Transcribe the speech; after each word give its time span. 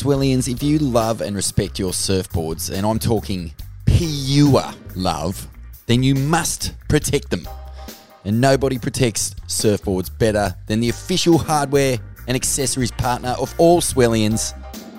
Swellians, 0.00 0.50
if 0.50 0.62
you 0.62 0.78
love 0.78 1.20
and 1.20 1.36
respect 1.36 1.78
your 1.78 1.92
surfboards, 1.92 2.72
and 2.74 2.86
I'm 2.86 2.98
talking 2.98 3.52
pure 3.84 4.64
love, 4.96 5.46
then 5.88 6.02
you 6.02 6.14
must 6.14 6.72
protect 6.88 7.28
them. 7.28 7.46
And 8.24 8.40
nobody 8.40 8.78
protects 8.78 9.34
surfboards 9.46 10.10
better 10.18 10.56
than 10.68 10.80
the 10.80 10.88
official 10.88 11.36
hardware 11.36 11.98
and 12.26 12.34
accessories 12.34 12.90
partner 12.92 13.34
of 13.38 13.54
all 13.58 13.82
Swellians, 13.82 14.54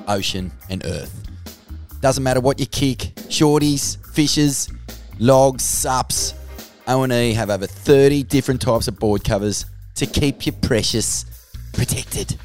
Ocean 0.08 0.52
and 0.70 0.86
Earth. 0.86 1.28
Doesn't 2.02 2.24
matter 2.24 2.40
what 2.40 2.60
you 2.60 2.68
kick, 2.68 3.16
shorties, 3.28 3.98
fishes, 4.14 4.72
logs, 5.18 5.64
sups, 5.64 6.36
O&E 6.88 7.34
have 7.34 7.50
over 7.50 7.66
30 7.66 8.22
different 8.22 8.62
types 8.62 8.88
of 8.88 9.00
board 9.00 9.24
covers 9.24 9.66
to 9.96 10.06
keep 10.06 10.46
your 10.46 10.54
precious 10.62 11.26
protected. 11.74 12.38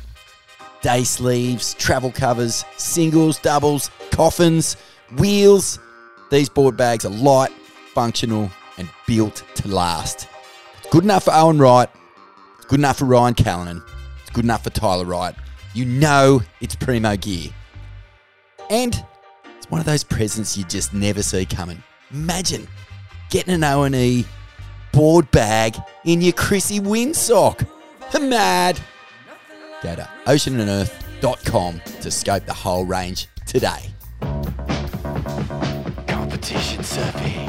Day 0.82 1.04
sleeves, 1.04 1.74
travel 1.74 2.12
covers, 2.12 2.64
singles, 2.76 3.38
doubles, 3.38 3.90
coffins, 4.10 4.76
wheels. 5.18 5.78
These 6.30 6.48
board 6.48 6.76
bags 6.76 7.04
are 7.04 7.10
light, 7.10 7.50
functional, 7.94 8.50
and 8.78 8.88
built 9.06 9.42
to 9.56 9.68
last. 9.68 10.28
It's 10.78 10.90
good 10.90 11.04
enough 11.04 11.24
for 11.24 11.32
Owen 11.32 11.58
Wright. 11.58 11.88
It's 12.56 12.66
good 12.66 12.80
enough 12.80 12.98
for 12.98 13.06
Ryan 13.06 13.34
Callanan. 13.34 13.82
It's 14.20 14.30
good 14.30 14.44
enough 14.44 14.64
for 14.64 14.70
Tyler 14.70 15.04
Wright. 15.04 15.34
You 15.74 15.84
know 15.84 16.42
it's 16.60 16.74
primo 16.74 17.16
gear. 17.16 17.50
And 18.70 19.04
it's 19.56 19.70
one 19.70 19.80
of 19.80 19.86
those 19.86 20.04
presents 20.04 20.56
you 20.56 20.64
just 20.64 20.92
never 20.92 21.22
see 21.22 21.44
coming. 21.44 21.82
Imagine 22.12 22.66
getting 23.30 23.54
an 23.54 23.64
O&E 23.64 24.24
board 24.92 25.30
bag 25.30 25.76
in 26.04 26.22
your 26.22 26.32
Chrissy 26.32 26.80
windsock. 26.80 27.66
Mad. 28.20 28.80
Go 29.86 29.94
to 29.94 30.08
oceanandearth.com 30.24 31.80
to 32.00 32.10
scope 32.10 32.44
the 32.44 32.52
whole 32.52 32.84
range 32.84 33.28
today. 33.46 33.92
Competition 36.08 36.80
surfing. 36.82 37.46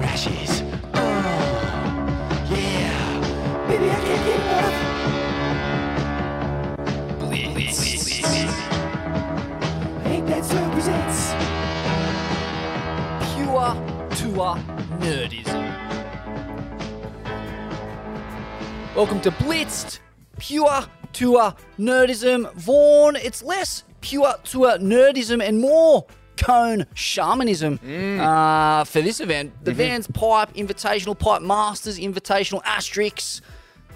Rashes. 0.00 0.62
Oh, 0.94 2.46
yeah. 2.52 3.66
Baby, 3.66 3.90
I 3.90 3.94
can't 3.96 4.24
get 4.28 4.38
enough. 4.38 4.76
Blitz. 7.18 8.22
Ain't 10.06 10.26
that 10.28 10.44
surf 10.44 10.70
presents. 10.70 11.34
Pure 13.34 13.74
tour 14.20 14.56
nerdism. 15.00 15.62
Welcome 18.94 19.20
to 19.22 19.30
Blitzed, 19.32 19.98
pure 20.42 20.84
tour 21.12 21.54
nerdism. 21.78 22.52
Vaughn, 22.54 23.16
it's 23.16 23.42
less 23.42 23.84
pure 24.00 24.34
tour 24.42 24.76
nerdism 24.78 25.40
and 25.40 25.60
more 25.60 26.04
cone 26.36 26.84
shamanism 26.94 27.78
uh, 28.20 28.82
for 28.84 29.00
this 29.00 29.20
event. 29.20 29.52
The 29.64 29.72
Vans 29.72 30.08
Pipe 30.08 30.52
Invitational, 30.54 31.16
Pipe 31.16 31.42
Masters 31.42 31.98
Invitational 31.98 32.62
Asterix 32.64 33.40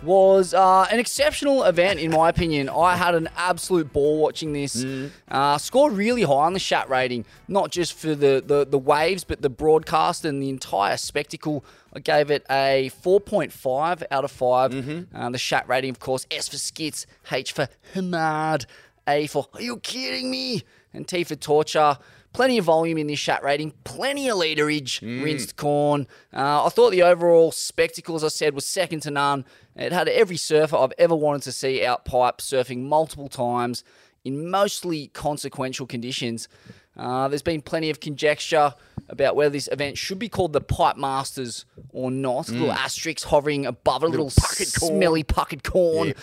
was 0.02 0.54
uh, 0.54 0.86
an 0.90 0.98
exceptional 0.98 1.64
event 1.64 1.98
in 2.00 2.10
my 2.10 2.28
opinion. 2.28 2.68
I 2.68 2.96
had 2.96 3.14
an 3.14 3.28
absolute 3.36 3.92
ball 3.92 4.18
watching 4.20 4.52
this. 4.52 4.84
Uh, 5.28 5.58
scored 5.58 5.92
really 5.94 6.22
high 6.22 6.32
on 6.46 6.52
the 6.52 6.60
chat 6.60 6.88
rating, 6.88 7.24
not 7.48 7.70
just 7.70 7.92
for 7.94 8.14
the, 8.14 8.42
the, 8.44 8.66
the 8.66 8.78
waves, 8.78 9.24
but 9.24 9.42
the 9.42 9.50
broadcast 9.50 10.24
and 10.24 10.42
the 10.42 10.48
entire 10.48 10.96
spectacle. 10.96 11.64
I 11.92 12.00
gave 12.00 12.30
it 12.30 12.44
a 12.50 12.90
4.5 13.02 14.02
out 14.10 14.24
of 14.24 14.30
5. 14.30 14.74
Uh, 15.14 15.30
the 15.30 15.38
chat 15.38 15.68
rating, 15.68 15.90
of 15.90 15.98
course, 15.98 16.26
S 16.30 16.48
for 16.48 16.58
skits, 16.58 17.06
H 17.32 17.52
for 17.52 17.68
hamad, 17.94 18.66
A 19.08 19.26
for 19.26 19.46
are 19.54 19.62
you 19.62 19.78
kidding 19.78 20.30
me? 20.30 20.62
And 20.92 21.06
T 21.08 21.24
for 21.24 21.36
torture. 21.36 21.98
Plenty 22.32 22.58
of 22.58 22.66
volume 22.66 22.98
in 22.98 23.06
this 23.06 23.18
chat 23.18 23.42
rating, 23.42 23.72
plenty 23.84 24.28
of 24.28 24.36
leaderage, 24.36 25.00
rinsed 25.24 25.56
corn. 25.56 26.06
Uh, 26.34 26.66
I 26.66 26.68
thought 26.68 26.90
the 26.90 27.02
overall 27.02 27.50
spectacle, 27.50 28.14
as 28.14 28.22
I 28.22 28.28
said, 28.28 28.54
was 28.54 28.66
second 28.66 29.00
to 29.00 29.10
none. 29.10 29.46
It 29.76 29.92
had 29.92 30.08
every 30.08 30.36
surfer 30.36 30.76
I've 30.76 30.92
ever 30.98 31.14
wanted 31.14 31.42
to 31.42 31.52
see 31.52 31.84
out 31.84 32.04
pipe 32.04 32.38
surfing 32.38 32.84
multiple 32.84 33.28
times 33.28 33.84
in 34.24 34.50
mostly 34.50 35.08
consequential 35.08 35.86
conditions. 35.86 36.48
Uh, 36.96 37.28
there's 37.28 37.42
been 37.42 37.60
plenty 37.60 37.90
of 37.90 38.00
conjecture 38.00 38.74
about 39.08 39.36
whether 39.36 39.50
this 39.50 39.68
event 39.70 39.98
should 39.98 40.18
be 40.18 40.28
called 40.28 40.52
the 40.52 40.60
Pipe 40.60 40.96
Masters 40.96 41.64
or 41.92 42.10
not. 42.10 42.48
Little 42.48 42.72
asterisks 42.72 43.24
hovering 43.24 43.66
above 43.66 44.02
a 44.02 44.08
little, 44.08 44.30
corn. 44.30 44.66
smelly 44.66 45.22
puckered 45.22 45.62
corn. 45.62 46.14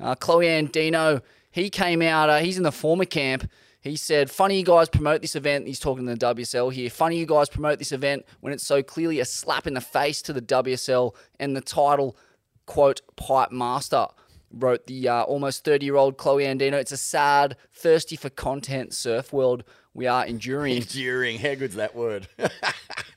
Uh, 0.00 0.14
Kalohe 0.14 0.68
Andino, 0.68 1.22
he 1.50 1.70
came 1.70 2.02
out, 2.02 2.30
uh, 2.30 2.38
he's 2.38 2.56
in 2.56 2.62
the 2.62 2.72
former 2.72 3.04
camp. 3.04 3.48
He 3.80 3.96
said, 3.96 4.30
Funny 4.30 4.58
you 4.58 4.64
guys 4.64 4.88
promote 4.88 5.22
this 5.22 5.36
event. 5.36 5.66
He's 5.66 5.80
talking 5.80 6.06
to 6.06 6.14
the 6.14 6.34
WSL 6.34 6.72
here. 6.72 6.88
Funny 6.88 7.18
you 7.18 7.26
guys 7.26 7.48
promote 7.48 7.78
this 7.78 7.92
event 7.92 8.24
when 8.40 8.52
it's 8.52 8.64
so 8.64 8.82
clearly 8.82 9.20
a 9.20 9.24
slap 9.24 9.66
in 9.66 9.74
the 9.74 9.80
face 9.80 10.22
to 10.22 10.32
the 10.32 10.40
WSL 10.40 11.14
and 11.40 11.56
the 11.56 11.60
title, 11.60 12.16
quote, 12.66 13.00
Pipe 13.16 13.52
Master. 13.52 14.06
Wrote 14.54 14.86
the 14.86 15.08
uh, 15.08 15.22
almost 15.22 15.64
30 15.64 15.86
year 15.86 15.96
old 15.96 16.18
Kalohe 16.18 16.44
Andino. 16.44 16.74
It's 16.74 16.92
a 16.92 16.96
sad, 16.98 17.56
thirsty 17.72 18.16
for 18.16 18.28
content 18.28 18.92
surf 18.92 19.32
world 19.32 19.64
we 19.94 20.06
are 20.06 20.26
enduring 20.26 20.76
Enduring. 20.76 21.38
How 21.38 21.54
good's 21.54 21.76
that 21.76 21.94
word? 21.94 22.28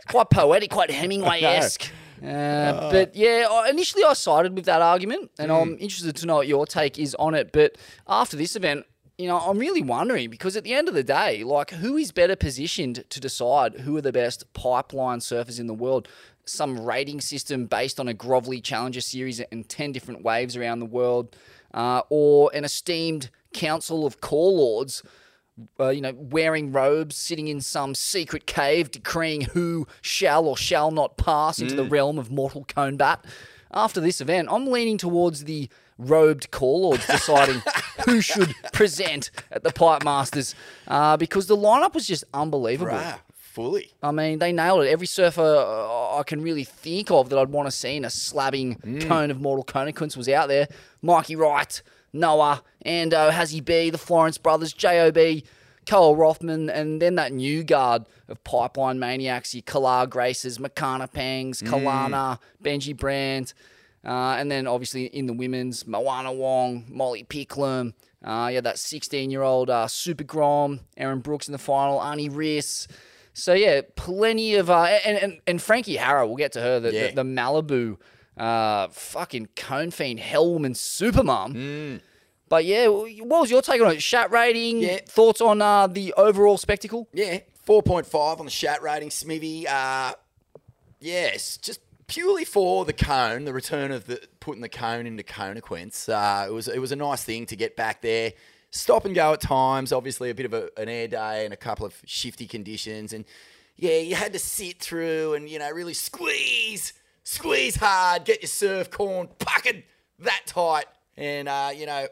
quite 0.08 0.30
poetic, 0.30 0.72
quite 0.72 0.92
Hemingway 0.92 1.42
esque. 1.42 1.90
Uh, 2.26 2.90
but 2.92 3.14
yeah, 3.14 3.46
I- 3.52 3.70
initially 3.70 4.04
I 4.04 4.14
sided 4.14 4.56
with 4.56 4.66
that 4.66 4.82
argument, 4.82 5.32
and 5.38 5.52
I'm 5.52 5.74
interested 5.74 6.16
to 6.16 6.26
know 6.26 6.36
what 6.38 6.48
your 6.48 6.66
take 6.66 6.98
is 6.98 7.14
on 7.16 7.36
it. 7.36 7.52
But 7.52 7.78
after 8.08 8.38
this 8.38 8.56
event, 8.56 8.86
you 9.18 9.28
know, 9.28 9.38
I'm 9.38 9.60
really 9.60 9.82
wondering 9.84 10.30
because 10.30 10.56
at 10.56 10.64
the 10.64 10.74
end 10.74 10.88
of 10.88 10.94
the 10.96 11.04
day, 11.04 11.44
like, 11.44 11.72
who 11.72 11.98
is 11.98 12.12
better 12.14 12.38
positioned 12.38 13.04
to 13.10 13.20
decide 13.20 13.82
who 13.82 13.96
are 13.98 14.02
the 14.02 14.14
best 14.14 14.52
pipeline 14.54 15.20
surfers 15.20 15.60
in 15.60 15.68
the 15.68 15.74
world? 15.74 16.08
Some 16.46 16.80
rating 16.80 17.22
system 17.22 17.66
based 17.66 18.00
on 18.00 18.08
a 18.08 18.14
grovelly 18.14 18.62
Challenger 18.62 19.02
series 19.02 19.40
and 19.40 19.68
10 19.68 19.92
different 19.92 20.24
waves 20.24 20.56
around 20.56 20.80
the 20.80 20.86
world, 20.86 21.36
uh, 21.74 22.02
or 22.10 22.52
an 22.54 22.64
esteemed 22.64 23.30
council 23.54 24.06
of 24.06 24.22
core 24.22 24.52
lords 24.52 25.04
uh, 25.80 25.90
you 25.90 26.02
know, 26.02 26.14
wearing 26.14 26.72
robes, 26.72 27.16
sitting 27.16 27.48
in 27.48 27.62
some 27.62 27.96
secret 27.96 28.46
cave, 28.46 28.92
decreeing 28.92 29.42
who 29.42 29.88
shall 30.02 30.46
or 30.48 30.58
shall 30.58 30.92
not 30.92 31.18
pass 31.18 31.60
into 31.60 31.76
the 31.76 31.86
realm 31.86 32.18
of 32.20 32.32
mortal 32.32 32.66
combat. 32.68 33.24
After 33.72 34.00
this 34.00 34.22
event, 34.22 34.48
I'm 34.52 34.68
leaning 34.68 34.98
towards 34.98 35.46
the 35.46 35.70
robed 35.98 36.52
core 36.52 36.80
lords 36.80 37.08
deciding 37.08 37.62
who 38.06 38.22
should 38.22 38.54
present 38.74 39.32
at 39.52 39.64
the 39.64 39.72
Pipe 39.72 40.04
Masters 40.04 40.56
uh, 40.88 41.16
because 41.18 41.48
the 41.48 41.58
lineup 41.58 41.94
was 41.94 42.08
just 42.08 42.26
unbelievable. 42.34 42.92
Bruh, 42.92 43.20
fully. 43.56 43.92
I 44.04 44.12
mean, 44.12 44.40
they 44.40 44.52
nailed 44.52 44.84
it. 44.84 44.90
Every 44.90 45.08
surfer 45.08 45.42
uh, 45.42 46.18
I 46.20 46.24
can 46.24 46.42
really 46.42 46.64
think 46.66 47.10
of 47.10 47.30
that 47.30 47.40
I'd 47.40 47.50
want 47.50 47.68
to 47.68 47.72
see 47.72 47.96
in 47.96 48.06
a 48.06 48.10
slabbing 48.10 48.80
Mm. 48.82 49.08
cone 49.08 49.32
of 49.32 49.40
mortal 49.42 49.64
consequence 49.64 50.16
was 50.18 50.28
out 50.30 50.48
there. 50.50 50.68
Mikey 51.02 51.36
Wright, 51.36 51.82
Noah, 52.14 52.62
Ando, 52.86 53.32
Hazzy 53.32 53.64
B, 53.64 53.90
the 53.90 53.98
Florence 53.98 54.38
brothers, 54.38 54.74
J.O.B., 54.74 55.44
Koa 55.88 56.16
Rothman, 56.16 56.70
and 56.70 57.02
then 57.02 57.16
that 57.16 57.32
new 57.32 57.64
guard 57.64 58.06
of 58.28 58.44
pipeline 58.44 58.98
maniacs, 59.00 59.54
your 59.54 59.62
Kala 59.62 60.08
Graces, 60.08 60.58
Makana 60.58 61.12
Pangs, 61.12 61.62
Mm. 61.62 61.70
Kalana, 61.70 62.40
Benji 62.64 62.96
Brand, 62.98 63.54
uh, 64.04 64.36
and 64.40 64.50
then 64.52 64.68
obviously 64.68 65.06
in 65.06 65.28
the 65.28 65.34
women's, 65.34 65.86
Moana 65.88 66.32
Wong, 66.34 66.86
Molly 66.90 67.24
Picklum, 67.24 67.94
uh, 68.24 68.48
had 68.50 68.64
that 68.64 68.80
16 68.80 69.30
year 69.30 69.44
old 69.44 69.70
uh, 69.70 69.88
Super 69.88 70.24
Grom, 70.24 70.80
Erin 70.98 71.20
Brooks 71.20 71.48
in 71.48 71.52
the 71.52 71.60
final, 71.60 72.00
Arnie 72.00 72.32
Riss. 72.32 72.88
So 73.38 73.54
yeah, 73.54 73.82
plenty 73.98 74.56
of 74.56 74.70
uh, 74.70 74.84
and, 75.06 75.18
and 75.18 75.40
and 75.46 75.62
Frankie 75.62 75.98
Harrer. 75.98 76.26
We'll 76.26 76.38
get 76.38 76.54
to 76.54 76.62
her. 76.62 76.80
The, 76.80 76.94
Yeah. 76.94 77.08
the, 77.10 77.16
the 77.16 77.24
Malibu, 77.24 77.98
uh, 78.38 78.88
fucking 78.88 79.50
cone 79.58 79.92
fiend, 79.92 80.22
Hell 80.22 80.46
hellwoman, 80.46 80.72
supermum. 80.74 81.54
Mm. 81.54 82.02
But 82.48 82.64
yeah, 82.64 82.88
what 82.88 83.42
was 83.42 83.52
your 83.52 83.62
take 83.62 83.82
on 83.82 83.92
it? 83.92 84.00
Chat 84.00 84.32
rating, 84.32 84.82
Yeah. 84.82 85.00
thoughts 85.06 85.42
on 85.42 85.62
uh, 85.62 85.88
the 85.88 86.14
overall 86.14 86.58
spectacle? 86.58 87.10
Yeah, 87.12 87.40
4.5 87.68 88.40
on 88.40 88.46
the 88.46 88.52
chat 88.52 88.82
rating, 88.82 89.10
Smithy. 89.10 89.68
Uh, 89.68 90.14
yes, 91.02 91.58
just 91.58 91.82
purely 92.08 92.46
for 92.46 92.86
the 92.86 92.94
cone, 92.94 93.46
the 93.46 93.54
return 93.54 93.92
of 93.92 94.06
the 94.08 94.22
putting 94.40 94.62
the 94.62 94.70
cone 94.70 95.06
into 95.08 95.24
Conequence. 95.24 96.08
Uh, 96.08 96.48
it 96.48 96.52
was 96.54 96.68
it 96.68 96.80
was 96.80 96.92
a 96.92 96.96
nice 96.96 97.24
thing 97.24 97.46
to 97.48 97.56
get 97.56 97.76
back 97.76 98.02
there. 98.02 98.32
Stop 98.76 99.06
and 99.06 99.16
go 99.16 99.32
at 99.32 99.40
times. 99.40 99.94
Obviously, 99.94 100.30
a 100.30 100.36
bit 100.36 100.46
of 100.46 100.54
a, 100.54 100.70
an 100.76 100.90
air 100.90 101.08
day 101.08 101.46
and 101.46 101.54
a 101.54 101.58
couple 101.58 101.86
of 101.86 101.96
shifty 102.06 102.46
conditions, 102.46 103.14
and 103.14 103.24
yeah, 103.78 104.00
you 104.00 104.16
had 104.16 104.34
to 104.34 104.40
sit 104.40 104.82
through 104.82 105.34
and 105.34 105.48
you 105.48 105.60
know 105.60 105.72
really 105.72 105.94
squeeze, 105.94 106.92
squeeze 107.24 107.78
hard, 107.78 108.26
get 108.26 108.42
your 108.42 108.50
surf 108.50 108.92
corn 108.92 109.30
puckered 109.40 109.84
that 110.20 110.42
tight, 110.46 110.88
and 111.16 111.48
uh, 111.48 111.72
you 111.74 111.86
know 111.86 112.08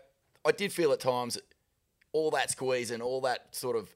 I 0.45 0.51
did 0.53 0.71
feel 0.71 0.93
at 0.93 1.01
times 1.01 1.37
all 2.13 2.31
that 2.31 2.49
squeezing, 2.51 3.01
all 3.01 3.19
that 3.21 3.53
sort 3.53 3.75
of 3.75 3.93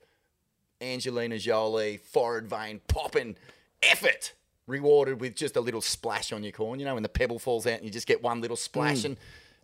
Angelina 0.81 1.37
Jolie, 1.39 1.95
forehead 1.95 2.49
vein 2.49 2.81
popping 2.89 3.37
effort 3.81 4.33
rewarded 4.65 5.21
with 5.21 5.37
just 5.37 5.55
a 5.55 5.61
little 5.61 5.79
splash 5.79 6.33
on 6.33 6.43
your 6.43 6.51
corn. 6.51 6.79
You 6.79 6.85
know, 6.85 6.95
when 6.95 7.03
the 7.03 7.09
pebble 7.09 7.39
falls 7.39 7.65
out 7.65 7.75
and 7.75 7.85
you 7.85 7.91
just 7.91 8.07
get 8.07 8.21
one 8.21 8.41
little 8.41 8.57
splash. 8.57 9.05
And 9.05 9.17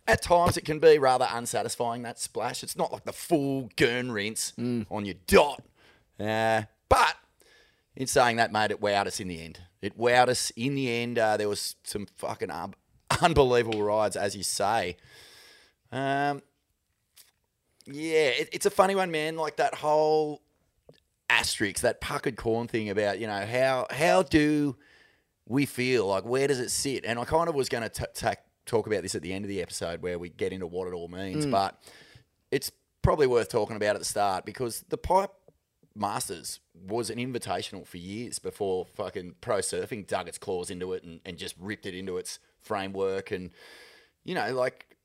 at 0.06 0.22
times 0.22 0.56
it 0.56 0.64
can 0.64 0.78
be 0.78 0.98
rather 0.98 1.26
unsatisfying 1.30 2.02
that 2.02 2.18
splash. 2.18 2.62
It's 2.62 2.76
not 2.76 2.92
like 2.92 3.04
the 3.04 3.12
full 3.12 3.70
gurn 3.76 4.12
rinse 4.12 4.52
on 4.90 5.04
your 5.04 5.16
dot. 5.26 5.62
Uh, 6.20 6.62
but 6.88 7.16
in 7.96 8.06
saying 8.06 8.36
that, 8.36 8.52
mate, 8.52 8.70
it 8.70 8.80
wowed 8.80 9.06
us 9.06 9.20
in 9.20 9.28
the 9.28 9.42
end. 9.42 9.60
It 9.80 9.98
wowed 9.98 10.28
us 10.28 10.50
in 10.56 10.74
the 10.74 10.90
end. 10.90 11.18
Uh, 11.18 11.36
there 11.36 11.48
was 11.48 11.76
some 11.84 12.06
fucking 12.16 12.50
un- 12.50 12.74
unbelievable 13.22 13.82
rides, 13.82 14.16
as 14.16 14.36
you 14.36 14.42
say. 14.42 14.96
Um, 15.90 16.42
yeah, 17.86 18.28
it, 18.28 18.48
it's 18.52 18.66
a 18.66 18.70
funny 18.70 18.94
one, 18.94 19.10
man. 19.10 19.36
Like 19.36 19.56
that 19.56 19.74
whole 19.74 20.42
asterisk, 21.30 21.82
that 21.82 22.00
puckered 22.00 22.36
corn 22.36 22.68
thing 22.68 22.90
about 22.90 23.18
you 23.18 23.26
know 23.26 23.44
how 23.46 23.86
how 23.90 24.22
do 24.22 24.76
we 25.46 25.66
feel 25.66 26.06
like 26.06 26.24
where 26.24 26.48
does 26.48 26.60
it 26.60 26.70
sit? 26.70 27.04
And 27.04 27.18
I 27.18 27.24
kind 27.24 27.48
of 27.48 27.54
was 27.54 27.68
going 27.68 27.88
to 27.88 28.06
ta 28.12 28.34
talk 28.66 28.86
about 28.86 29.02
this 29.02 29.14
at 29.14 29.22
the 29.22 29.32
end 29.32 29.44
of 29.44 29.48
the 29.48 29.60
episode 29.60 30.02
where 30.02 30.18
we 30.18 30.28
get 30.28 30.52
into 30.52 30.66
what 30.66 30.88
it 30.88 30.94
all 30.94 31.08
means, 31.08 31.46
mm. 31.46 31.50
but 31.50 31.80
it's 32.50 32.70
probably 33.02 33.26
worth 33.26 33.48
talking 33.48 33.76
about 33.76 33.96
at 33.96 33.98
the 33.98 34.04
start 34.04 34.44
because 34.44 34.84
the 34.88 34.96
pipe 34.96 35.30
masters 35.94 36.60
was 36.74 37.10
an 37.10 37.18
invitational 37.18 37.86
for 37.86 37.98
years 37.98 38.38
before 38.38 38.84
fucking 38.84 39.34
pro 39.40 39.58
surfing 39.58 40.06
dug 40.06 40.26
its 40.26 40.38
claws 40.38 40.70
into 40.70 40.92
it 40.92 41.04
and, 41.04 41.20
and 41.24 41.38
just 41.38 41.54
ripped 41.60 41.86
it 41.86 41.94
into 41.94 42.16
its 42.16 42.38
framework. 42.60 43.30
And 43.30 43.50
you 44.24 44.34
know 44.34 44.52
like 44.54 44.96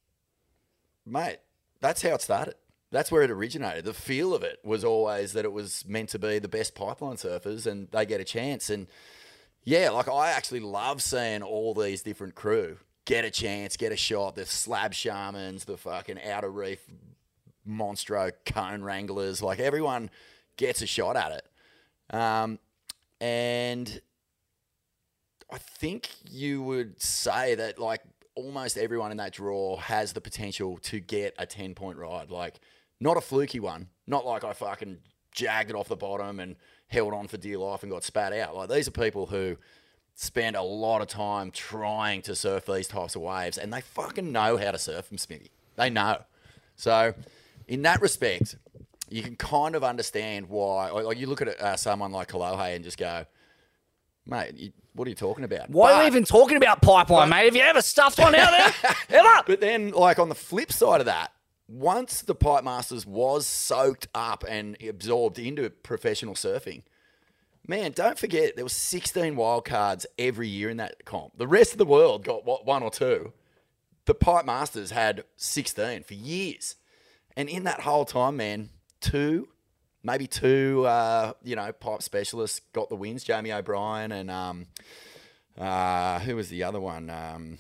mate 1.06 1.40
that's 1.82 2.02
how 2.02 2.16
it 2.16 2.22
started. 2.22 2.56
That's 2.92 3.12
where 3.12 3.22
it 3.22 3.32
originated. 3.32 3.86
The 3.86 3.94
feel 3.94 4.34
of 4.34 4.44
it 4.44 4.60
was 4.64 4.84
always 4.84 5.34
that 5.34 5.46
it 5.46 5.54
was 5.54 5.86
meant 5.88 6.10
to 6.10 6.20
be 6.20 6.40
the 6.40 6.48
best 6.48 6.76
pipeline 6.76 7.18
surfers 7.18 7.68
and 7.68 7.88
they 7.92 8.06
get 8.06 8.20
a 8.20 8.26
chance. 8.26 8.70
And 8.70 8.88
yeah, 9.64 9.90
like 9.92 10.10
I 10.10 10.32
actually 10.32 10.62
love 10.62 11.02
seeing 11.02 11.44
all 11.44 11.74
these 11.74 12.02
different 12.02 12.36
crew 12.36 12.78
get 13.10 13.26
a 13.26 13.32
chance, 13.32 13.76
get 13.76 13.92
a 13.92 13.98
shot. 13.98 14.36
The 14.36 14.46
slab 14.46 14.94
shamans, 14.94 15.66
the 15.66 15.78
fucking 15.78 16.20
outer 16.24 16.52
reef 16.52 16.80
monstro 17.68 18.32
cone 18.46 18.84
wranglers, 18.84 19.42
like 19.42 19.60
everyone 19.60 20.12
gets 20.58 20.84
a 20.84 20.86
shot 20.86 21.18
at 21.18 21.32
it. 21.32 22.16
Um, 22.16 22.60
and 23.20 24.00
I 25.52 25.58
think 25.58 26.12
you 26.30 26.62
would 26.62 27.02
say 27.02 27.56
that 27.56 27.80
like 27.80 28.02
almost 28.36 28.78
everyone 28.78 29.10
in 29.10 29.18
that 29.18 29.34
draw 29.34 29.78
has 29.78 30.14
the 30.14 30.22
potential 30.22 30.78
to 30.84 31.00
get 31.00 31.34
a 31.40 31.48
10 31.48 31.74
point 31.74 31.98
ride. 31.98 32.30
Like, 32.30 32.60
not 33.00 33.18
a 33.18 33.22
fluky 33.22 33.60
one. 33.60 33.88
Not 34.06 34.24
like 34.24 34.44
I 34.44 34.54
fucking 34.54 35.00
jagged 35.32 35.72
it 35.72 35.76
off 35.76 35.88
the 35.88 35.96
bottom 35.96 36.40
and 36.40 36.58
held 36.88 37.16
on 37.16 37.28
for 37.28 37.38
dear 37.38 37.58
life 37.58 37.82
and 37.82 37.92
got 37.92 38.04
spat 38.04 38.34
out. 38.34 38.56
Like, 38.56 38.70
these 38.70 38.88
are 38.88 38.92
people 38.92 39.26
who 39.26 39.58
spend 40.22 40.58
a 40.58 40.62
lot 40.62 41.02
of 41.02 41.08
time 41.08 41.50
trying 41.50 42.22
to 42.22 42.36
surf 42.36 42.66
these 42.66 42.90
types 42.90 43.16
of 43.16 43.22
waves 43.22 43.58
and 43.58 43.72
they 43.72 43.80
fucking 43.80 44.34
know 44.34 44.58
how 44.58 44.70
to 44.72 44.78
surf 44.78 45.08
them, 45.08 45.18
Smithy. 45.18 45.50
They 45.78 45.90
know. 45.90 46.18
So, 46.76 47.14
in 47.70 47.84
that 47.84 48.02
respect, 48.02 48.58
you 49.10 49.24
can 49.24 49.38
kind 49.38 49.76
of 49.76 49.84
understand 49.84 50.50
why. 50.50 50.90
Like, 50.92 51.18
you 51.18 51.28
look 51.28 51.42
at 51.42 51.48
uh, 51.62 51.78
someone 51.78 52.12
like 52.12 52.28
Kalohe 52.30 52.76
and 52.76 52.84
just 52.84 52.98
go, 52.98 53.26
mate, 54.26 54.56
you, 54.58 54.72
what 54.94 55.08
are 55.08 55.10
you 55.10 55.16
talking 55.16 55.46
about? 55.46 55.70
Why 55.70 55.94
are 55.94 55.96
But- 55.96 56.02
we 56.02 56.08
even 56.08 56.26
talking 56.26 56.58
about 56.58 56.82
pipeline, 56.82 57.30
mate? 57.30 57.46
Have 57.46 57.56
you 57.56 57.62
ever 57.62 57.82
stuffed 57.82 58.20
one 58.20 58.36
out 58.36 58.52
there? 58.52 58.96
ever? 59.20 59.44
But 59.48 59.62
then, 59.62 59.92
like 59.92 60.20
on 60.20 60.28
the 60.28 60.36
flip 60.36 60.74
side 60.74 61.00
of 61.00 61.06
that, 61.06 61.32
once 61.70 62.24
the 62.24 62.36
Pipe 62.36 62.66
Masters 62.66 63.06
was 63.06 63.46
soaked 63.48 64.10
up 64.14 64.44
and 64.50 64.76
absorbed 64.86 65.40
into 65.40 65.70
professional 65.70 66.34
surfing, 66.34 66.82
man, 67.70 67.92
don't 67.92 68.18
forget 68.18 68.56
there 68.56 68.66
was 68.66 68.74
16 68.74 69.36
wild 69.36 69.64
cards 69.64 70.06
every 70.18 70.48
year 70.48 70.70
in 70.70 70.78
that 70.78 71.06
comp. 71.06 71.38
The 71.38 71.48
rest 71.48 71.72
of 71.72 71.78
the 71.78 71.86
world 71.86 72.24
got 72.24 72.44
what, 72.44 72.66
one 72.66 72.82
or 72.82 72.90
two. 72.90 73.32
The 74.06 74.16
Pipe 74.16 74.44
Masters 74.44 74.90
had 74.90 75.24
16 75.38 76.04
for 76.04 76.16
years, 76.16 76.76
and 77.38 77.48
in 77.48 77.64
that 77.66 77.82
whole 77.82 78.06
time, 78.06 78.38
man, 78.38 78.72
two, 79.00 79.50
maybe 80.04 80.26
two, 80.26 80.84
uh, 80.88 81.34
you 81.44 81.56
know, 81.56 81.72
pipe 81.72 82.02
specialists 82.02 82.62
got 82.74 82.90
the 82.90 82.96
wins. 82.96 83.24
Jamie 83.24 83.54
O'Brien 83.54 84.12
and 84.12 84.32
um, 84.32 84.66
uh, 85.60 86.20
who 86.22 86.36
was 86.36 86.50
the 86.50 86.64
other 86.64 86.80
one? 86.80 87.12
Um, 87.12 87.60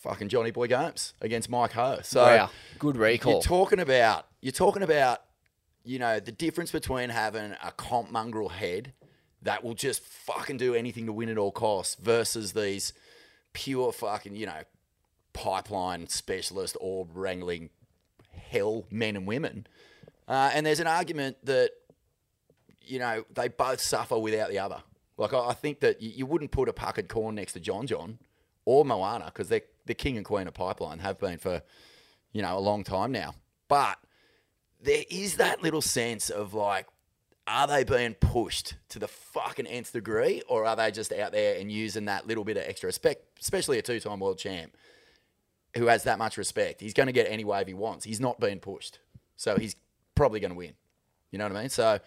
fucking 0.00 0.28
Johnny 0.28 0.50
Boy 0.50 0.66
Gomes 0.66 1.14
against 1.20 1.48
Mike 1.48 1.72
Ho. 1.72 2.00
So 2.02 2.24
Wow, 2.24 2.50
good 2.80 2.96
recall. 2.96 3.34
you're 3.34 3.42
talking 3.42 3.78
about 3.78 4.26
you're 4.40 4.50
talking 4.50 4.82
about 4.82 5.20
you 5.88 5.98
know 5.98 6.20
the 6.20 6.32
difference 6.32 6.70
between 6.70 7.08
having 7.08 7.54
a 7.64 7.72
comp 7.72 8.10
mongrel 8.10 8.50
head 8.50 8.92
that 9.40 9.64
will 9.64 9.74
just 9.74 10.02
fucking 10.02 10.58
do 10.58 10.74
anything 10.74 11.06
to 11.06 11.12
win 11.12 11.30
at 11.30 11.38
all 11.38 11.50
costs 11.50 11.94
versus 11.94 12.52
these 12.52 12.92
pure 13.54 13.90
fucking 13.90 14.36
you 14.36 14.44
know 14.44 14.60
pipeline 15.32 16.06
specialist 16.06 16.76
or 16.80 17.06
wrangling 17.14 17.70
hell 18.50 18.84
men 18.90 19.16
and 19.16 19.26
women. 19.26 19.66
Uh, 20.26 20.50
and 20.52 20.66
there's 20.66 20.80
an 20.80 20.86
argument 20.86 21.38
that 21.44 21.70
you 22.82 22.98
know 22.98 23.24
they 23.32 23.48
both 23.48 23.80
suffer 23.80 24.18
without 24.18 24.50
the 24.50 24.58
other. 24.58 24.82
Like 25.16 25.32
I, 25.32 25.48
I 25.48 25.54
think 25.54 25.80
that 25.80 26.02
you, 26.02 26.10
you 26.10 26.26
wouldn't 26.26 26.50
put 26.50 26.68
a 26.68 26.74
puckered 26.74 27.08
corn 27.08 27.36
next 27.36 27.54
to 27.54 27.60
John 27.60 27.86
John 27.86 28.18
or 28.66 28.84
Moana 28.84 29.26
because 29.26 29.48
they're 29.48 29.62
the 29.86 29.94
king 29.94 30.18
and 30.18 30.26
queen 30.26 30.46
of 30.46 30.52
pipeline 30.52 30.98
have 30.98 31.18
been 31.18 31.38
for 31.38 31.62
you 32.32 32.42
know 32.42 32.58
a 32.58 32.60
long 32.60 32.84
time 32.84 33.10
now. 33.10 33.34
But 33.68 33.98
there 34.82 35.04
is 35.10 35.36
that 35.36 35.62
little 35.62 35.82
sense 35.82 36.30
of 36.30 36.54
like, 36.54 36.86
are 37.46 37.66
they 37.66 37.82
being 37.82 38.14
pushed 38.14 38.74
to 38.90 38.98
the 38.98 39.08
fucking 39.08 39.66
nth 39.66 39.92
degree, 39.92 40.42
or 40.48 40.66
are 40.66 40.76
they 40.76 40.90
just 40.90 41.12
out 41.12 41.32
there 41.32 41.58
and 41.58 41.72
using 41.72 42.04
that 42.04 42.26
little 42.26 42.44
bit 42.44 42.56
of 42.56 42.64
extra 42.64 42.88
respect, 42.88 43.40
especially 43.40 43.78
a 43.78 43.82
two-time 43.82 44.20
world 44.20 44.38
champ 44.38 44.76
who 45.76 45.86
has 45.86 46.04
that 46.04 46.18
much 46.18 46.36
respect? 46.36 46.80
He's 46.80 46.92
going 46.92 47.06
to 47.06 47.12
get 47.12 47.26
any 47.30 47.44
wave 47.44 47.66
he 47.66 47.74
wants. 47.74 48.04
He's 48.04 48.20
not 48.20 48.38
being 48.38 48.60
pushed, 48.60 48.98
so 49.36 49.56
he's 49.56 49.76
probably 50.14 50.40
going 50.40 50.50
to 50.50 50.56
win. 50.56 50.74
You 51.30 51.38
know 51.38 51.44
what 51.48 51.56
I 51.56 51.60
mean? 51.60 51.70
So. 51.70 51.98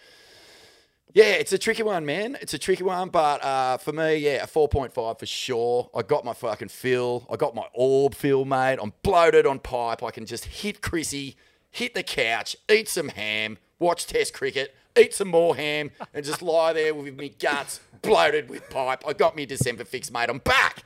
Yeah, 1.14 1.26
it's 1.26 1.52
a 1.52 1.58
tricky 1.58 1.84
one, 1.84 2.06
man. 2.06 2.38
It's 2.40 2.54
a 2.54 2.58
tricky 2.58 2.84
one, 2.84 3.10
but 3.10 3.44
uh, 3.44 3.78
for 3.78 3.92
me, 3.92 4.16
yeah, 4.16 4.44
a 4.44 4.48
4.5 4.48 5.20
for 5.20 5.26
sure. 5.26 5.90
I 5.94 6.04
got 6.04 6.24
my 6.24 6.32
fucking 6.32 6.70
fill. 6.70 7.28
I 7.30 7.36
got 7.36 7.54
my 7.54 7.66
orb 7.74 8.16
fill, 8.16 8.46
mate. 8.46 8.80
I'm 8.82 8.94
bloated 9.04 9.46
on 9.46 9.60
pipe. 9.60 10.04
I 10.04 10.12
can 10.12 10.26
just 10.26 10.46
hit 10.46 10.82
Chrissy, 10.82 11.36
hit 11.72 11.94
the 11.94 12.04
couch, 12.04 12.56
eat 12.70 12.88
some 12.88 13.10
ham, 13.10 13.58
watch 13.80 14.06
Test 14.06 14.34
cricket, 14.34 14.76
eat 14.98 15.14
some 15.14 15.30
more 15.30 15.56
ham, 15.56 15.92
and 16.14 16.24
just 16.24 16.42
lie 16.42 16.74
there 16.74 16.94
with 16.94 17.18
me 17.18 17.30
guts 17.30 17.80
bloated 18.02 18.50
with 18.50 18.70
pipe. 18.70 19.04
I 19.08 19.14
got 19.14 19.36
me 19.36 19.46
December 19.46 19.86
fix, 19.86 20.12
mate. 20.12 20.30
I'm 20.30 20.40
back. 20.40 20.84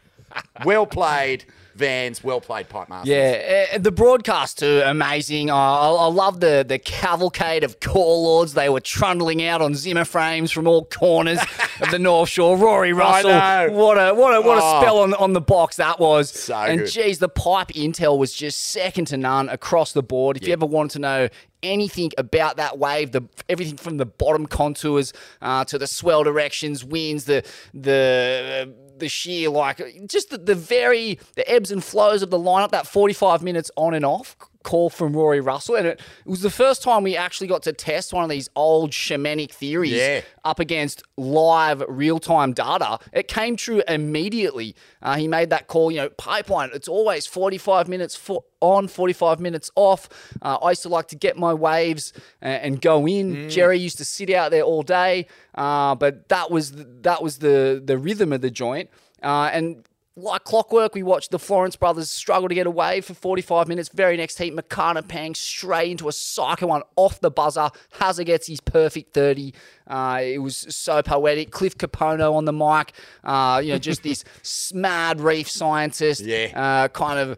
Well 0.66 0.86
played, 0.86 1.46
Vans. 1.76 2.24
Well 2.24 2.42
played, 2.42 2.70
Pipe 2.70 2.90
Masters. 2.90 3.10
Yeah, 3.10 3.66
uh, 3.74 3.78
the 3.78 3.92
broadcast 3.92 4.60
too, 4.60 4.82
amazing. 4.86 5.50
I, 5.50 5.56
I 5.56 6.08
love 6.08 6.40
the 6.40 6.66
the 6.68 6.80
cavalcade 6.80 7.64
of 7.64 7.80
core 7.80 8.18
lords. 8.18 8.54
They 8.54 8.70
were 8.70 8.80
trundling 8.80 9.44
out 9.44 9.62
on 9.62 9.76
Zimmer 9.76 10.06
frames 10.06 10.52
from 10.52 10.68
all 10.68 10.86
corners 10.86 11.40
of 11.82 11.92
the 11.92 12.00
North 12.00 12.30
Shore. 12.30 12.58
Rory 12.58 12.94
Russell, 12.94 13.32
what 13.74 13.98
a 13.98 14.14
what 14.14 14.36
a 14.36 14.42
what 14.42 14.58
Oh. 14.62 14.78
a 14.78 14.82
spell 14.82 15.00
on 15.00 15.14
on 15.14 15.34
the 15.34 15.42
box 15.42 15.76
that 15.78 16.00
was. 16.00 16.32
So 16.32 16.56
and 16.56 16.80
good. 16.82 16.90
geez, 16.92 17.20
the 17.20 17.30
pipe 17.30 17.70
intel 17.70 18.18
was 18.18 18.34
just 18.34 18.60
second 18.62 19.06
to 19.08 19.18
none 19.18 19.50
across 19.50 19.92
the 19.94 20.04
board. 20.04 20.38
If 20.38 20.48
you 20.48 20.54
ever 20.54 20.66
wanted 20.66 20.92
to 20.94 21.00
know 21.00 21.30
anything 21.64 22.12
about 22.18 22.58
that 22.58 22.78
wave, 22.78 23.12
the 23.12 23.24
everything 23.50 23.76
from 23.78 23.98
the 23.98 24.06
bottom 24.06 24.46
contours 24.46 25.12
uh, 25.42 25.66
to 25.66 25.78
the 25.78 25.88
swell 25.88 26.24
directions, 26.24 26.84
winds, 26.86 27.26
the 27.26 27.44
the 27.74 28.74
the 28.98 29.10
sheer 29.10 29.50
like 29.50 29.82
just 30.08 30.30
the, 30.30 30.38
the 30.38 30.56
very 30.56 31.20
the 31.36 31.50
ebbs 31.50 31.72
and 31.72 31.84
flows 31.84 32.22
of 32.22 32.30
the 32.30 32.40
lineup. 32.40 32.72
That 32.72 32.88
forty 32.88 33.14
five 33.14 33.42
minutes 33.42 33.72
on 33.76 33.94
and 33.94 34.06
off 34.06 34.36
call 34.72 34.90
from 34.90 35.14
Rory 35.14 35.40
Russell, 35.40 35.76
and 35.76 35.88
it, 35.88 36.00
it 36.26 36.30
was 36.30 36.42
the 36.42 36.50
first 36.50 36.84
time 36.84 37.04
we 37.04 37.16
actually 37.16 37.48
got 37.48 37.62
to 37.64 37.72
test 37.74 38.12
one 38.12 38.24
of 38.24 38.30
these 38.30 38.50
old 38.56 38.92
shamanic 38.92 39.52
theories 39.52 39.94
Yeah. 39.94 40.22
up 40.44 40.60
against 40.60 41.04
live 41.16 41.82
real 41.88 42.20
time 42.20 42.52
data. 42.52 43.00
It 43.14 43.28
came 43.30 43.56
true 43.56 43.82
immediately. 43.88 44.76
Uh, 45.02 45.16
he 45.16 45.28
made 45.28 45.50
that 45.52 45.68
call, 45.68 45.92
you 45.92 45.98
know, 46.02 46.10
pipeline. 46.10 46.72
It's 46.74 46.88
always 46.88 47.26
45 47.28 47.88
minutes 47.88 48.16
fo- 48.16 48.44
on, 48.60 48.88
45 48.88 49.40
minutes 49.40 49.70
off. 49.76 50.10
Uh, 50.42 50.58
I 50.62 50.70
used 50.72 50.82
to 50.84 50.90
like 50.90 51.08
to 51.10 51.16
get 51.16 51.38
my 51.38 51.54
waves 51.54 52.12
uh, 52.42 52.46
and 52.46 52.82
go 52.82 53.08
in. 53.08 53.50
Jerry 53.50 53.78
used 53.80 53.98
to 54.00 54.06
sit 54.06 54.30
out 54.32 54.50
there 54.52 54.64
all 54.64 54.82
day, 54.82 55.28
uh, 55.54 55.94
but 55.96 56.28
that 56.30 56.50
was 56.52 56.72
the, 56.72 56.84
that 57.02 57.22
was 57.22 57.38
the 57.40 57.82
the 57.86 57.98
rhythm 57.98 58.34
of 58.34 58.42
the 58.42 58.50
joint. 58.52 58.90
Uh, 59.24 59.50
and 59.54 59.86
like 60.18 60.44
clockwork, 60.46 60.96
we 60.96 61.04
watched 61.04 61.32
the 61.32 61.40
Florence 61.40 61.76
brothers 61.76 62.10
struggle 62.10 62.48
to 62.48 62.56
get 62.56 62.66
away 62.68 63.02
for 63.02 63.14
45 63.14 63.68
minutes. 63.68 63.90
Very 63.90 64.16
next 64.16 64.38
heat, 64.38 64.56
Makana 64.56 65.06
Pang 65.06 65.36
straight 65.36 65.92
into 65.92 66.08
a 66.08 66.12
psycho 66.14 66.68
one 66.68 66.84
off 66.96 67.20
the 67.20 67.30
buzzer. 67.30 67.70
Hazza 68.00 68.26
gets 68.26 68.48
his 68.48 68.62
perfect 68.62 69.14
30. 69.14 69.54
Uh, 69.88 70.20
it 70.24 70.38
was 70.40 70.66
so 70.74 71.02
poetic. 71.04 71.52
Cliff 71.52 71.78
Kapono 71.78 72.34
on 72.34 72.46
the 72.46 72.54
mic, 72.54 72.94
uh, 73.26 73.60
you 73.64 73.74
know, 73.74 73.78
just 73.78 74.04
this 74.04 74.24
mad 74.74 75.20
reef 75.20 75.50
scientist, 75.50 76.22
Yeah. 76.22 76.52
uh, 76.56 76.88
kind 76.88 77.20
of 77.20 77.38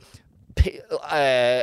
P- 0.55 0.79
uh, 0.91 1.13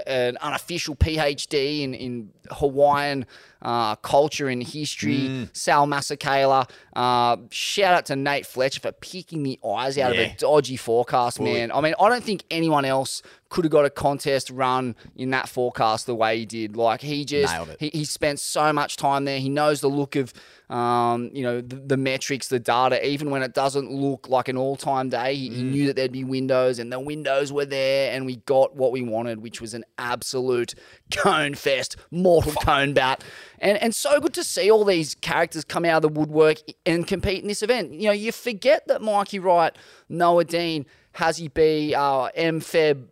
an 0.06 0.36
unofficial 0.40 0.94
PhD 0.94 1.82
in, 1.82 1.94
in 1.94 2.30
Hawaiian 2.50 3.26
uh, 3.64 3.96
culture 3.96 4.48
and 4.48 4.62
history. 4.62 5.16
Mm. 5.28 5.56
Sal 5.56 5.86
Masekela. 5.86 6.68
Uh, 6.94 7.36
shout 7.50 7.94
out 7.94 8.06
to 8.06 8.14
Nate 8.16 8.46
Fletcher 8.46 8.80
for 8.80 8.92
picking 8.92 9.42
the 9.42 9.58
eyes 9.66 9.98
out 9.98 10.14
Yeah. 10.14 10.20
of 10.22 10.32
a 10.32 10.36
dodgy 10.36 10.76
forecast, 10.76 11.40
man. 11.40 11.72
I 11.72 11.80
mean, 11.80 11.94
I 11.98 12.08
don't 12.08 12.22
think 12.22 12.44
anyone 12.50 12.84
else 12.84 13.22
could 13.48 13.64
have 13.64 13.72
got 13.72 13.84
a 13.84 13.90
contest 13.90 14.50
run 14.50 14.96
in 15.16 15.30
that 15.30 15.48
forecast 15.48 16.06
the 16.06 16.14
way 16.14 16.38
he 16.38 16.44
did. 16.46 16.76
Like 16.76 17.00
he 17.00 17.24
just 17.24 17.54
he, 17.80 17.88
he 17.92 18.04
spent 18.04 18.40
so 18.40 18.72
much 18.72 18.96
time 18.96 19.24
there. 19.24 19.38
He 19.38 19.48
knows 19.48 19.80
the 19.80 19.88
look 19.88 20.16
of, 20.16 20.32
um, 20.70 21.30
you 21.32 21.42
know, 21.44 21.60
the, 21.60 21.76
the 21.76 21.96
metrics, 21.96 22.48
the 22.48 22.58
data. 22.58 23.04
Even 23.06 23.30
when 23.30 23.42
it 23.42 23.54
doesn't 23.54 23.92
look 23.92 24.28
like 24.28 24.48
an 24.48 24.56
all-time 24.56 25.08
day, 25.08 25.34
he, 25.36 25.48
he 25.50 25.62
Mm. 25.64 25.70
knew 25.70 25.86
that 25.86 25.96
there'd 25.96 26.12
be 26.12 26.24
windows, 26.24 26.78
and 26.80 26.92
the 26.92 26.98
windows 27.00 27.52
were 27.52 27.64
there, 27.64 28.12
and 28.12 28.26
we 28.26 28.36
got 28.36 28.74
what 28.76 28.90
we 28.92 29.02
wanted, 29.02 29.38
which 29.40 29.60
was 29.60 29.72
an 29.72 29.84
absolute 29.98 30.74
cone 31.14 31.54
fest, 31.54 31.96
mortal 32.10 32.52
cone 32.52 32.92
bat. 32.92 33.22
And 33.58 33.78
and 33.78 33.94
so 33.94 34.20
good 34.20 34.34
to 34.34 34.44
see 34.44 34.70
all 34.70 34.84
these 34.84 35.14
characters 35.14 35.64
come 35.64 35.84
out 35.84 36.04
of 36.04 36.14
the 36.14 36.20
woodwork 36.20 36.58
and 36.84 37.06
compete 37.06 37.42
in 37.42 37.48
this 37.48 37.62
event. 37.62 37.92
You 37.92 38.08
know, 38.08 38.12
you 38.12 38.32
forget 38.32 38.86
that 38.88 39.02
Mikey 39.02 39.38
Wright, 39.38 39.76
Noah 40.08 40.44
Deane, 40.44 40.86
Hazzy 41.16 41.52
B, 41.52 41.94
uh, 41.94 42.24
M 42.34 42.60
Feb. 42.60 43.06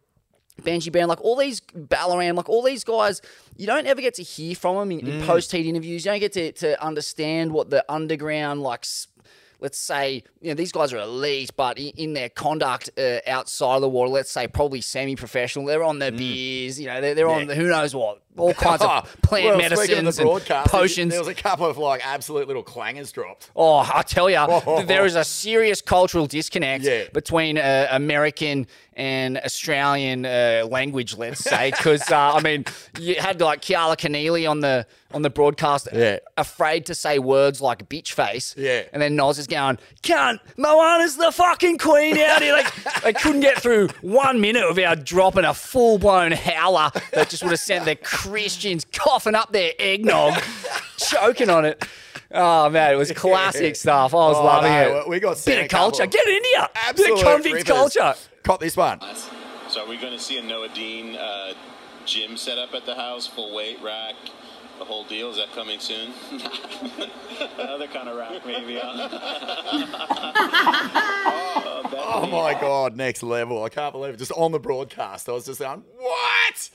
Benji 0.61 0.93
Brand, 0.93 1.09
like 1.09 1.21
all 1.23 1.35
these 1.35 1.61
Ballaram, 1.61 2.37
like 2.37 2.49
all 2.49 2.63
these 2.63 2.85
guys, 2.85 3.21
you 3.57 3.67
don't 3.67 3.87
ever 3.87 4.01
get 4.01 4.15
to 4.15 4.23
hear 4.23 4.55
from 4.55 4.77
them 4.77 4.93
in, 4.93 5.07
in 5.07 5.27
post 5.27 5.51
heat 5.51 5.67
interviews. 5.67 6.05
You 6.05 6.13
don't 6.13 6.21
get 6.21 6.35
to, 6.35 6.53
to 6.53 6.81
understand 6.85 7.53
what 7.53 7.71
the 7.71 7.85
underground, 7.89 8.63
like, 8.63 8.85
let's 9.63 9.79
say, 9.79 10.25
you 10.41 10.49
know, 10.49 10.55
these 10.55 10.73
guys 10.73 10.93
are 10.93 10.99
elite, 10.99 11.53
but 11.57 11.79
in, 11.79 11.93
in 11.97 12.13
their 12.15 12.29
conduct 12.29 12.91
uh, 12.99 13.19
outside 13.29 13.77
of 13.77 13.81
the 13.81 13.89
water, 13.89 14.11
let's 14.11 14.31
say 14.31 14.49
probably 14.49 14.81
semi 14.81 15.15
professional, 15.15 15.65
they're 15.65 15.85
on 15.85 16.01
their 16.01 16.11
beers, 16.11 16.79
you 16.81 16.89
know, 16.89 17.01
they're, 17.01 17.15
they're 17.15 17.29
on 17.29 17.47
the, 17.47 17.55
who 17.55 17.69
knows 17.69 17.95
what, 17.95 18.21
all 18.37 18.53
kinds 18.53 18.83
of 18.83 19.17
plant 19.23 19.45
well, 19.47 19.59
medicines 19.59 20.19
of 20.19 20.27
the 20.27 20.55
and 20.57 20.67
potions. 20.67 21.13
There 21.13 21.21
was 21.21 21.29
a 21.29 21.35
couple 21.35 21.67
of 21.67 21.79
like 21.79 22.05
absolute 22.05 22.49
little 22.49 22.65
clangers 22.65 23.13
dropped. 23.13 23.51
Oh, 23.55 23.77
I 23.79 24.03
tell 24.03 24.29
you, 24.29 24.85
there 24.87 25.07
is 25.07 25.15
a 25.15 25.25
serious 25.25 25.81
cultural 25.81 26.27
disconnect 26.27 26.85
Yeah. 26.85 27.05
between 27.13 27.57
uh, 27.57 27.87
American 27.91 28.67
and 28.95 29.39
Australian 29.39 30.27
uh, 30.27 30.67
language, 30.71 31.17
let's 31.17 31.41
say, 31.41 31.71
because 31.71 32.03
uh, 32.11 32.33
I 32.35 32.41
mean, 32.43 32.65
you 32.99 33.15
had 33.17 33.41
like 33.41 33.63
Keala 33.63 33.97
Kennelly 33.97 34.49
on 34.49 34.61
the 34.61 34.87
on 35.13 35.23
the 35.23 35.31
broadcast, 35.31 35.89
Yeah. 35.93 36.19
afraid 36.39 36.87
to 36.87 36.95
say 36.95 37.19
words 37.19 37.61
like 37.61 37.89
bitch 37.89 38.13
face, 38.13 38.55
Yeah. 38.57 38.83
and 38.93 39.01
then 39.03 39.17
Noz 39.17 39.39
is 39.39 39.47
going, 39.47 39.79
"Cunt, 40.03 40.41
Moana's 40.57 41.17
the 41.17 41.31
fucking 41.33 41.79
queen 41.79 42.19
out 42.19 42.43
here." 42.43 42.53
Like 42.55 43.03
they 43.03 43.13
couldn't 43.13 43.41
get 43.41 43.61
through 43.61 43.89
one 44.01 44.41
minute 44.41 44.67
without 44.69 45.05
dropping 45.05 45.45
a 45.45 45.55
full 45.55 45.99
blown 45.99 46.33
howler 46.33 46.91
that 47.13 47.29
just 47.31 47.43
would 47.43 47.51
have 47.53 47.61
sent 47.61 47.85
the 47.85 47.97
Christians 47.97 48.87
coughing 48.93 49.35
up 49.35 49.53
their 49.53 49.73
eggnog, 49.79 50.35
choking 50.99 51.51
on 51.51 51.65
it. 51.65 51.83
Oh 52.35 52.71
man, 52.71 52.95
it 52.95 52.97
was 52.97 53.13
classic 53.13 53.77
stuff. 53.85 54.15
I 54.15 54.17
was 54.17 54.37
Oh, 54.39 54.45
loving 54.45 54.73
no, 54.73 54.99
it. 55.01 55.09
we 55.09 55.21
got 55.21 55.43
bit 55.45 55.65
of 55.65 55.69
culture. 55.71 56.07
Get 56.07 56.27
in 56.27 56.43
here. 56.45 56.69
Absolute 56.75 57.07
bit 57.09 57.19
of 57.19 57.23
convict 57.25 57.55
rippers. 57.55 57.65
culture. 57.69 58.15
Caught 58.43 58.61
this 58.61 58.77
one. 58.77 59.01
So 59.69 59.85
are 59.85 59.89
we 59.89 59.97
going 59.97 60.13
to 60.13 60.19
see 60.19 60.39
a 60.39 60.43
Noah 60.43 60.69
Deane 60.69 61.17
uh, 61.17 61.55
gym 62.05 62.37
set 62.37 62.59
up 62.59 62.75
at 62.75 62.85
the 62.87 62.95
house, 62.95 63.27
full 63.27 63.55
weight 63.55 63.81
rack, 63.83 64.15
the 64.79 64.85
whole 64.85 65.05
deal? 65.05 65.31
Is 65.31 65.37
that 65.37 65.53
coming 65.53 65.79
soon? 65.81 66.13
Another 67.59 67.87
kind 67.87 68.09
of 68.09 68.17
rack, 68.17 68.45
maybe. 68.47 68.81
Oh 72.05 72.27
my 72.27 72.59
god, 72.61 72.97
next 72.97 73.23
level! 73.23 73.63
I 73.65 73.69
can't 73.69 73.93
believe 73.93 74.15
it. 74.15 74.17
Just 74.19 74.33
on 74.33 74.53
the 74.53 74.59
broadcast, 74.59 75.29
I 75.29 75.33
was 75.33 75.47
just 75.47 75.61
going, 75.61 75.83
"What?" 75.97 76.71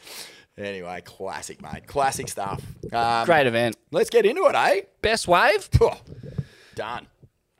Anyway, 0.57 1.01
classic, 1.05 1.61
mate. 1.61 1.85
Classic 1.87 2.27
stuff. 2.27 2.61
Um, 2.91 3.25
Great 3.25 3.45
event. 3.47 3.77
Let's 3.91 4.09
get 4.09 4.25
into 4.25 4.45
it, 4.45 4.55
eh? 4.55 4.81
Best 5.01 5.27
wave. 5.27 5.69
Done. 6.75 7.07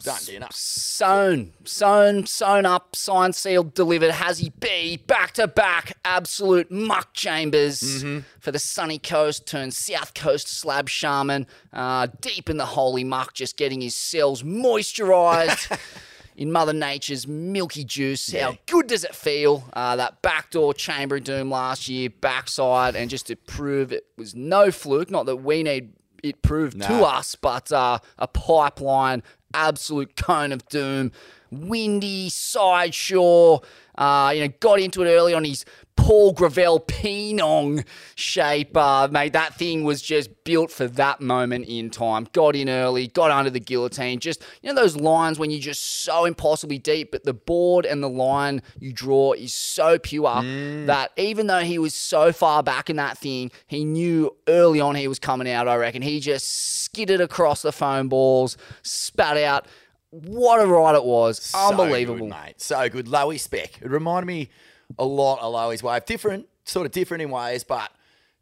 Done 0.08 0.24
dinner. 0.26 0.48
Sewn, 0.52 1.54
sewn, 1.66 2.26
sewn 2.26 2.66
up, 2.66 2.96
signed, 2.96 3.36
sealed, 3.36 3.74
delivered. 3.74 4.12
Hazzy 4.12 4.52
B, 4.60 4.98
back 4.98 5.34
to 5.34 5.48
back, 5.48 5.98
absolute 6.06 6.72
muck 6.72 7.14
chambers 7.14 7.82
Mm-hmm. 7.82 8.20
for 8.40 8.52
the 8.52 8.60
sunny 8.60 9.00
coast 9.00 9.46
turned 9.46 9.74
south 9.74 10.14
coast 10.14 10.48
slab 10.48 10.90
shaman. 10.90 11.46
Uh, 11.74 12.08
deep 12.22 12.50
in 12.50 12.58
the 12.58 12.66
holy 12.66 13.04
muck, 13.04 13.34
just 13.34 13.58
getting 13.58 13.82
his 13.82 13.96
cells 13.96 14.44
moisturized. 14.44 15.78
In 16.38 16.52
Mother 16.52 16.72
Nature's 16.74 17.26
milky 17.28 17.84
juice, 17.84 18.32
how 18.32 18.60
good 18.68 18.86
does 18.86 19.04
it 19.04 19.16
feel? 19.16 19.68
Uh, 19.74 19.96
that 19.96 20.22
backdoor 20.22 20.76
chamber 20.76 21.16
of 21.16 21.24
doom 21.24 21.50
last 21.50 21.90
year, 21.90 22.12
backside, 22.12 22.96
and 22.96 23.10
just 23.10 23.26
to 23.26 23.36
prove 23.36 23.92
it 23.92 24.06
was 24.18 24.36
no 24.36 24.70
fluke. 24.70 25.10
Not 25.10 25.26
that 25.26 25.38
we 25.38 25.64
need 25.64 25.94
it 26.22 26.44
proved 26.44 26.80
to 26.84 26.94
us, 27.04 27.34
but 27.34 27.72
uh, 27.72 27.98
a 28.20 28.28
pipeline, 28.28 29.24
absolute 29.54 30.16
cone 30.16 30.51
of 30.51 30.68
doom, 30.68 31.12
windy, 31.51 32.30
side 32.30 32.94
shore. 32.94 33.62
Uh, 33.98 34.32
you 34.36 34.42
know, 34.42 34.54
got 34.60 34.80
into 34.80 35.04
it 35.04 35.08
early 35.10 35.34
on 35.34 35.44
his 35.44 35.66
Paul 35.98 36.32
Gravel 36.32 36.80
Pinong 36.80 37.86
shape. 38.16 38.77
Uh, 38.77 39.10
mate, 39.12 39.34
that 39.34 39.56
thing 39.56 39.84
was 39.84 40.01
just 40.01 40.30
built 40.46 40.72
for 40.72 40.88
that 40.88 41.20
moment 41.20 41.66
in 41.68 41.89
time. 41.89 42.27
Got 42.32 42.56
in 42.56 42.70
early, 42.70 43.08
got 43.08 43.30
under 43.32 43.50
the 43.50 43.60
guillotine. 43.60 44.20
Just, 44.20 44.42
you 44.62 44.70
know, 44.72 44.80
those 44.80 44.96
lines 44.96 45.38
when 45.38 45.51
you're 45.51 45.60
just 45.60 45.84
so 46.04 46.24
impossibly 46.24 46.77
deep, 46.77 47.12
but 47.12 47.25
the 47.25 47.34
board 47.34 47.86
and 47.86 48.01
the 48.01 48.08
line 48.10 48.62
you 48.80 48.94
draw 48.94 49.34
is 49.34 49.54
so 49.54 50.00
pure 50.00 50.42
that 50.86 51.12
even 51.18 51.48
though 51.48 51.63
he 51.63 51.77
was 51.77 51.94
so 51.94 52.32
far 52.32 52.63
back 52.63 52.89
in 52.89 52.96
that 52.96 53.18
thing, 53.18 53.51
he 53.68 53.84
knew 53.84 54.34
early 54.48 54.80
on 54.80 54.96
he 54.96 55.08
was 55.08 55.20
coming 55.20 55.50
out, 55.50 55.68
I 55.68 55.75
reckon. 55.75 56.01
He 56.01 56.20
just 56.22 56.84
skidded 56.84 57.20
across 57.20 57.62
the 57.63 57.72
foam 57.74 58.08
balls, 58.08 58.56
spat 58.84 59.36
out. 59.38 59.68
What 60.12 60.62
a 60.62 60.66
ride 60.66 60.96
it 60.96 61.04
was. 61.04 61.44
So 61.44 61.58
Unbelievable. 61.72 62.27
good, 62.27 62.30
mate. 62.30 62.62
So 62.62 62.88
good. 62.88 63.08
Lowy 63.08 63.38
spec. 63.39 63.82
It 63.82 63.89
reminded 63.89 64.27
me 64.27 64.50
a 64.98 65.06
lot 65.06 65.39
of 65.39 65.53
Lowy's 65.53 65.84
wave. 65.84 66.06
Different, 66.06 66.48
sort 66.65 66.86
of 66.86 66.91
different 66.91 67.22
in 67.24 67.29
ways, 67.29 67.63
but 67.63 67.91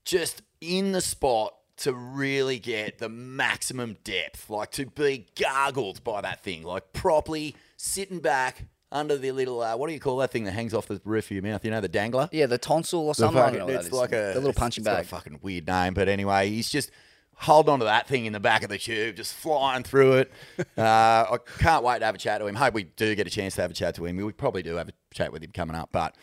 just 0.03 0.41
in 0.61 0.91
the 0.91 1.01
spot 1.01 1.53
to 1.77 1.93
really 1.93 2.57
get 2.59 2.99
the 2.99 3.09
maximum 3.09 3.97
depth, 4.03 4.49
like 4.49 4.71
to 4.71 4.85
be 4.85 5.27
gargled 5.39 6.03
by 6.03 6.21
that 6.21 6.41
thing, 6.43 6.63
like 6.63 6.93
properly 6.93 7.55
sitting 7.77 8.19
back 8.19 8.65
under 8.91 9.17
the 9.17 9.31
little, 9.31 9.61
uh, 9.61 9.75
what 9.75 9.87
do 9.87 9.93
you 9.93 9.99
call 9.99 10.17
that 10.17 10.31
thing 10.31 10.45
that 10.45 10.51
hangs 10.53 10.73
off 10.73 10.87
the 10.87 11.01
roof 11.03 11.25
of 11.25 11.31
your 11.31 11.41
mouth? 11.43 11.65
You 11.65 11.71
know, 11.71 11.81
the 11.81 11.89
dangler? 11.89 12.29
Yeah, 12.31 12.45
the 12.45 12.57
tonsil 12.57 13.01
or 13.01 13.07
The 13.13 13.15
something. 13.15 13.41
Fucking- 13.41 13.57
don't 13.59 13.67
know 13.67 13.73
what 13.75 13.85
it's 13.85 13.93
like 13.93 14.13
a 14.13 14.31
the 14.33 14.39
little 14.39 14.53
punching 14.53 14.83
bag. 14.85 15.03
a 15.03 15.07
fucking 15.07 15.39
weird 15.41 15.67
name, 15.67 15.93
but 15.93 16.07
anyway, 16.07 16.49
he's 16.49 16.69
just 16.69 16.91
holding 17.35 17.73
on 17.73 17.79
to 17.79 17.85
that 17.85 18.07
thing 18.07 18.25
in 18.25 18.33
the 18.33 18.39
back 18.39 18.63
of 18.63 18.69
the 18.69 18.77
tube, 18.77 19.15
just 19.15 19.33
flying 19.33 19.83
through 19.83 20.13
it. 20.13 20.31
uh, 20.77 20.81
I 20.81 21.37
can't 21.59 21.83
wait 21.83 21.99
to 21.99 22.05
have 22.05 22.15
a 22.15 22.17
chat 22.17 22.39
to 22.41 22.47
him. 22.47 22.55
Hope 22.55 22.73
we 22.73 22.83
do 22.83 23.15
get 23.15 23.27
a 23.27 23.29
chance 23.29 23.55
to 23.55 23.61
have 23.61 23.71
a 23.71 23.73
chat 23.73 23.95
to 23.95 24.05
him. 24.05 24.17
We 24.17 24.31
probably 24.31 24.63
do 24.63 24.75
have 24.75 24.89
a 24.89 24.93
chat 25.13 25.31
with 25.31 25.43
him 25.43 25.51
coming 25.51 25.75
up, 25.75 25.89
but 25.91 26.15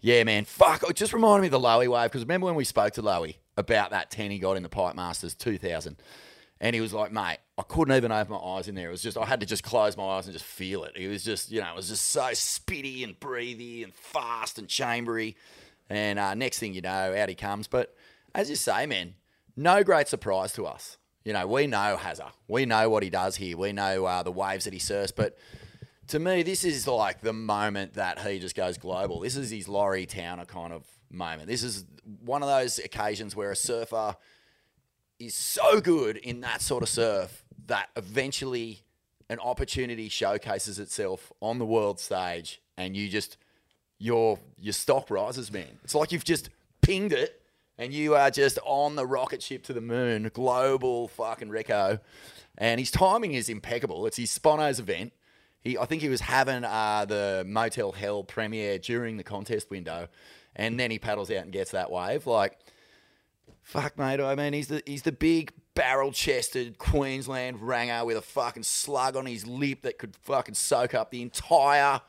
yeah, 0.00 0.24
man, 0.24 0.44
fuck, 0.44 0.82
it 0.88 0.96
just 0.96 1.12
reminded 1.12 1.42
me 1.42 1.46
of 1.48 1.52
the 1.52 1.60
Lowy 1.60 1.88
wave 1.88 2.10
because 2.10 2.22
remember 2.22 2.46
when 2.46 2.54
we 2.54 2.64
spoke 2.64 2.94
to 2.94 3.02
Lowy 3.02 3.36
about 3.56 3.90
that 3.90 4.10
ten 4.10 4.30
he 4.30 4.38
got 4.38 4.56
in 4.56 4.62
the 4.62 4.68
Pipe 4.68 4.96
Masters 4.96 5.34
2000. 5.34 5.96
And 6.62 6.74
he 6.74 6.80
was 6.82 6.92
like, 6.92 7.10
mate, 7.10 7.38
I 7.56 7.62
couldn't 7.62 7.96
even 7.96 8.12
open 8.12 8.34
my 8.34 8.38
eyes 8.38 8.68
in 8.68 8.74
there. 8.74 8.88
It 8.88 8.92
was 8.92 9.02
just, 9.02 9.16
I 9.16 9.24
had 9.24 9.40
to 9.40 9.46
just 9.46 9.62
close 9.62 9.96
my 9.96 10.04
eyes 10.04 10.26
and 10.26 10.34
just 10.34 10.44
feel 10.44 10.84
it. 10.84 10.92
It 10.94 11.08
was 11.08 11.24
just, 11.24 11.50
you 11.50 11.60
know, 11.60 11.70
it 11.70 11.76
was 11.76 11.88
just 11.88 12.08
so 12.08 12.20
spitty 12.32 13.02
and 13.02 13.18
breathy 13.18 13.82
and 13.82 13.94
fast 13.94 14.58
and 14.58 14.68
chambery. 14.68 15.36
And 15.88 16.18
uh, 16.18 16.34
next 16.34 16.58
thing 16.58 16.74
you 16.74 16.82
know, 16.82 17.14
out 17.16 17.30
he 17.30 17.34
comes. 17.34 17.66
But 17.66 17.96
as 18.34 18.50
you 18.50 18.56
say, 18.56 18.84
man, 18.84 19.14
no 19.56 19.82
great 19.84 20.08
surprise 20.08 20.52
to 20.54 20.66
us. 20.66 20.96
You 21.24 21.32
know, 21.32 21.46
we 21.46 21.66
know 21.66 21.98
Hazza. 22.00 22.30
We 22.48 22.64
know 22.64 22.88
what 22.88 23.02
he 23.02 23.10
does 23.10 23.36
here. 23.36 23.56
We 23.56 23.72
know 23.72 24.06
uh, 24.06 24.22
the 24.22 24.32
waves 24.32 24.64
that 24.64 24.72
he 24.72 24.78
surfs. 24.78 25.12
But 25.12 25.36
to 26.08 26.18
me, 26.18 26.42
this 26.42 26.64
is 26.64 26.86
like 26.86 27.20
the 27.20 27.32
moment 27.32 27.94
that 27.94 28.20
he 28.20 28.38
just 28.38 28.56
goes 28.56 28.78
global. 28.78 29.20
This 29.20 29.36
is 29.36 29.50
his 29.50 29.68
Laurie 29.68 30.06
Towner 30.06 30.46
kind 30.46 30.72
of 30.72 30.84
moment. 31.10 31.48
This 31.48 31.62
is 31.62 31.84
one 32.24 32.42
of 32.42 32.48
those 32.48 32.78
occasions 32.78 33.36
where 33.36 33.50
a 33.50 33.56
surfer 33.56 34.16
is 35.18 35.34
so 35.34 35.80
good 35.80 36.16
in 36.16 36.40
that 36.40 36.62
sort 36.62 36.82
of 36.82 36.88
surf 36.88 37.44
that 37.66 37.90
eventually 37.96 38.80
an 39.28 39.38
opportunity 39.38 40.08
showcases 40.08 40.78
itself 40.78 41.32
on 41.40 41.58
the 41.58 41.66
world 41.66 42.00
stage 42.00 42.60
and 42.76 42.96
you 42.96 43.08
just 43.08 43.36
your 43.98 44.38
your 44.58 44.72
stock 44.72 45.10
rises 45.10 45.52
man 45.52 45.78
it's 45.84 45.94
like 45.94 46.10
you've 46.10 46.24
just 46.24 46.48
pinged 46.80 47.12
it 47.12 47.39
and 47.80 47.92
you 47.92 48.14
are 48.14 48.30
just 48.30 48.58
on 48.64 48.94
the 48.94 49.06
rocket 49.06 49.42
ship 49.42 49.64
to 49.64 49.72
the 49.72 49.80
moon 49.80 50.30
global 50.32 51.08
fucking 51.08 51.48
reco 51.48 51.98
and 52.58 52.78
his 52.78 52.90
timing 52.90 53.32
is 53.32 53.48
impeccable 53.48 54.06
it's 54.06 54.16
his 54.16 54.36
sponos 54.36 54.78
event 54.78 55.12
he 55.62 55.76
i 55.78 55.84
think 55.84 56.02
he 56.02 56.08
was 56.08 56.20
having 56.20 56.62
uh, 56.64 57.04
the 57.08 57.42
motel 57.46 57.92
hell 57.92 58.22
premiere 58.22 58.78
during 58.78 59.16
the 59.16 59.24
contest 59.24 59.70
window 59.70 60.06
and 60.54 60.78
then 60.78 60.90
he 60.90 60.98
paddles 60.98 61.30
out 61.30 61.42
and 61.44 61.52
gets 61.52 61.72
that 61.72 61.90
wave 61.90 62.26
like 62.26 62.58
Fuck, 63.62 63.98
mate. 63.98 64.20
I 64.20 64.34
mean, 64.34 64.52
he's 64.52 64.66
the 64.66 64.82
he's 64.84 65.02
the 65.02 65.12
big 65.12 65.52
barrel-chested 65.74 66.78
Queensland 66.78 67.60
ranger 67.62 68.04
with 68.04 68.16
a 68.16 68.22
fucking 68.22 68.64
slug 68.64 69.14
on 69.14 69.26
his 69.26 69.46
lip 69.46 69.82
that 69.82 69.96
could 69.96 70.16
fucking 70.16 70.54
soak 70.54 70.92
up 70.94 71.12
the 71.12 71.22
entire 71.22 72.00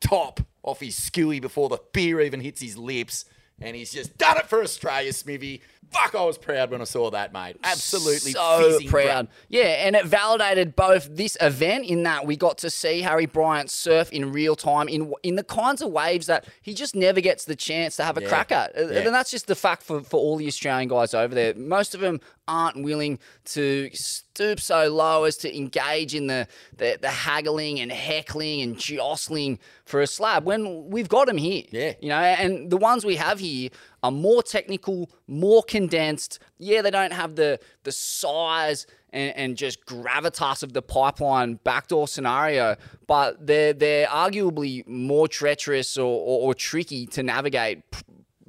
top 0.00 0.40
off 0.62 0.80
his 0.80 0.98
skewy 0.98 1.40
before 1.40 1.70
the 1.70 1.78
beer 1.92 2.20
even 2.20 2.40
hits 2.40 2.60
his 2.60 2.76
lips. 2.76 3.24
And 3.60 3.76
he's 3.76 3.92
just 3.92 4.16
done 4.18 4.38
it 4.38 4.46
for 4.46 4.62
Australia, 4.62 5.12
Smithy. 5.12 5.62
Fuck, 5.90 6.14
I 6.14 6.24
was 6.24 6.36
proud 6.38 6.70
when 6.70 6.80
I 6.80 6.84
saw 6.84 7.10
that, 7.10 7.32
mate. 7.32 7.56
Absolutely 7.64 8.32
so 8.32 8.78
proud. 8.88 9.28
Yeah, 9.48 9.62
and 9.86 9.96
it 9.96 10.04
validated 10.04 10.76
both 10.76 11.14
this 11.16 11.36
event 11.40 11.86
in 11.86 12.02
that 12.02 12.26
we 12.26 12.36
got 12.36 12.58
to 12.58 12.70
see 12.70 13.00
Harry 13.00 13.26
Bryant 13.26 13.70
surf 13.70 14.12
in 14.12 14.32
real 14.32 14.54
time 14.56 14.88
in 14.88 15.12
in 15.22 15.36
the 15.36 15.44
kinds 15.44 15.80
of 15.82 15.90
waves 15.90 16.26
that 16.26 16.46
he 16.62 16.74
just 16.74 16.94
never 16.94 17.20
gets 17.20 17.44
the 17.46 17.56
chance 17.56 17.96
to 17.96 18.04
have 18.04 18.18
a 18.18 18.22
Yeah. 18.22 18.28
crack 18.28 18.52
at. 18.52 18.72
Yeah. 18.76 18.82
And 19.00 19.14
that's 19.14 19.30
just 19.30 19.46
the 19.46 19.54
fact 19.54 19.82
for, 19.82 20.02
for 20.02 20.18
all 20.18 20.36
the 20.36 20.46
Australian 20.46 20.88
guys 20.88 21.14
over 21.14 21.34
there. 21.34 21.54
Most 21.54 21.94
of 21.94 22.00
them 22.00 22.20
aren't 22.46 22.82
willing 22.82 23.18
to 23.44 23.90
stoop 23.92 24.58
so 24.58 24.88
low 24.88 25.24
as 25.24 25.36
to 25.36 25.54
engage 25.54 26.14
in 26.14 26.26
the, 26.28 26.46
the, 26.78 26.98
the 27.00 27.10
haggling 27.10 27.78
and 27.80 27.92
heckling 27.92 28.62
and 28.62 28.78
jostling 28.78 29.58
for 29.84 30.00
a 30.00 30.06
slab 30.06 30.44
when 30.44 30.88
we've 30.88 31.08
got 31.10 31.26
them 31.26 31.36
here. 31.36 31.64
Yeah. 31.70 31.92
You 32.00 32.08
know, 32.08 32.16
and 32.16 32.70
the 32.70 32.78
ones 32.78 33.04
we 33.04 33.16
have 33.16 33.38
here 33.38 33.68
are 34.02 34.10
more 34.10 34.42
technical, 34.42 35.10
more 35.26 35.62
condensed. 35.62 36.38
Yeah, 36.58 36.82
they 36.82 36.90
don't 36.90 37.12
have 37.12 37.36
the 37.36 37.58
the 37.84 37.92
size 37.92 38.86
and, 39.10 39.36
and 39.36 39.56
just 39.56 39.84
gravitas 39.86 40.62
of 40.62 40.72
the 40.72 40.82
pipeline 40.82 41.54
backdoor 41.64 42.08
scenario, 42.08 42.76
but 43.06 43.46
they're 43.46 43.72
they're 43.72 44.06
arguably 44.06 44.86
more 44.86 45.28
treacherous 45.28 45.96
or, 45.96 46.04
or, 46.04 46.48
or 46.48 46.54
tricky 46.54 47.06
to 47.06 47.22
navigate. 47.22 47.82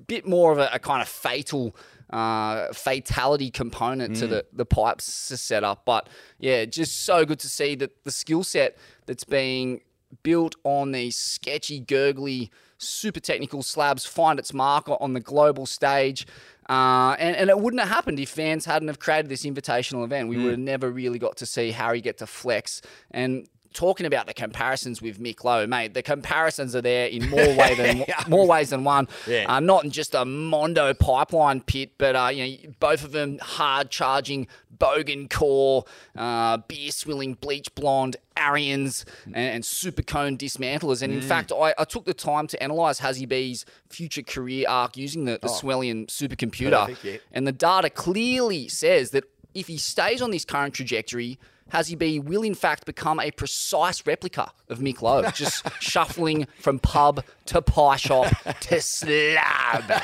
Bit 0.08 0.28
more 0.28 0.52
of 0.52 0.58
a, 0.58 0.70
a 0.74 0.80
kind 0.80 1.02
of 1.02 1.08
fatal 1.08 1.76
uh, 2.10 2.74
fatality 2.74 3.52
component 3.52 4.16
to 4.16 4.26
the, 4.26 4.46
the 4.52 4.66
pipes 4.66 5.06
setup. 5.06 5.86
But 5.86 6.10
yeah, 6.40 6.66
just 6.66 7.06
so 7.06 7.26
good 7.26 7.40
to 7.40 7.48
see 7.48 7.76
that 7.76 8.04
the 8.04 8.12
skill 8.12 8.44
set 8.44 8.78
that's 9.06 9.24
being 9.24 9.82
built 10.24 10.56
on 10.64 10.92
these 10.92 11.16
sketchy, 11.16 11.80
gurgly, 11.80 12.50
super 12.80 13.20
technical 13.20 13.62
slabs 13.62 14.06
find 14.06 14.40
its 14.40 14.54
mark 14.54 14.88
on 14.90 15.14
the 15.14 15.20
global 15.20 15.66
stage. 15.66 16.26
Uh, 16.70 17.16
and, 17.20 17.36
and 17.36 17.50
it 17.50 17.60
wouldn't 17.60 17.82
have 17.82 17.90
happened 17.90 18.20
if 18.20 18.34
Vans 18.34 18.66
hadn't 18.66 18.88
have 18.88 19.00
created 19.00 19.28
this 19.30 19.44
invitational 19.44 20.04
event. 20.04 20.30
We 20.30 20.38
would 20.38 20.52
have 20.52 20.60
never 20.60 20.92
really 20.92 21.18
got 21.18 21.38
to 21.38 21.46
see 21.46 21.72
Harry 21.72 22.00
get 22.00 22.20
to 22.20 22.28
flex. 22.28 22.82
And 23.12 23.48
talking 23.74 24.06
about 24.06 24.28
the 24.28 24.34
comparisons 24.34 25.02
with 25.02 25.20
Mick 25.20 25.44
Lowe, 25.44 25.68
mate, 25.68 25.94
the 25.94 26.02
comparisons 26.02 26.76
are 26.76 26.82
there 26.82 27.08
in 27.08 27.30
more 27.30 27.40
way 27.56 27.76
than 27.76 28.06
more 28.28 28.48
ways 28.48 28.70
than 28.72 28.84
one. 28.84 29.08
Yeah. 29.28 29.46
Uh, 29.48 29.60
not 29.60 29.84
in 29.84 29.92
just 29.92 30.16
a 30.16 30.26
Mondo 30.26 30.94
pipeline 30.94 31.62
pit, 31.62 31.92
but 31.98 32.16
uh, 32.16 32.30
you 32.30 32.46
know, 32.46 32.74
both 32.80 33.04
of 33.04 33.12
them 33.12 33.40
hard 33.42 33.90
charging, 33.90 34.48
bogan 34.78 35.30
core, 35.30 35.86
uh, 36.16 36.58
beer 36.58 36.92
swilling, 36.92 37.36
bleach 37.36 37.74
blonde, 37.76 38.18
Arians, 38.36 39.06
and, 39.26 39.36
and 39.36 39.66
super 39.66 40.02
cone 40.02 40.38
dismantlers. 40.38 41.02
And 41.02 41.14
in 41.14 41.22
fact, 41.22 41.52
I, 41.52 41.74
I 41.78 41.84
took 41.84 42.06
the 42.06 42.14
time 42.14 42.48
to 42.48 42.64
analyze 42.64 43.00
Hazzy 43.00 43.28
B's 43.28 43.66
future 43.90 44.24
career 44.24 44.66
arc 44.68 44.98
using 44.98 45.26
the, 45.26 45.40
the 45.42 45.48
Swellian 45.48 46.08
supercomputer. 46.08 46.88
Perfect, 46.88 47.04
yeah. 47.04 47.18
And 47.32 47.46
the 47.46 47.52
data 47.52 47.90
clearly 47.90 48.68
says 48.68 49.12
that 49.12 49.26
if 49.54 49.68
he 49.68 49.78
stays 49.78 50.22
on 50.22 50.32
this 50.32 50.46
current 50.46 50.74
trajectory, 50.74 51.40
Hazzy 51.72 51.98
B 51.98 52.20
will 52.20 52.44
in 52.44 52.56
fact 52.56 52.86
become 52.86 53.20
a 53.20 53.32
precise 53.32 54.06
replica 54.06 54.52
of 54.70 54.80
Mick 54.80 55.02
Lowe, 55.02 55.30
just 55.32 55.66
shuffling 55.82 56.48
from 56.60 56.80
pub 56.80 57.24
to 57.48 57.62
pie 57.62 57.98
shop 57.98 58.34
to 58.62 58.82
slab. 58.82 59.92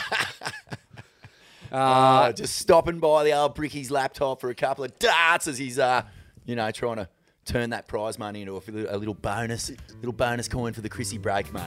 Uh, 1.71 2.31
just 2.31 2.55
stopping 2.55 2.99
by 2.99 3.25
the 3.25 3.33
old 3.33 3.53
Bricky's 3.53 3.91
laptop 3.91 4.39
for 4.39 4.49
a 4.49 4.55
couple 4.55 4.85
of 4.85 4.97
darts 4.97 5.45
as 5.45 5.57
he's, 5.57 5.77
uh, 5.77 6.03
you 6.45 6.55
know, 6.55 6.71
trying 6.71 6.95
to 6.95 7.09
turn 7.43 7.71
that 7.71 7.87
prize 7.87 8.17
money 8.17 8.41
into 8.41 8.55
a, 8.55 8.97
little 8.97 9.13
bonus, 9.13 9.71
little 9.97 10.13
bonus 10.13 10.47
coin 10.47 10.71
for 10.71 10.79
the 10.81 10.87
Chrissy 10.87 11.17
break, 11.17 11.51
mate. 11.53 11.63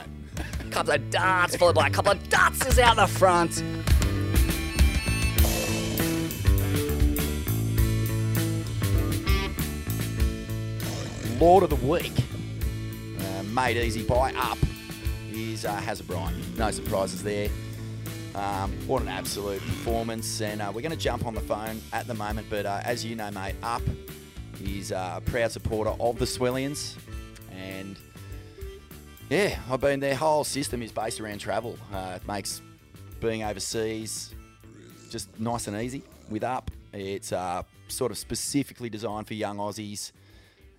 A 0.61 0.69
couple 0.71 0.93
of 0.93 1.09
darts 1.11 1.55
followed 1.55 1.75
by 1.75 1.87
a 1.87 1.91
couple 1.91 2.11
of 2.11 2.23
dutzes 2.23 2.79
out 2.79 2.95
the 2.95 3.05
front. 3.05 3.61
Lord 11.39 11.63
of 11.63 11.69
the 11.69 11.87
week, 11.87 12.11
uh, 13.17 13.43
made 13.43 13.77
easy 13.77 14.03
by 14.03 14.33
up, 14.33 14.57
is 15.31 15.63
uh, 15.63 15.79
Hazza 15.79 16.05
Bryant. 16.05 16.57
No 16.57 16.69
surprises 16.69 17.23
there. 17.23 17.47
Um, 18.35 18.73
what 18.87 19.01
an 19.01 19.07
absolute 19.07 19.61
performance. 19.61 20.41
And 20.41 20.61
uh, 20.61 20.69
we're 20.75 20.81
going 20.81 20.91
to 20.91 20.97
jump 20.97 21.25
on 21.25 21.33
the 21.33 21.39
phone 21.39 21.81
at 21.93 22.07
the 22.07 22.13
moment. 22.13 22.47
But 22.49 22.65
uh, 22.65 22.81
as 22.83 23.05
you 23.05 23.15
know, 23.15 23.31
mate, 23.31 23.55
Up 23.63 23.81
is 24.61 24.91
uh, 24.91 25.13
a 25.15 25.21
proud 25.21 25.49
supporter 25.53 25.91
of 26.01 26.19
the 26.19 26.25
Swellians. 26.25 26.97
And 27.53 27.97
yeah, 29.29 29.59
I've 29.71 29.79
been 29.79 30.01
their 30.01 30.15
whole 30.15 30.43
system 30.43 30.81
is 30.81 30.91
based 30.91 31.21
around 31.21 31.39
travel. 31.39 31.77
Uh, 31.93 32.17
it 32.17 32.27
makes 32.27 32.61
being 33.21 33.43
overseas 33.43 34.35
just 35.09 35.39
nice 35.39 35.67
and 35.67 35.81
easy 35.81 36.03
with 36.29 36.43
Up. 36.43 36.69
It's 36.91 37.31
uh, 37.31 37.63
sort 37.87 38.11
of 38.11 38.17
specifically 38.17 38.89
designed 38.89 39.25
for 39.25 39.35
young 39.35 39.55
Aussies. 39.55 40.11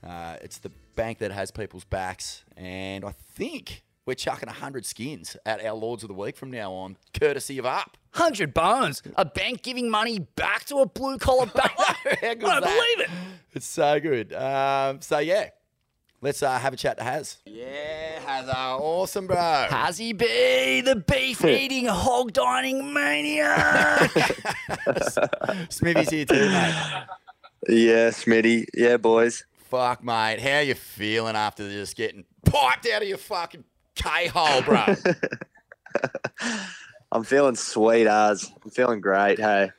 Uh, 0.07 0.37
it's 0.43 0.59
the 0.59 0.71
bank 0.97 1.19
that 1.19 1.31
has 1.31 1.51
people's 1.51 1.85
backs. 1.85 2.45
And 2.57 3.05
I 3.05 3.13
think 3.35 3.85
we're 4.07 4.15
chucking 4.15 4.47
100 4.47 4.85
skins 4.87 5.37
at 5.47 5.65
our 5.65 5.75
Lords 5.75 6.03
of 6.03 6.09
the 6.09 6.15
Week 6.15 6.37
from 6.37 6.51
now 6.51 6.73
on, 6.73 6.97
courtesy 7.19 7.59
of 7.59 7.67
Up. 7.67 7.97
100 8.15 8.53
bones. 8.53 9.03
A 9.17 9.25
bank 9.25 9.63
giving 9.63 9.89
money 9.91 10.19
back 10.19 10.65
to 10.67 10.77
a 10.79 10.87
blue 10.87 11.19
collar 11.19 11.47
bank. 11.55 11.73
I 11.77 12.35
don't 12.35 12.41
that? 12.41 12.63
believe 12.63 13.09
it. 13.09 13.11
It's 13.53 13.67
so 13.67 14.01
good. 14.01 14.33
Um, 14.33 15.01
so, 15.01 15.19
yeah, 15.19 15.51
let's 16.21 16.43
uh, 16.43 16.59
have 16.59 16.73
a 16.73 16.77
chat 16.77 16.97
to 16.99 17.05
Haz. 17.05 17.39
Yeah, 17.47 18.19
Hazza. 18.27 18.81
Awesome, 18.81 19.27
bro. 19.27 19.37
Hazzy 19.37 20.17
B, 20.17 20.81
the 20.81 20.97
beef 20.97 21.45
eating, 21.45 21.87
hog 21.87 22.33
dining 22.33 22.93
maniac. 22.93 24.11
Smithy's 25.71 26.11
here 26.11 26.25
too, 26.25 26.35
mate. 26.49 27.05
Yeah, 27.69 28.09
Smitty. 28.11 28.65
Yeah, 28.75 28.97
boys. 28.97 29.45
Fuck, 29.71 30.03
mate. 30.03 30.41
How 30.41 30.59
you 30.59 30.75
feeling 30.75 31.37
after 31.37 31.71
just 31.71 31.97
getting 31.97 32.25
piped 32.45 32.89
out 32.89 33.03
of 33.03 33.09
your 33.09 33.19
fucking 33.19 33.63
K-hole, 33.95 34.63
bro? 34.63 34.97
I'm 37.13 37.23
feeling 37.23 37.55
sweet 37.55 38.09
as. 38.09 38.51
I'm 38.65 38.71
feeling 38.71 39.01
great. 39.01 39.39
Hey. 39.39 39.71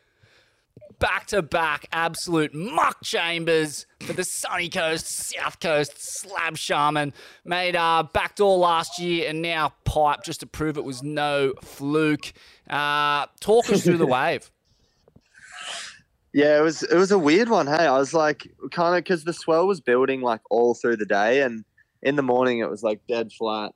back 1.00 1.26
to 1.28 1.42
back 1.42 1.88
absolute 1.92 2.54
muck 2.54 3.02
chambers 3.04 3.86
for 4.00 4.14
the 4.14 4.24
sunny 4.24 4.70
coast, 4.70 5.08
south 5.08 5.60
coast 5.60 6.02
slab 6.02 6.56
shaman. 6.56 7.14
Made 7.44 7.76
uh, 7.76 8.04
backdoor 8.14 8.58
last 8.58 8.98
year 8.98 9.30
and 9.30 9.42
now 9.42 9.74
pipe 9.84 10.24
just 10.24 10.40
to 10.40 10.46
prove 10.46 10.78
it 10.78 10.86
was 10.86 11.04
no 11.04 11.54
fluke. 11.62 12.32
Uh, 12.70 13.26
talk 13.42 13.70
us 13.70 13.84
through 13.84 13.98
the 13.98 14.06
wave. 14.08 14.50
Yeah, 16.34 16.58
it 16.58 16.62
was 16.62 16.84
it 16.84 16.96
was 16.96 17.12
a 17.12 17.20
weird 17.20 17.50
one. 17.50 17.68
Hey, 17.68 17.86
I 17.86 17.98
was 17.98 18.14
like 18.14 18.50
kind 18.72 18.96
of 18.96 19.04
because 19.04 19.26
the 19.26 19.34
swell 19.34 19.68
was 19.68 19.82
building 19.82 20.22
like 20.22 20.42
all 20.50 20.74
through 20.74 20.98
the 20.98 21.06
day, 21.06 21.42
and 21.42 21.66
in 22.02 22.16
the 22.16 22.24
morning 22.24 22.60
it 22.60 22.70
was 22.70 22.84
like 22.84 23.02
dead 23.08 23.32
flat, 23.34 23.74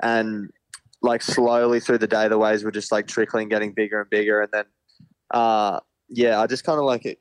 and 0.00 0.50
like 1.02 1.22
slowly 1.22 1.80
through 1.80 1.98
the 1.98 2.06
day 2.06 2.28
the 2.28 2.38
waves 2.38 2.62
were 2.62 2.70
just 2.70 2.92
like 2.92 3.08
trickling, 3.08 3.48
getting 3.48 3.72
bigger 3.72 4.00
and 4.00 4.10
bigger, 4.10 4.40
and 4.40 4.50
then 4.52 4.64
uh 5.32 5.80
yeah, 6.08 6.40
I 6.40 6.46
just 6.46 6.64
kind 6.64 6.78
of 6.78 6.84
like 6.84 7.04
it. 7.04 7.18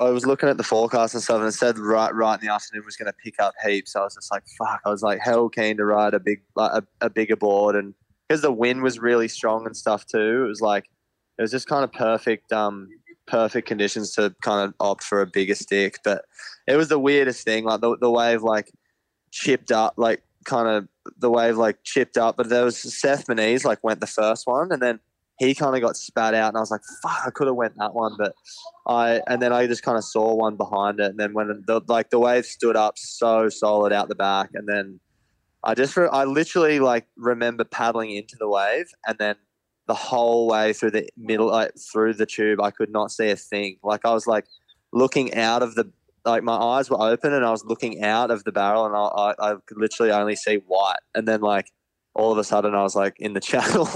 I 0.00 0.10
was 0.10 0.26
looking 0.26 0.48
at 0.48 0.56
the 0.56 0.64
forecast 0.64 1.14
and 1.14 1.22
stuff, 1.22 1.38
and 1.38 1.46
it 1.46 1.52
said 1.52 1.78
right 1.78 2.12
right 2.12 2.40
in 2.40 2.46
the 2.46 2.52
afternoon 2.52 2.84
was 2.84 2.96
going 2.96 3.06
to 3.06 3.16
pick 3.22 3.38
up 3.38 3.54
heaps. 3.64 3.94
I 3.94 4.00
was 4.00 4.16
just 4.16 4.32
like, 4.32 4.42
fuck. 4.58 4.80
I 4.84 4.90
was 4.90 5.02
like 5.02 5.20
hell 5.20 5.48
keen 5.48 5.76
to 5.76 5.84
ride 5.84 6.14
a 6.14 6.20
big 6.20 6.42
like 6.56 6.72
a, 6.72 7.06
a 7.06 7.10
bigger 7.10 7.36
board, 7.36 7.76
and 7.76 7.94
because 8.28 8.42
the 8.42 8.50
wind 8.50 8.82
was 8.82 8.98
really 8.98 9.28
strong 9.28 9.66
and 9.66 9.76
stuff 9.76 10.06
too, 10.06 10.44
it 10.44 10.48
was 10.48 10.60
like 10.60 10.86
it 11.38 11.42
was 11.42 11.50
just 11.50 11.68
kind 11.68 11.84
of 11.84 11.92
perfect. 11.92 12.52
Um, 12.52 12.88
perfect 13.26 13.68
conditions 13.68 14.12
to 14.14 14.34
kind 14.42 14.68
of 14.68 14.74
opt 14.80 15.02
for 15.02 15.20
a 15.20 15.26
bigger 15.26 15.54
stick. 15.54 15.98
But 16.04 16.24
it 16.66 16.76
was 16.76 16.88
the 16.88 16.98
weirdest 16.98 17.44
thing. 17.44 17.64
Like 17.64 17.80
the, 17.80 17.96
the 18.00 18.10
wave 18.10 18.42
like 18.42 18.70
chipped 19.30 19.72
up, 19.72 19.94
like 19.96 20.22
kind 20.44 20.68
of 20.68 20.88
the 21.18 21.30
wave 21.30 21.56
like 21.56 21.78
chipped 21.84 22.16
up. 22.16 22.36
But 22.36 22.48
there 22.48 22.64
was 22.64 22.78
Seth 22.78 23.28
Moniz 23.28 23.64
like 23.64 23.82
went 23.82 24.00
the 24.00 24.06
first 24.06 24.46
one, 24.46 24.72
and 24.72 24.80
then 24.80 25.00
he 25.38 25.54
kind 25.54 25.74
of 25.74 25.82
got 25.82 25.96
spat 25.96 26.34
out, 26.34 26.48
and 26.48 26.56
I 26.56 26.60
was 26.60 26.70
like, 26.70 26.82
"Fuck, 27.02 27.26
I 27.26 27.30
could 27.30 27.46
have 27.46 27.56
went 27.56 27.74
that 27.78 27.94
one." 27.94 28.14
But 28.18 28.34
I 28.86 29.20
and 29.26 29.42
then 29.42 29.52
I 29.52 29.66
just 29.66 29.82
kind 29.82 29.98
of 29.98 30.04
saw 30.04 30.34
one 30.34 30.56
behind 30.56 31.00
it, 31.00 31.06
and 31.06 31.18
then 31.18 31.34
when 31.34 31.64
the 31.66 31.80
like 31.88 32.10
the 32.10 32.18
wave 32.18 32.46
stood 32.46 32.76
up 32.76 32.98
so 32.98 33.48
solid 33.48 33.92
out 33.92 34.08
the 34.08 34.14
back, 34.14 34.50
and 34.54 34.68
then 34.68 35.00
I 35.64 35.74
just 35.74 35.96
I 35.96 36.24
literally 36.24 36.78
like 36.78 37.06
remember 37.16 37.64
paddling 37.64 38.10
into 38.10 38.36
the 38.38 38.48
wave, 38.48 38.86
and 39.06 39.16
then 39.18 39.36
the 39.86 39.94
whole 39.94 40.48
way 40.48 40.72
through 40.72 40.92
the 40.92 41.08
middle, 41.16 41.48
like 41.48 41.72
through 41.78 42.14
the 42.14 42.26
tube, 42.26 42.60
I 42.60 42.70
could 42.70 42.90
not 42.90 43.10
see 43.10 43.30
a 43.30 43.36
thing. 43.36 43.76
Like 43.82 44.00
I 44.04 44.12
was 44.12 44.26
like 44.26 44.46
looking 44.92 45.34
out 45.34 45.62
of 45.62 45.74
the, 45.74 45.90
like 46.24 46.42
my 46.42 46.56
eyes 46.56 46.88
were 46.88 47.00
open 47.00 47.32
and 47.32 47.44
I 47.44 47.50
was 47.50 47.64
looking 47.64 48.02
out 48.02 48.30
of 48.30 48.44
the 48.44 48.52
barrel 48.52 48.86
and 48.86 48.96
I, 48.96 49.00
I, 49.00 49.52
I 49.52 49.56
could 49.66 49.78
literally 49.78 50.12
only 50.12 50.36
see 50.36 50.56
white. 50.66 51.00
And 51.14 51.28
then 51.28 51.40
like 51.42 51.70
all 52.14 52.32
of 52.32 52.38
a 52.38 52.44
sudden 52.44 52.74
I 52.74 52.82
was 52.82 52.94
like 52.94 53.16
in 53.18 53.34
the 53.34 53.40
channel. 53.50 53.86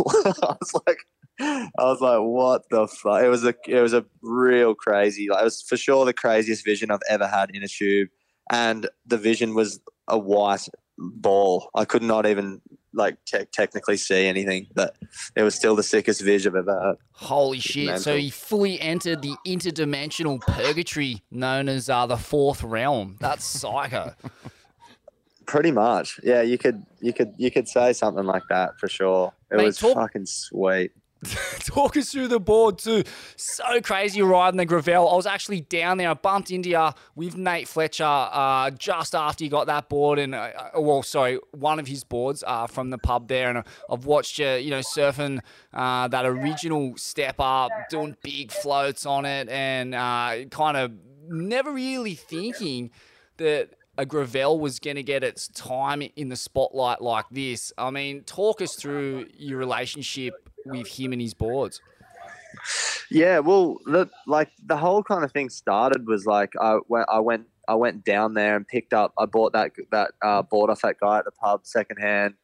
I 0.43 0.57
was 0.61 0.75
like, 0.87 0.99
I 1.41 1.71
was 1.79 2.01
like, 2.01 2.21
what 2.21 2.63
the 2.71 2.87
fuck? 2.89 3.23
It 3.23 3.29
was 3.29 3.45
a, 3.45 3.55
it 3.67 3.81
was 3.81 3.95
a 3.95 4.05
real 4.23 4.75
crazy. 4.75 5.29
Like 5.31 5.41
it 5.41 5.45
was 5.45 5.63
for 5.63 5.77
sure 5.77 6.05
the 6.05 6.13
craziest 6.13 6.65
vision 6.65 6.91
I've 6.91 7.01
ever 7.09 7.27
had 7.27 7.51
in 7.55 7.63
a 7.63 7.69
tube, 7.69 8.09
and 8.51 8.89
the 9.07 9.19
vision 9.19 9.55
was 9.55 9.81
a 10.09 10.19
white 10.19 10.69
ball. 10.99 11.71
I 11.75 11.85
could 11.85 12.03
not 12.03 12.27
even 12.27 12.61
like 12.93 13.23
te- 13.25 13.45
technically 13.53 13.97
see 13.97 14.27
anything, 14.27 14.67
but 14.75 14.97
it 15.37 15.43
was 15.43 15.55
still 15.55 15.77
the 15.77 15.83
sickest 15.83 16.23
vision 16.23 16.53
I've 16.53 16.69
ever 16.69 16.87
had. 16.89 16.97
Holy 17.13 17.61
shit. 17.61 18.01
So 18.01 18.17
he 18.17 18.31
fully 18.31 18.81
entered 18.81 19.23
the 19.23 19.35
interdimensional 19.47 20.41
purgatory 20.41 21.23
known 21.31 21.69
as 21.69 21.89
uh, 21.91 22.07
the 22.07 22.17
fourth 22.17 22.63
realm. 22.63 23.17
That's 23.21 23.45
psycho. 23.45 24.15
Pretty 25.47 25.71
much, 25.71 26.21
yeah. 26.23 26.43
You 26.43 26.59
could 26.59 26.85
you 27.01 27.15
could 27.15 27.33
you 27.39 27.51
could 27.51 27.69
say 27.69 27.95
something 27.95 28.25
like 28.25 28.43
that 28.51 28.79
for 28.79 28.87
sure. 28.87 29.33
It 29.51 29.57
Mate, 29.57 29.65
was 29.65 29.79
talk- 29.79 29.95
fucking 29.95 30.27
sweet. 30.27 30.93
Talk 31.61 31.97
us 31.97 32.13
through 32.13 32.29
the 32.29 32.39
board 32.39 32.79
too. 32.79 33.03
So 33.37 33.81
crazy 33.81 34.23
riding 34.23 34.57
the 34.57 34.65
Gravel. 34.65 35.09
I 35.09 35.17
was 35.17 35.27
actually 35.27 35.63
down 35.63 35.99
there. 35.99 36.11
I 36.11 36.15
bumped 36.15 36.51
into 36.51 36.71
you 36.71 36.91
with 37.17 37.37
Nate 37.37 37.67
Fletcher 37.67 38.05
uh, 38.05 38.71
just 38.71 39.15
after 39.15 39.43
you 39.43 39.51
got 39.51 39.67
that 39.67 39.89
board, 39.89 40.21
and 40.21 40.35
uh, 40.35 40.51
uh, 40.77 40.81
well, 40.81 41.03
sorry, 41.03 41.39
one 41.53 41.81
of 41.81 41.89
his 41.89 42.05
boards 42.05 42.45
uh, 42.47 42.69
from 42.69 42.91
the 42.91 42.99
pub 42.99 43.27
there. 43.27 43.51
And 43.51 43.65
I've 43.91 44.05
watched 44.05 44.39
you, 44.39 44.49
you 44.49 44.71
know, 44.71 44.81
surfing 44.81 45.41
uh, 45.75 46.07
that 46.09 46.25
original 46.25 46.97
step 46.97 47.37
up, 47.39 47.73
doing 47.91 48.17
big 48.23 48.53
floats 48.53 49.05
on 49.05 49.25
it, 49.25 49.49
and 49.49 49.95
uh, 49.95 50.45
kind 50.51 50.77
of 50.77 50.93
never 51.29 51.73
really 51.73 52.15
thinking 52.15 52.91
that 53.39 53.71
a 53.97 54.07
Gravel 54.07 54.61
was 54.61 54.79
going 54.79 54.97
to 54.97 55.03
get 55.03 55.25
its 55.25 55.49
time 55.49 56.03
in 56.15 56.29
the 56.29 56.37
spotlight 56.37 57.03
like 57.03 57.27
this. 57.33 57.73
I 57.77 57.91
mean, 57.91 58.23
talk 58.23 58.63
us 58.63 58.77
through 58.77 59.27
your 59.37 59.59
relationship 59.59 60.49
with 60.71 60.89
him 60.89 61.13
and 61.13 61.21
his 61.21 61.35
boards. 61.35 61.81
Yeah, 63.11 63.39
well, 63.39 63.79
the 63.87 64.09
like 64.27 64.51
the 64.65 64.77
whole 64.77 65.03
kind 65.03 65.25
of 65.25 65.33
thing 65.33 65.49
started 65.49 66.07
was 66.07 66.27
like 66.27 66.53
I 66.61 66.79
went 66.89 67.07
I 67.09 67.21
went 67.21 67.47
I 67.67 67.75
went 67.75 68.05
down 68.05 68.35
there 68.35 68.57
and 68.57 68.67
picked 68.67 68.93
up 68.93 69.13
I 69.19 69.27
bought 69.27 69.53
that 69.53 69.73
that 69.91 70.13
uh, 70.23 70.43
board 70.43 70.71
off 70.71 70.83
that 70.83 70.99
guy 71.01 71.19
at 71.19 71.25
the 71.25 71.31
pub 71.33 71.61
secondhand, 71.65 72.35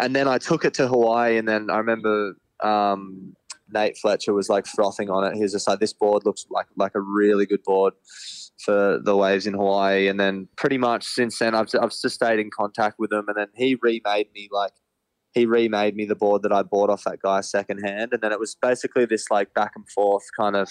and 0.00 0.16
then 0.16 0.28
I 0.28 0.38
took 0.38 0.64
it 0.64 0.74
to 0.74 0.88
Hawaii, 0.88 1.36
and 1.36 1.46
then 1.46 1.70
I 1.70 1.78
remember 1.78 2.34
um, 2.62 3.34
Nate 3.70 3.98
Fletcher 3.98 4.32
was 4.32 4.48
like 4.48 4.66
frothing 4.66 5.10
on 5.10 5.24
it. 5.24 5.34
He 5.34 5.42
was 5.42 5.52
just 5.52 5.68
like, 5.68 5.80
"This 5.80 5.92
board 5.92 6.24
looks 6.24 6.46
like 6.50 6.66
like 6.76 6.94
a 6.94 7.00
really 7.00 7.46
good 7.46 7.62
board." 7.64 7.94
For 8.64 8.98
the 9.00 9.16
waves 9.16 9.46
in 9.46 9.54
Hawaii, 9.54 10.08
and 10.08 10.18
then 10.18 10.48
pretty 10.56 10.78
much 10.78 11.04
since 11.04 11.38
then, 11.38 11.54
I've 11.54 11.68
I've 11.80 11.90
just 11.90 12.10
stayed 12.10 12.40
in 12.40 12.50
contact 12.50 12.98
with 12.98 13.12
him, 13.12 13.26
and 13.28 13.36
then 13.36 13.48
he 13.54 13.76
remade 13.80 14.32
me 14.34 14.48
like 14.50 14.72
he 15.32 15.46
remade 15.46 15.94
me 15.94 16.04
the 16.04 16.14
board 16.14 16.42
that 16.42 16.52
I 16.52 16.62
bought 16.62 16.90
off 16.90 17.04
that 17.04 17.20
guy 17.22 17.40
secondhand, 17.40 18.12
and 18.12 18.22
then 18.22 18.32
it 18.32 18.40
was 18.40 18.56
basically 18.60 19.04
this 19.04 19.30
like 19.30 19.52
back 19.54 19.72
and 19.76 19.88
forth 19.90 20.24
kind 20.38 20.56
of 20.56 20.70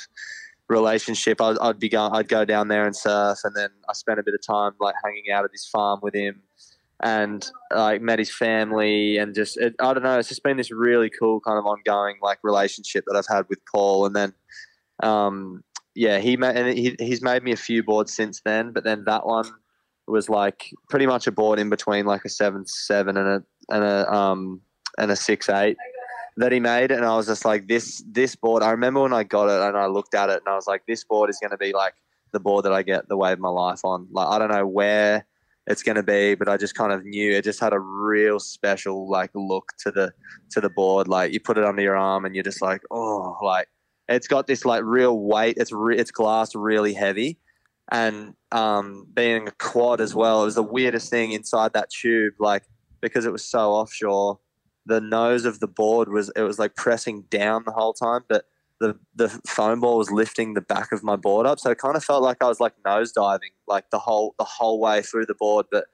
relationship. 0.70 1.40
I'd, 1.42 1.58
I'd 1.60 1.80
be 1.80 1.90
going, 1.90 2.14
I'd 2.14 2.28
go 2.28 2.46
down 2.46 2.68
there 2.68 2.86
and 2.86 2.96
surf, 2.96 3.40
and 3.44 3.56
then 3.56 3.70
I 3.90 3.94
spent 3.94 4.20
a 4.20 4.24
bit 4.24 4.34
of 4.34 4.46
time 4.46 4.74
like 4.80 4.96
hanging 5.04 5.32
out 5.32 5.46
at 5.46 5.52
his 5.52 5.68
farm 5.68 6.00
with 6.02 6.16
him, 6.16 6.42
and 7.02 7.50
like 7.74 8.02
met 8.02 8.20
his 8.20 8.34
family, 8.34 9.18
and 9.18 9.36
just 9.36 9.58
it, 9.58 9.76
I 9.80 9.94
don't 9.94 10.04
know, 10.04 10.18
it's 10.18 10.30
just 10.30 10.44
been 10.44 10.58
this 10.58 10.72
really 10.72 11.10
cool 11.10 11.40
kind 11.40 11.58
of 11.58 11.66
ongoing 11.66 12.16
like 12.22 12.40
relationship 12.44 13.06
that 13.08 13.18
I've 13.18 13.34
had 13.34 13.46
with 13.50 13.60
Paul, 13.74 14.06
and 14.06 14.16
then. 14.16 14.34
Um, 15.04 15.64
yeah, 15.98 16.20
he 16.20 16.38
made 16.38 16.56
and 16.56 16.78
he, 16.78 16.96
he's 17.00 17.24
made 17.24 17.42
me 17.42 17.52
a 17.52 17.58
few 17.58 17.82
boards 17.84 18.14
since 18.14 18.42
then, 18.46 18.72
but 18.72 18.84
then 18.84 19.04
that 19.06 19.26
one 19.26 19.52
was 20.08 20.30
like 20.30 20.70
pretty 20.90 21.08
much 21.08 21.26
a 21.26 21.32
board 21.32 21.60
in 21.60 21.70
between 21.70 22.06
like 22.06 22.24
a 22.24 22.30
seven 22.30 22.66
seven 22.68 23.18
and 23.18 23.28
a 23.28 23.44
and 23.70 23.84
a 23.84 24.14
um 24.14 24.62
and 24.98 25.12
a 25.12 25.16
six 25.16 25.50
eight 25.50 25.78
that 26.38 26.52
he 26.52 26.60
made, 26.60 26.92
and 26.92 27.04
I 27.04 27.16
was 27.16 27.28
just 27.28 27.46
like 27.46 27.68
this 27.68 28.04
this 28.08 28.36
board. 28.36 28.64
I 28.64 28.72
remember 28.72 29.02
when 29.02 29.14
I 29.14 29.24
got 29.24 29.50
it 29.50 29.68
and 29.68 29.78
I 29.78 29.88
looked 29.88 30.16
at 30.16 30.30
it 30.30 30.42
and 30.46 30.48
I 30.48 30.56
was 30.56 30.68
like, 30.68 30.84
this 30.88 31.04
board 31.04 31.30
is 31.30 31.40
going 31.40 31.52
to 31.52 31.58
be 31.58 31.74
like 31.74 31.94
the 32.32 32.40
board 32.40 32.66
that 32.66 32.74
I 32.74 32.84
get 32.84 33.08
the 33.08 33.18
wave 33.18 33.34
of 33.34 33.40
my 33.40 33.50
life 33.50 33.82
on. 33.84 34.08
Like 34.12 34.28
I 34.28 34.40
don't 34.40 34.52
know 34.52 34.68
where 34.68 35.26
it's 35.66 35.84
going 35.84 35.96
to 35.96 36.04
be, 36.04 36.36
but 36.36 36.48
I 36.48 36.56
just 36.56 36.76
kind 36.76 36.94
of 36.94 37.04
knew 37.04 37.34
it 37.34 37.44
just 37.44 37.60
had 37.60 37.74
a 37.74 37.80
real 37.80 38.40
special 38.40 39.10
like 39.10 39.32
look 39.34 39.74
to 39.80 39.92
the 39.92 40.14
to 40.52 40.62
the 40.62 40.70
board. 40.70 41.08
Like 41.08 41.34
you 41.34 41.40
put 41.40 41.58
it 41.58 41.66
under 41.66 41.82
your 41.82 41.98
arm 41.98 42.26
and 42.26 42.36
you're 42.36 42.44
just 42.44 42.62
like, 42.62 42.82
oh, 42.92 43.38
like 43.42 43.68
it's 44.08 44.28
got 44.28 44.48
this 44.48 44.64
like 44.64 44.84
real 44.84 45.20
weight. 45.20 45.58
It's 45.58 45.72
re- 45.72 45.98
it's 45.98 46.12
glass 46.12 46.56
really 46.56 46.94
heavy, 46.94 47.40
and 47.92 48.36
um, 48.52 49.08
being 49.14 49.48
a 49.48 49.52
quad 49.52 50.02
as 50.02 50.16
well, 50.16 50.44
it 50.44 50.46
was 50.46 50.56
the 50.56 50.64
weirdest 50.64 51.10
thing 51.10 51.32
inside 51.32 51.74
that 51.74 51.90
tube. 51.90 52.36
Like 52.40 52.64
because 53.02 53.26
it 53.26 53.32
was 53.32 53.44
so 53.44 53.72
offshore, 53.72 54.40
the 54.86 55.02
nose 55.02 55.46
of 55.46 55.60
the 55.60 55.68
board 55.68 56.10
was 56.10 56.32
it 56.36 56.42
was 56.42 56.60
like 56.60 56.76
pressing 56.76 57.24
down 57.30 57.64
the 57.66 57.72
whole 57.72 57.94
time, 57.94 58.22
but 58.30 58.46
the 58.80 58.98
the 59.16 59.30
foam 59.48 59.82
ball 59.82 59.98
was 59.98 60.12
lifting 60.12 60.54
the 60.54 60.62
back 60.62 60.92
of 60.92 61.04
my 61.04 61.16
board 61.16 61.46
up, 61.46 61.60
so 61.60 61.72
it 61.72 61.78
kind 61.78 61.96
of 61.96 62.04
felt 62.04 62.24
like 62.24 62.38
I 62.42 62.48
was 62.48 62.60
like 62.60 62.74
nose 62.86 63.12
diving 63.12 63.52
like 63.68 63.90
the 63.92 64.00
whole 64.00 64.36
the 64.38 64.46
whole 64.46 64.80
way 64.80 65.02
through 65.02 65.26
the 65.26 65.36
board, 65.36 65.66
but 65.72 65.86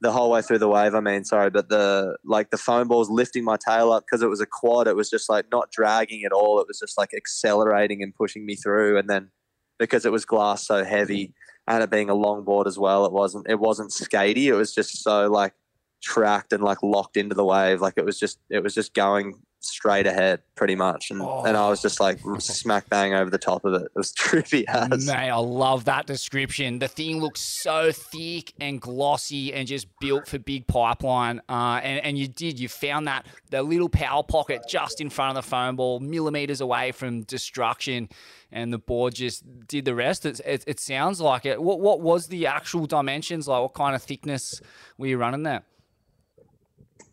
the 0.00 0.12
whole 0.12 0.30
way 0.30 0.42
through 0.42 0.58
the 0.58 0.68
wave. 0.68 0.94
I 0.94 1.00
mean, 1.00 1.24
sorry, 1.24 1.50
but 1.50 1.68
the 1.68 2.16
like 2.24 2.50
the 2.50 2.58
foam 2.58 2.88
ball 2.88 3.00
was 3.00 3.10
lifting 3.10 3.44
my 3.44 3.56
tail 3.56 3.92
up 3.92 4.04
because 4.06 4.22
it 4.22 4.28
was 4.28 4.40
a 4.40 4.46
quad. 4.46 4.86
It 4.86 4.96
was 4.96 5.10
just 5.10 5.28
like 5.28 5.46
not 5.50 5.70
dragging 5.72 6.24
at 6.24 6.32
all. 6.32 6.60
It 6.60 6.68
was 6.68 6.78
just 6.78 6.96
like 6.96 7.10
accelerating 7.14 8.02
and 8.02 8.14
pushing 8.14 8.46
me 8.46 8.54
through. 8.54 8.98
And 8.98 9.10
then 9.10 9.30
because 9.78 10.04
it 10.04 10.12
was 10.12 10.24
glass 10.24 10.66
so 10.66 10.84
heavy 10.84 11.34
and 11.66 11.82
it 11.82 11.90
being 11.90 12.10
a 12.10 12.14
long 12.14 12.44
board 12.44 12.66
as 12.66 12.78
well, 12.78 13.04
it 13.04 13.12
wasn't 13.12 13.48
it 13.48 13.58
wasn't 13.58 13.90
skatey. 13.90 14.44
It 14.44 14.54
was 14.54 14.74
just 14.74 15.02
so 15.02 15.28
like 15.28 15.54
tracked 16.02 16.52
and 16.52 16.62
like 16.62 16.82
locked 16.82 17.16
into 17.16 17.34
the 17.34 17.44
wave. 17.44 17.80
Like 17.80 17.94
it 17.96 18.04
was 18.04 18.18
just 18.18 18.38
it 18.50 18.62
was 18.62 18.74
just 18.74 18.94
going 18.94 19.34
straight 19.60 20.06
ahead 20.06 20.40
pretty 20.54 20.74
much. 20.74 21.10
And 21.10 21.20
and 21.20 21.56
I 21.56 21.68
was 21.68 21.82
just 21.82 22.00
like 22.00 22.20
smack 22.38 22.88
bang 22.88 23.14
over 23.14 23.30
the 23.30 23.38
top 23.38 23.64
of 23.64 23.74
it. 23.74 23.82
It 23.82 23.90
was 23.94 24.12
trippy 24.18 24.64
as. 24.68 25.06
Mate, 25.06 25.30
I 25.30 25.36
love 25.36 25.84
that 25.86 26.06
description. 26.06 26.78
The 26.78 26.88
thing 26.88 27.20
looks 27.20 27.40
so 27.40 27.92
thick 27.92 28.52
and 28.60 28.80
glossy 28.80 29.52
and 29.52 29.66
just 29.66 29.86
built 30.00 30.28
for 30.28 30.38
big 30.38 30.66
pipeline. 30.66 31.40
Uh, 31.48 31.80
and, 31.82 32.04
and 32.04 32.18
you 32.18 32.28
did, 32.28 32.58
you 32.58 32.68
found 32.68 33.06
that 33.08 33.26
the 33.50 33.62
little 33.62 33.88
power 33.88 34.22
pocket 34.22 34.62
just 34.68 35.00
in 35.00 35.10
front 35.10 35.36
of 35.36 35.44
the 35.44 35.48
foam 35.48 35.76
ball, 35.76 36.00
millimeters 36.00 36.60
away 36.60 36.92
from 36.92 37.22
destruction. 37.22 38.08
And 38.50 38.72
the 38.72 38.78
board 38.78 39.14
just 39.14 39.44
did 39.66 39.84
the 39.84 39.94
rest. 39.94 40.24
It, 40.24 40.40
it, 40.44 40.64
it 40.66 40.80
sounds 40.80 41.20
like 41.20 41.44
it. 41.44 41.62
What, 41.62 41.80
what 41.80 42.00
was 42.00 42.28
the 42.28 42.46
actual 42.46 42.86
dimensions? 42.86 43.46
Like, 43.46 43.60
what 43.60 43.74
kind 43.74 43.94
of 43.94 44.02
thickness 44.02 44.62
were 44.96 45.06
you 45.06 45.18
running 45.18 45.42
there? 45.42 45.64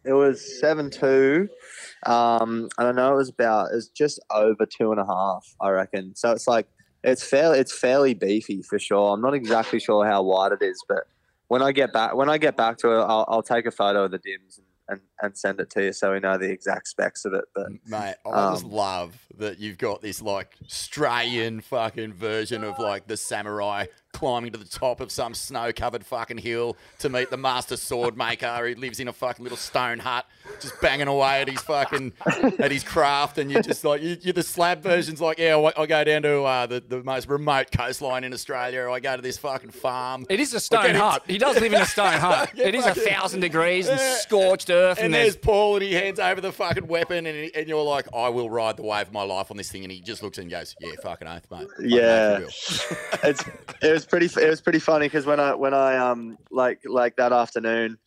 It 0.06 0.14
was 0.14 0.60
seven 0.60 0.90
two, 0.90 1.50
um, 2.06 2.70
and 2.78 2.88
I 2.88 2.92
know 2.92 3.14
it 3.14 3.18
was 3.18 3.30
about 3.30 3.72
it 3.72 3.76
was 3.76 3.90
just 3.90 4.20
over 4.32 4.66
two 4.66 4.92
and 4.92 5.00
a 5.00 5.06
half, 5.06 5.46
I 5.60 5.70
reckon. 5.70 6.16
So 6.16 6.32
it's 6.32 6.48
like 6.48 6.68
it's 7.04 7.24
fairly 7.24 7.60
it's 7.60 7.78
fairly 7.78 8.14
beefy 8.14 8.62
for 8.62 8.80
sure. 8.80 9.14
I'm 9.14 9.22
not 9.22 9.34
exactly 9.34 9.80
sure 9.80 10.06
how 10.06 10.24
wide 10.24 10.52
it 10.52 10.62
is, 10.62 10.84
but 10.88 11.08
when 11.48 11.62
I 11.62 11.72
get 11.72 11.94
back 11.94 12.16
when 12.16 12.30
I 12.30 12.38
get 12.38 12.56
back 12.56 12.78
to 12.80 12.90
it, 12.90 13.02
I'll, 13.02 13.26
I'll 13.28 13.44
take 13.44 13.66
a 13.66 13.72
photo 13.72 14.06
of 14.06 14.12
the 14.12 14.20
dims 14.20 14.58
and, 14.58 14.66
and, 14.88 15.02
and 15.22 15.38
send 15.38 15.60
it 15.60 15.70
to 15.72 15.86
you 15.86 15.94
so 15.94 16.14
we 16.14 16.20
know 16.20 16.38
the 16.38 16.50
exact 16.52 16.88
specs 16.88 17.26
of 17.26 17.34
it. 17.34 17.46
But 17.54 17.68
Mate, 17.88 18.16
I 18.26 18.52
just 18.52 18.66
Um, 18.66 18.72
love 18.72 19.18
that 19.38 19.60
you've 19.60 19.78
got 19.78 20.02
this 20.02 20.22
like 20.22 20.56
Australian 20.64 21.62
fucking 21.62 22.14
version 22.14 22.64
of 22.64 22.78
like 22.80 23.08
the 23.08 23.18
samurai 23.18 23.86
climbing 24.16 24.52
to 24.52 24.58
the 24.58 24.66
top 24.66 25.00
of 25.02 25.12
some 25.12 25.34
snow 25.34 25.72
covered 25.74 26.06
fucking 26.06 26.38
hill 26.38 26.78
to 27.00 27.10
meet 27.10 27.30
the 27.30 27.38
master 27.38 27.76
sword 27.78 28.18
maker 28.18 28.48
who 28.58 28.80
lives 28.80 29.00
in 29.00 29.08
a 29.08 29.14
fucking 29.14 29.44
little 29.44 29.58
stone 29.58 30.00
hut, 30.00 30.26
just 30.62 30.80
banging 30.82 31.08
away 31.08 31.42
at 31.42 31.50
his 31.50 31.62
fucking 31.62 32.14
at 32.60 32.72
his 32.72 32.84
craft. 32.84 33.38
And 33.38 33.52
you're 33.52 33.62
just 33.62 33.84
like, 33.84 34.02
you, 34.02 34.18
you're 34.22 34.34
the 34.34 34.44
slab 34.44 34.82
version's 34.82 35.20
like, 35.22 35.38
yeah, 35.38 35.58
I, 35.58 35.82
I 35.82 35.86
go 35.86 36.04
down 36.04 36.22
to 36.24 36.44
uh, 36.44 36.66
the, 36.66 36.80
the 36.80 37.04
most 37.04 37.28
remote 37.28 37.68
coastline 37.72 38.24
in 38.24 38.34
Australia. 38.34 38.82
or 38.82 38.90
I 38.92 39.00
go 39.00 39.16
to 39.16 39.22
this 39.22 39.38
fucking 39.38 39.72
farm. 39.72 40.26
It 40.30 40.40
is 40.40 40.54
a 40.54 40.60
stone 40.60 40.96
hut. 40.96 41.24
He 41.28 41.38
does 41.38 41.60
live 41.60 41.74
in 41.74 41.82
a 41.82 41.86
stone 41.86 42.14
hut. 42.20 42.52
Yeah, 42.56 42.68
it 42.68 42.76
is 42.76 42.86
a 42.86 42.96
thousand 42.96 43.42
degrees 43.42 43.88
and 43.88 44.00
Yeah. 44.00 44.16
scorched 44.16 44.70
earth, 44.70 44.98
and, 44.98 45.06
And 45.08 45.14
there's 45.14 45.26
there's 45.26 45.38
Paul, 45.38 45.76
and 45.76 45.84
he 45.84 45.94
hands 45.94 46.20
over 46.20 46.40
the 46.40 46.52
fucking 46.52 46.88
weapon, 46.88 47.26
and, 47.26 47.36
he- 47.36 47.54
and 47.56 47.68
you're 47.68 47.84
like, 47.84 48.08
I 48.14 48.30
will 48.30 48.50
ride 48.50 48.78
the 48.78 48.84
wave 48.84 49.08
of 49.08 49.14
my 49.14 49.24
life 49.24 49.52
on 49.52 49.58
this 49.58 49.72
thing. 49.72 49.84
And 49.84 49.92
he 49.92 50.02
just 50.02 50.22
looks 50.24 50.38
and 50.38 50.50
goes, 50.50 50.76
Yeah, 50.80 50.92
fucking 51.02 51.28
oath, 51.28 51.46
mate. 51.52 51.68
Yeah. 51.82 52.40
oath 52.40 52.40
you 52.40 52.46
will." 52.46 53.30
it's 53.30 53.44
it 53.82 53.92
was 53.92 54.05
pretty 54.06 54.26
it 54.26 54.50
was 54.50 54.62
pretty 54.62 54.80
funny 54.80 55.08
because 55.08 55.26
when 55.26 55.40
I 55.40 55.56
when 55.56 55.74
I 55.74 55.98
um 55.98 56.38
like 56.52 56.82
like 56.86 57.16
that 57.18 57.34
afternoon, 57.34 57.98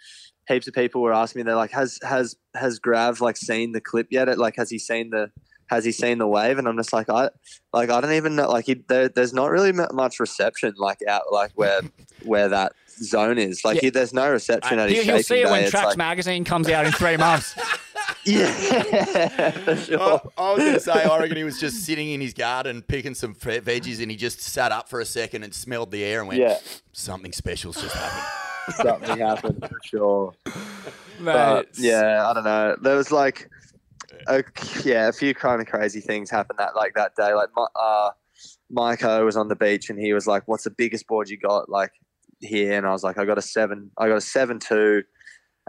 heaps 0.49 0.69
of 0.69 0.75
people 0.75 1.03
were 1.03 1.13
asking 1.13 1.41
me 1.41 1.45
they're 1.45 1.57
like 1.57 1.73
has 1.73 1.99
has 2.03 2.37
has 2.55 2.79
Grav 2.79 3.21
like 3.21 3.37
seen 3.37 3.73
the 3.73 3.81
clip 3.81 4.09
yet? 4.11 4.37
Like 4.39 4.57
has 4.57 4.71
he 4.71 4.79
seen 4.79 5.11
the 5.11 5.31
has 5.69 5.85
he 5.85 5.93
seen 5.93 6.19
the 6.19 6.27
wave? 6.27 6.59
And 6.59 6.67
I'm 6.69 6.77
just 6.77 6.93
like 6.93 7.09
I 7.09 7.31
like 7.73 7.91
I 7.91 8.01
don't 8.01 8.13
even 8.13 8.37
know 8.37 8.49
like 8.51 8.67
he, 8.67 8.75
there, 8.89 9.09
there's 9.09 9.33
not 9.33 9.51
really 9.51 9.73
mu- 9.73 9.87
much 9.93 10.19
reception 10.21 10.75
like 10.77 10.99
out 11.09 11.33
like 11.33 11.53
where 11.55 11.81
where 12.25 12.49
that 12.49 12.73
zone 13.01 13.39
is 13.39 13.65
like 13.65 13.77
Yeah. 13.77 13.81
he, 13.83 13.91
there's 13.91 14.13
no 14.13 14.31
reception 14.31 14.79
at 14.79 14.89
his 14.91 15.05
he'll, 15.05 15.15
he'll 15.15 15.23
see 15.23 15.41
it 15.41 15.45
day. 15.45 15.51
when 15.51 15.63
It's 15.63 15.71
Tracks 15.71 15.87
like- 15.89 15.97
magazine 15.99 16.45
comes 16.45 16.69
out 16.69 16.85
in 16.87 16.93
three 16.93 17.17
months. 17.17 17.55
yeah 18.25 19.51
for 19.51 19.77
sure. 19.77 19.99
Oh, 20.01 20.21
I 20.37 20.53
was 20.53 20.59
going 20.63 20.75
to 20.75 20.81
say, 20.81 20.93
I 21.05 21.19
reckon 21.19 21.37
he 21.37 21.45
was 21.45 21.59
just 21.61 21.85
sitting 21.85 22.11
in 22.11 22.21
his 22.21 22.35
garden 22.35 22.83
picking 22.83 23.15
some 23.15 23.35
fe- 23.35 23.61
veggies, 23.61 24.01
and 24.03 24.11
he 24.11 24.17
just 24.17 24.41
sat 24.41 24.73
up 24.73 24.89
for 24.89 25.01
a 25.01 25.05
second 25.05 25.45
and 25.45 25.55
smelled 25.55 25.91
the 25.91 26.03
air 26.05 26.19
and 26.21 26.29
went, 26.29 26.41
Yeah. 26.41 26.59
Something 26.93 27.33
special's 27.33 27.81
just 27.81 27.95
happened. 27.95 28.75
something 28.77 29.19
happened 29.19 29.67
for 29.69 29.79
sure. 29.85 30.35
Mate, 30.47 31.25
but 31.25 31.69
yeah, 31.79 32.29
I 32.29 32.35
don't 32.35 32.45
know. 32.45 32.77
There 32.83 32.97
was 32.97 33.11
like, 33.13 33.49
a, 34.27 34.43
yeah, 34.85 35.09
a 35.09 35.13
few 35.13 35.35
kind 35.35 35.61
of 35.61 35.67
crazy 35.67 36.01
things 36.01 36.31
happened 36.31 36.59
that 36.59 36.75
like 36.75 36.95
that 36.95 37.15
day. 37.17 37.33
Like, 37.35 37.51
my, 37.55 37.67
uh, 37.75 38.11
Miko 38.71 39.25
was 39.25 39.37
on 39.37 39.49
the 39.49 39.57
beach 39.57 39.91
and 39.91 39.99
he 39.99 40.13
was 40.13 40.27
like, 40.27 40.47
"What's 40.47 40.65
the 40.65 40.71
biggest 40.71 41.07
board 41.07 41.29
you 41.29 41.39
got?" 41.39 41.69
Like 41.69 41.93
here, 42.41 42.77
and 42.77 42.87
I 42.87 42.91
was 42.91 43.03
like, 43.03 43.19
"I 43.19 43.25
got 43.25 43.39
a 43.39 43.43
seven. 43.43 43.91
I 43.99 44.09
got 44.09 44.17
a 44.17 44.21
seven 44.21 44.59
two, 44.59 45.05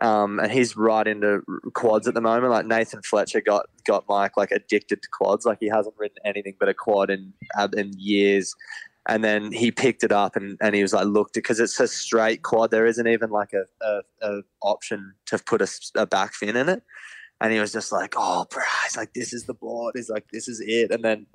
Um, 0.02 0.40
and 0.40 0.52
he's 0.52 0.78
right 0.78 1.06
into 1.08 1.42
quads 1.74 2.08
at 2.08 2.14
the 2.14 2.22
moment. 2.22 2.52
Like 2.52 2.66
Nathan 2.66 3.02
Fletcher 3.02 3.42
got 3.42 3.66
got 3.86 4.06
Mike 4.08 4.38
like 4.38 4.52
addicted 4.52 5.02
to 5.02 5.10
quads. 5.12 5.46
Like 5.46 5.58
he 5.60 5.68
hasn't 5.68 5.96
ridden 5.98 6.18
anything 6.24 6.56
but 6.60 6.70
a 6.70 6.74
quad 6.74 7.10
in 7.10 7.34
in 7.76 7.92
years. 7.98 8.56
And 9.08 9.24
then 9.24 9.52
he 9.52 9.72
picked 9.72 10.04
it 10.04 10.12
up 10.12 10.36
and, 10.36 10.56
and 10.62 10.76
he 10.76 10.84
was 10.84 10.94
like, 10.94 11.08
looked 11.08 11.34
because 11.34 11.60
it's 11.60 11.80
a 11.80 11.88
straight 11.88 12.44
quad. 12.44 12.70
There 12.70 12.86
isn't 12.86 13.08
even 13.08 13.32
like 13.32 13.54
a, 13.54 13.64
a, 13.84 14.02
a 14.22 14.42
option 14.62 15.14
to 15.28 15.40
put 15.40 15.62
a 15.96 16.06
back 16.06 16.34
fin 16.34 16.56
in 16.56 16.70
it. 16.70 16.84
And 17.42 17.54
he 17.54 17.60
was 17.60 17.72
just 17.72 17.92
like, 17.92 18.16
oh, 18.18 18.46
bro, 18.50 18.64
he's 18.84 18.98
like, 18.98 19.14
this 19.14 19.34
is 19.34 19.46
the 19.46 19.54
board. 19.54 19.94
He's 19.96 20.10
like, 20.10 20.26
this 20.32 20.48
is 20.48 20.62
it. 20.66 20.92
And 20.92 21.04
then 21.04 21.26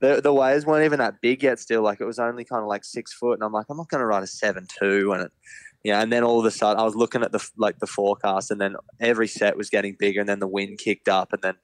the, 0.00 0.20
the 0.20 0.32
waves 0.32 0.64
weren't 0.64 0.84
even 0.84 0.98
that 0.98 1.20
big 1.20 1.42
yet 1.42 1.58
still. 1.58 1.82
Like 1.82 2.00
it 2.00 2.06
was 2.06 2.18
only 2.18 2.44
kind 2.44 2.62
of 2.62 2.68
like 2.68 2.84
six 2.84 3.12
foot. 3.12 3.34
And 3.34 3.44
I'm 3.44 3.52
like, 3.52 3.66
I'm 3.68 3.76
not 3.76 3.88
going 3.88 4.00
to 4.00 4.06
ride 4.06 4.22
a 4.22 4.26
seven 4.26 4.66
two. 4.78 5.12
And 5.12 5.24
it, 5.24 5.32
yeah. 5.84 6.00
And 6.00 6.10
then 6.10 6.24
all 6.24 6.40
of 6.40 6.46
a 6.46 6.50
sudden 6.50 6.80
I 6.80 6.84
was 6.84 6.96
looking 6.96 7.22
at 7.22 7.32
the, 7.32 7.48
like 7.56 7.78
the 7.80 7.86
forecast 7.86 8.50
and 8.50 8.60
then 8.60 8.76
every 9.00 9.28
set 9.28 9.56
was 9.56 9.68
getting 9.68 9.96
bigger 9.98 10.20
and 10.20 10.28
then 10.28 10.38
the 10.38 10.48
wind 10.48 10.78
kicked 10.78 11.08
up. 11.08 11.32
And 11.32 11.42
then 11.42 11.54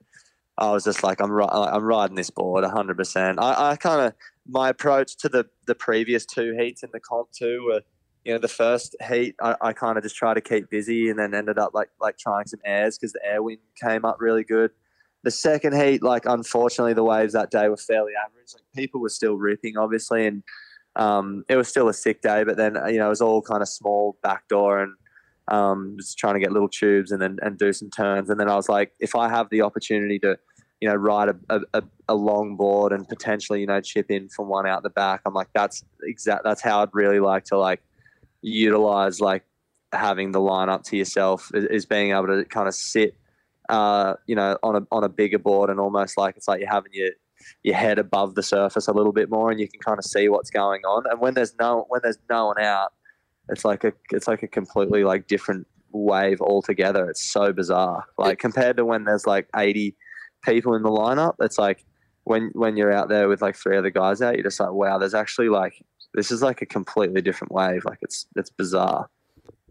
I 0.58 0.70
was 0.70 0.84
just 0.84 1.02
like, 1.02 1.20
I'm, 1.20 1.30
I'm 1.40 1.84
riding 1.84 2.16
this 2.16 2.30
board 2.30 2.64
100%. 2.64 3.34
I, 3.38 3.70
I 3.70 3.76
kind 3.76 4.06
of, 4.06 4.12
my 4.46 4.68
approach 4.68 5.16
to 5.18 5.28
the, 5.28 5.46
the 5.66 5.74
previous 5.74 6.26
two 6.26 6.54
heats 6.58 6.82
in 6.82 6.90
the 6.92 7.00
comp 7.00 7.32
too 7.32 7.64
were, 7.66 7.82
you 8.28 8.34
know, 8.34 8.38
the 8.38 8.46
first 8.46 8.94
heat, 9.08 9.34
I, 9.42 9.56
I 9.60 9.72
kind 9.72 9.96
of 9.96 10.04
just 10.04 10.14
tried 10.14 10.34
to 10.34 10.40
keep 10.40 10.70
busy 10.70 11.10
and 11.10 11.18
then 11.18 11.34
ended 11.34 11.58
up 11.58 11.72
like, 11.74 11.88
like 12.00 12.18
trying 12.18 12.46
some 12.46 12.60
airs 12.64 12.96
because 12.96 13.12
the 13.12 13.24
air 13.24 13.42
wind 13.42 13.58
came 13.82 14.04
up 14.04 14.18
really 14.20 14.44
good 14.44 14.70
the 15.24 15.30
second 15.30 15.74
heat, 15.74 16.02
like 16.02 16.26
unfortunately, 16.26 16.94
the 16.94 17.04
waves 17.04 17.32
that 17.32 17.50
day 17.50 17.68
were 17.68 17.76
fairly 17.76 18.12
average. 18.14 18.48
Like 18.54 18.62
people 18.74 19.00
were 19.00 19.08
still 19.08 19.36
ripping, 19.36 19.76
obviously, 19.76 20.26
and 20.26 20.42
um, 20.96 21.44
it 21.48 21.56
was 21.56 21.68
still 21.68 21.88
a 21.88 21.94
sick 21.94 22.22
day. 22.22 22.44
But 22.44 22.56
then 22.56 22.76
you 22.88 22.98
know 22.98 23.06
it 23.06 23.10
was 23.10 23.20
all 23.20 23.42
kind 23.42 23.62
of 23.62 23.68
small 23.68 24.16
backdoor 24.22 24.82
and 24.82 24.94
um, 25.48 25.96
just 25.98 26.18
trying 26.18 26.34
to 26.34 26.40
get 26.40 26.52
little 26.52 26.68
tubes 26.68 27.10
and 27.10 27.20
then 27.20 27.38
and 27.42 27.58
do 27.58 27.72
some 27.72 27.90
turns. 27.90 28.30
And 28.30 28.38
then 28.38 28.48
I 28.48 28.54
was 28.54 28.68
like, 28.68 28.92
if 29.00 29.16
I 29.16 29.28
have 29.28 29.50
the 29.50 29.62
opportunity 29.62 30.18
to, 30.20 30.38
you 30.80 30.88
know, 30.88 30.94
ride 30.94 31.30
a, 31.50 31.60
a, 31.74 31.82
a 32.08 32.14
long 32.14 32.56
board 32.56 32.92
and 32.92 33.08
potentially 33.08 33.60
you 33.60 33.66
know 33.66 33.80
chip 33.80 34.10
in 34.10 34.28
from 34.28 34.48
one 34.48 34.66
out 34.66 34.84
the 34.84 34.90
back, 34.90 35.22
I'm 35.26 35.34
like, 35.34 35.48
that's 35.52 35.82
exact. 36.04 36.44
That's 36.44 36.62
how 36.62 36.82
I'd 36.82 36.90
really 36.92 37.20
like 37.20 37.44
to 37.46 37.58
like 37.58 37.82
utilize 38.42 39.20
like 39.20 39.44
having 39.92 40.32
the 40.32 40.40
lineup 40.40 40.82
to 40.84 40.96
yourself 40.96 41.50
is, 41.54 41.64
is 41.64 41.86
being 41.86 42.12
able 42.12 42.26
to 42.26 42.44
kind 42.44 42.68
of 42.68 42.74
sit 42.74 43.16
uh, 43.68 44.14
you 44.26 44.34
know, 44.34 44.56
on 44.62 44.76
a 44.76 44.86
on 44.90 45.04
a 45.04 45.08
bigger 45.08 45.38
board 45.38 45.70
and 45.70 45.78
almost 45.78 46.16
like 46.16 46.36
it's 46.36 46.48
like 46.48 46.60
you're 46.60 46.70
having 46.70 46.92
your 46.92 47.10
your 47.62 47.76
head 47.76 47.98
above 47.98 48.34
the 48.34 48.42
surface 48.42 48.88
a 48.88 48.92
little 48.92 49.12
bit 49.12 49.30
more, 49.30 49.50
and 49.50 49.60
you 49.60 49.68
can 49.68 49.80
kind 49.80 49.98
of 49.98 50.04
see 50.04 50.28
what's 50.28 50.50
going 50.50 50.82
on. 50.84 51.04
And 51.10 51.20
when 51.20 51.34
there's 51.34 51.54
no 51.60 51.84
when 51.88 52.00
there's 52.02 52.18
no 52.30 52.46
one 52.46 52.60
out, 52.60 52.92
it's 53.48 53.64
like 53.64 53.84
a 53.84 53.92
it's 54.10 54.26
like 54.26 54.42
a 54.42 54.48
completely 54.48 55.04
like 55.04 55.26
different 55.26 55.66
wave 55.92 56.40
altogether. 56.40 57.08
It's 57.08 57.22
so 57.30 57.52
bizarre. 57.52 58.04
Like 58.16 58.38
compared 58.38 58.76
to 58.78 58.84
when 58.84 59.04
there's 59.04 59.26
like 59.26 59.48
80 59.54 59.96
people 60.44 60.74
in 60.74 60.82
the 60.82 60.90
lineup, 60.90 61.34
it's 61.40 61.58
like 61.58 61.84
when 62.24 62.50
when 62.54 62.76
you're 62.76 62.92
out 62.92 63.08
there 63.08 63.28
with 63.28 63.42
like 63.42 63.56
three 63.56 63.76
other 63.76 63.90
guys 63.90 64.22
out, 64.22 64.34
you're 64.34 64.44
just 64.44 64.60
like, 64.60 64.72
wow, 64.72 64.98
there's 64.98 65.14
actually 65.14 65.50
like 65.50 65.74
this 66.14 66.30
is 66.30 66.42
like 66.42 66.62
a 66.62 66.66
completely 66.66 67.20
different 67.20 67.52
wave. 67.52 67.84
Like 67.84 67.98
it's 68.02 68.26
it's 68.36 68.50
bizarre. 68.50 69.08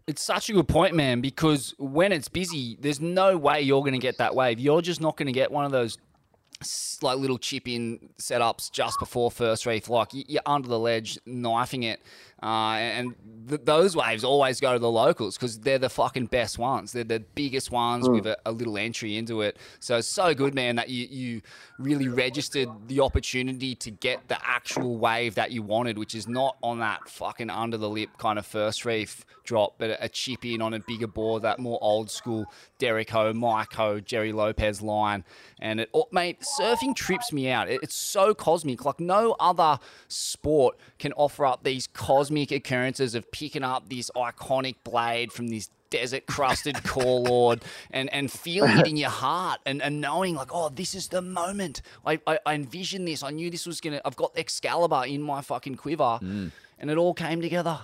It's 0.06 0.22
such 0.22 0.48
a 0.48 0.54
good 0.54 0.68
point, 0.68 0.94
man, 0.94 1.20
because 1.20 1.74
when 1.78 2.12
it's 2.12 2.28
busy, 2.28 2.78
there's 2.80 3.00
no 3.00 3.36
way 3.36 3.60
you're 3.60 3.82
going 3.82 3.92
to 3.92 3.98
get 3.98 4.16
that 4.18 4.34
wave. 4.34 4.58
You're 4.58 4.80
just 4.80 5.02
not 5.02 5.18
going 5.18 5.26
to 5.26 5.32
get 5.32 5.52
one 5.52 5.66
of 5.66 5.70
those 5.70 5.98
like 7.02 7.18
little 7.18 7.38
chip 7.38 7.68
in 7.68 8.08
setups 8.18 8.70
just 8.72 8.98
before 8.98 9.30
first 9.30 9.66
reef. 9.66 9.88
Like 9.88 10.08
you're 10.12 10.42
under 10.46 10.68
the 10.68 10.78
ledge, 10.78 11.18
knifing 11.26 11.82
it. 11.82 12.00
Uh, 12.40 12.76
and 12.76 13.14
th- 13.48 13.62
those 13.64 13.96
waves 13.96 14.22
always 14.22 14.60
go 14.60 14.72
to 14.72 14.78
the 14.78 14.90
locals 14.90 15.36
because 15.36 15.58
they're 15.58 15.78
the 15.78 15.88
fucking 15.90 16.26
best 16.26 16.56
ones. 16.56 16.92
They're 16.92 17.02
the 17.02 17.18
biggest 17.34 17.72
ones 17.72 18.08
with 18.08 18.26
a, 18.26 18.38
a 18.46 18.52
little 18.52 18.78
entry 18.78 19.16
into 19.16 19.40
it. 19.42 19.56
So 19.80 19.96
it's 19.96 20.06
so 20.06 20.34
good, 20.34 20.54
man, 20.54 20.76
that 20.76 20.88
you, 20.88 21.06
you 21.10 21.42
really 21.80 22.06
registered 22.06 22.68
the 22.86 23.00
opportunity 23.00 23.74
to 23.74 23.90
get 23.90 24.28
the 24.28 24.38
actual 24.46 24.98
wave 24.98 25.34
that 25.34 25.50
you 25.50 25.62
wanted, 25.64 25.98
which 25.98 26.14
is 26.14 26.28
not 26.28 26.56
on 26.62 26.78
that 26.78 27.08
fucking 27.08 27.50
under 27.50 27.76
the 27.76 27.88
lip 27.88 28.10
kind 28.18 28.38
of 28.38 28.46
first 28.46 28.84
reef 28.84 29.24
drop, 29.42 29.74
but 29.78 29.90
a, 29.90 30.04
a 30.04 30.08
chip 30.08 30.44
in 30.44 30.62
on 30.62 30.74
a 30.74 30.78
bigger 30.80 31.08
board, 31.08 31.42
that 31.42 31.58
more 31.58 31.78
old 31.82 32.08
school 32.08 32.46
Derek 32.78 33.10
Ho, 33.10 33.32
Mike 33.32 33.72
Ho, 33.72 33.98
Jerry 33.98 34.30
Lopez 34.32 34.80
line. 34.80 35.24
And 35.60 35.80
it, 35.80 35.90
oh, 35.92 36.06
mate, 36.12 36.42
surfing 36.60 36.94
trips 36.94 37.32
me 37.32 37.50
out. 37.50 37.68
It- 37.68 37.80
it's 37.82 37.96
so 37.96 38.32
cosmic. 38.34 38.84
Like 38.84 39.00
no 39.00 39.34
other 39.40 39.78
sport 40.06 40.76
can 41.00 41.12
offer 41.14 41.44
up 41.44 41.64
these 41.64 41.88
cosmic 41.88 42.27
occurrences 42.30 43.14
of 43.14 43.30
picking 43.32 43.62
up 43.62 43.88
this 43.88 44.10
iconic 44.16 44.76
blade 44.84 45.32
from 45.32 45.48
this 45.48 45.70
desert 45.90 46.26
crusted 46.26 46.82
core 46.84 47.20
lord 47.20 47.64
and, 47.90 48.12
and 48.12 48.30
feeling 48.30 48.78
it 48.78 48.86
in 48.86 48.96
your 48.96 49.10
heart 49.10 49.58
and, 49.64 49.80
and 49.80 50.00
knowing 50.00 50.34
like, 50.34 50.48
oh, 50.52 50.68
this 50.68 50.94
is 50.94 51.08
the 51.08 51.22
moment. 51.22 51.80
I, 52.04 52.20
I, 52.26 52.38
I 52.44 52.54
envisioned 52.54 53.08
this. 53.08 53.22
I 53.22 53.30
knew 53.30 53.50
this 53.50 53.66
was 53.66 53.80
gonna 53.80 54.00
I've 54.04 54.16
got 54.16 54.32
Excalibur 54.36 55.04
in 55.06 55.22
my 55.22 55.40
fucking 55.40 55.76
quiver. 55.76 56.18
Mm. 56.22 56.50
And 56.78 56.90
it 56.90 56.96
all 56.96 57.14
came 57.14 57.40
together. 57.40 57.80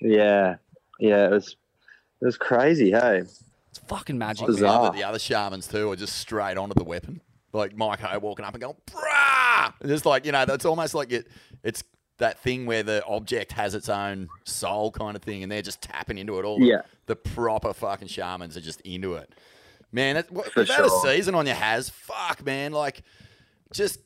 Yeah, 0.00 0.56
yeah, 0.98 1.26
it 1.26 1.30
was 1.30 1.56
it 2.20 2.24
was 2.24 2.36
crazy. 2.36 2.90
Hey, 2.90 3.18
It's 3.18 3.78
fucking 3.86 4.18
magic. 4.18 4.46
Bizarre. 4.46 4.84
man. 4.84 4.92
The 4.92 5.04
other 5.04 5.18
shamans 5.18 5.68
too 5.68 5.90
are 5.90 5.96
just 5.96 6.16
straight 6.16 6.56
onto 6.56 6.74
the 6.74 6.84
weapon. 6.84 7.20
Like 7.52 7.76
Mike 7.76 8.00
Ho 8.00 8.18
walking 8.18 8.44
up 8.44 8.54
and 8.54 8.62
going, 8.62 8.76
brah! 8.90 9.72
And 9.80 9.88
Just 9.88 10.04
like, 10.04 10.26
you 10.26 10.32
know, 10.32 10.44
that's 10.44 10.64
almost 10.64 10.94
like 10.94 11.12
it, 11.12 11.28
it's 11.62 11.82
that 12.18 12.38
thing 12.38 12.66
where 12.66 12.82
the 12.82 13.04
object 13.06 13.52
has 13.52 13.74
its 13.74 13.88
own 13.88 14.28
soul 14.44 14.90
kind 14.90 15.16
of 15.16 15.22
thing 15.22 15.42
and 15.42 15.52
they're 15.52 15.62
just 15.62 15.82
tapping 15.82 16.18
into 16.18 16.38
it 16.38 16.44
all. 16.44 16.60
Yeah. 16.60 16.82
The 17.06 17.16
proper 17.16 17.72
fucking 17.72 18.08
shamans 18.08 18.56
are 18.56 18.60
just 18.60 18.80
into 18.82 19.14
it. 19.14 19.30
Man, 19.92 20.16
that, 20.16 20.30
what, 20.30 20.50
For 20.52 20.60
you've 20.60 20.70
a 20.70 20.90
season 21.02 21.34
on 21.34 21.46
your 21.46 21.54
has. 21.54 21.88
Fuck, 21.88 22.44
man. 22.44 22.72
Like, 22.72 23.02
just 23.72 24.00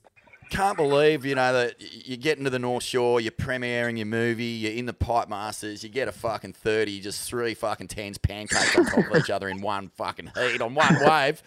can't 0.50 0.76
believe, 0.76 1.24
you 1.24 1.34
know, 1.34 1.52
that 1.52 1.76
you're 1.78 2.16
getting 2.16 2.44
to 2.44 2.50
the 2.50 2.58
North 2.58 2.82
Shore, 2.82 3.20
you're 3.20 3.30
premiering 3.30 3.96
your 3.96 4.06
movie, 4.06 4.44
you're 4.44 4.72
in 4.72 4.86
the 4.86 4.92
Pipe 4.92 5.28
Masters, 5.28 5.82
you 5.82 5.88
get 5.88 6.08
a 6.08 6.12
fucking 6.12 6.52
30, 6.52 7.00
just 7.00 7.28
three 7.28 7.54
fucking 7.54 7.88
tens 7.88 8.18
pancaked 8.18 8.76
on 8.76 8.84
top 8.86 9.10
of 9.10 9.16
each 9.16 9.30
other 9.30 9.48
in 9.48 9.60
one 9.62 9.88
fucking 9.90 10.32
heat 10.36 10.60
on 10.60 10.74
one 10.74 10.96
wave. 11.04 11.42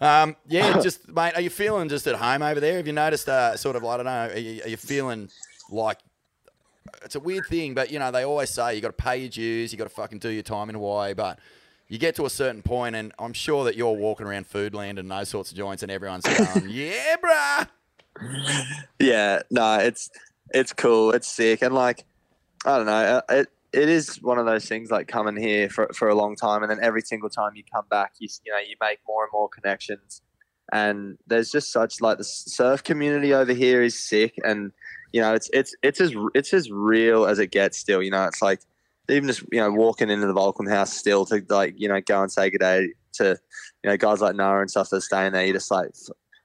Um, 0.00 0.36
yeah, 0.46 0.78
just, 0.82 1.08
mate, 1.08 1.32
are 1.34 1.40
you 1.40 1.50
feeling 1.50 1.88
just 1.88 2.06
at 2.06 2.16
home 2.16 2.42
over 2.42 2.60
there? 2.60 2.76
Have 2.76 2.86
you 2.86 2.92
noticed, 2.92 3.28
uh, 3.28 3.56
sort 3.56 3.74
of, 3.74 3.84
I 3.84 3.96
don't 3.96 4.06
know, 4.06 4.28
are 4.28 4.38
you, 4.38 4.62
are 4.62 4.68
you 4.68 4.76
feeling 4.76 5.30
like 5.70 5.98
it's 7.04 7.14
a 7.14 7.20
weird 7.20 7.46
thing, 7.46 7.74
but 7.74 7.90
you 7.90 7.98
know 7.98 8.10
they 8.10 8.24
always 8.24 8.50
say 8.50 8.74
you 8.74 8.80
got 8.80 8.96
to 8.96 9.04
pay 9.04 9.18
your 9.18 9.28
dues, 9.28 9.72
you 9.72 9.78
got 9.78 9.84
to 9.84 9.90
fucking 9.94 10.18
do 10.18 10.28
your 10.28 10.42
time 10.42 10.68
in 10.68 10.74
Hawaii. 10.74 11.14
But 11.14 11.38
you 11.88 11.98
get 11.98 12.14
to 12.16 12.26
a 12.26 12.30
certain 12.30 12.62
point, 12.62 12.96
and 12.96 13.12
I'm 13.18 13.32
sure 13.32 13.64
that 13.64 13.76
you're 13.76 13.92
walking 13.92 14.26
around 14.26 14.48
Foodland 14.50 14.98
and 14.98 15.10
those 15.10 15.28
sorts 15.28 15.50
of 15.50 15.56
joints, 15.56 15.82
and 15.82 15.90
everyone's 15.90 16.24
going, 16.54 16.68
"Yeah, 16.68 17.16
bruh." 17.22 17.68
yeah, 18.98 19.42
no, 19.50 19.78
it's 19.78 20.10
it's 20.50 20.72
cool, 20.72 21.12
it's 21.12 21.28
sick, 21.28 21.62
and 21.62 21.74
like 21.74 22.04
I 22.64 22.76
don't 22.76 22.86
know, 22.86 22.92
uh, 22.92 23.20
it 23.30 23.48
it 23.72 23.88
is 23.88 24.22
one 24.22 24.38
of 24.38 24.46
those 24.46 24.66
things 24.66 24.90
like 24.90 25.06
coming 25.06 25.36
here 25.36 25.68
for 25.68 25.90
for 25.94 26.08
a 26.08 26.14
long 26.14 26.36
time, 26.36 26.62
and 26.62 26.70
then 26.70 26.78
every 26.82 27.02
single 27.02 27.28
time 27.28 27.52
you 27.54 27.62
come 27.72 27.84
back, 27.90 28.12
you 28.18 28.28
you 28.44 28.52
know 28.52 28.58
you 28.58 28.76
make 28.80 28.98
more 29.06 29.24
and 29.24 29.30
more 29.32 29.48
connections, 29.48 30.22
and 30.72 31.18
there's 31.26 31.50
just 31.50 31.72
such 31.72 32.00
like 32.00 32.18
the 32.18 32.24
surf 32.24 32.82
community 32.82 33.34
over 33.34 33.52
here 33.52 33.82
is 33.82 33.98
sick, 33.98 34.34
and 34.44 34.72
you 35.12 35.20
know 35.20 35.34
it's 35.34 35.50
it's 35.52 35.74
it's 35.82 36.00
as 36.00 36.14
it's 36.34 36.52
as 36.52 36.70
real 36.70 37.26
as 37.26 37.38
it 37.38 37.50
gets. 37.50 37.78
Still, 37.78 38.02
you 38.02 38.10
know, 38.10 38.24
it's 38.24 38.42
like 38.42 38.60
even 39.08 39.28
just 39.28 39.42
you 39.52 39.60
know 39.60 39.70
walking 39.70 40.10
into 40.10 40.26
the 40.26 40.34
Volcom 40.34 40.68
house 40.68 40.92
still 40.92 41.24
to 41.26 41.44
like 41.48 41.74
you 41.76 41.88
know 41.88 42.00
go 42.00 42.22
and 42.22 42.30
say 42.30 42.50
good 42.50 42.60
day 42.60 42.88
to 43.14 43.38
you 43.84 43.90
know 43.90 43.96
guys 43.96 44.20
like 44.20 44.36
Noah 44.36 44.60
and 44.60 44.70
stuff 44.70 44.90
that 44.90 44.96
are 44.96 45.00
staying 45.00 45.32
there. 45.32 45.44
You're 45.44 45.54
just 45.54 45.70
like 45.70 45.90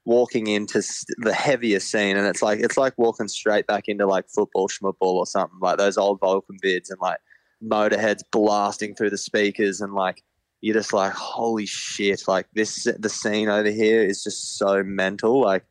walking 0.04 0.48
into 0.48 0.82
the 1.18 1.32
heaviest 1.32 1.90
scene, 1.90 2.16
and 2.16 2.26
it's 2.26 2.42
like 2.42 2.60
it's 2.60 2.76
like 2.76 2.94
walking 2.96 3.28
straight 3.28 3.66
back 3.66 3.88
into 3.88 4.06
like 4.06 4.28
football 4.28 4.68
schmootball 4.68 5.14
or 5.14 5.26
something 5.26 5.58
like 5.60 5.78
those 5.78 5.98
old 5.98 6.20
Volcom 6.20 6.60
vids 6.62 6.90
and 6.90 7.00
like 7.00 7.18
motorheads 7.62 8.22
blasting 8.30 8.94
through 8.94 9.10
the 9.10 9.18
speakers 9.18 9.80
and 9.80 9.94
like 9.94 10.22
you're 10.60 10.74
just 10.74 10.92
like 10.92 11.12
holy 11.12 11.66
shit 11.66 12.22
like 12.26 12.46
this 12.54 12.88
the 12.98 13.08
scene 13.08 13.48
over 13.48 13.70
here 13.70 14.02
is 14.02 14.24
just 14.24 14.58
so 14.58 14.82
mental 14.82 15.40
like 15.40 15.64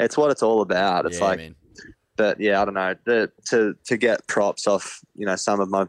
it's 0.00 0.16
what 0.16 0.30
it's 0.30 0.42
all 0.42 0.62
about 0.62 1.04
it's 1.04 1.18
yeah, 1.18 1.24
like 1.24 1.38
man. 1.38 1.54
But 2.16 2.40
yeah, 2.40 2.60
I 2.60 2.64
don't 2.64 2.74
know. 2.74 2.94
The, 3.04 3.32
to 3.46 3.76
to 3.84 3.96
get 3.96 4.26
props 4.26 4.66
off, 4.66 5.00
you 5.14 5.26
know, 5.26 5.36
some 5.36 5.60
of 5.60 5.68
my 5.70 5.86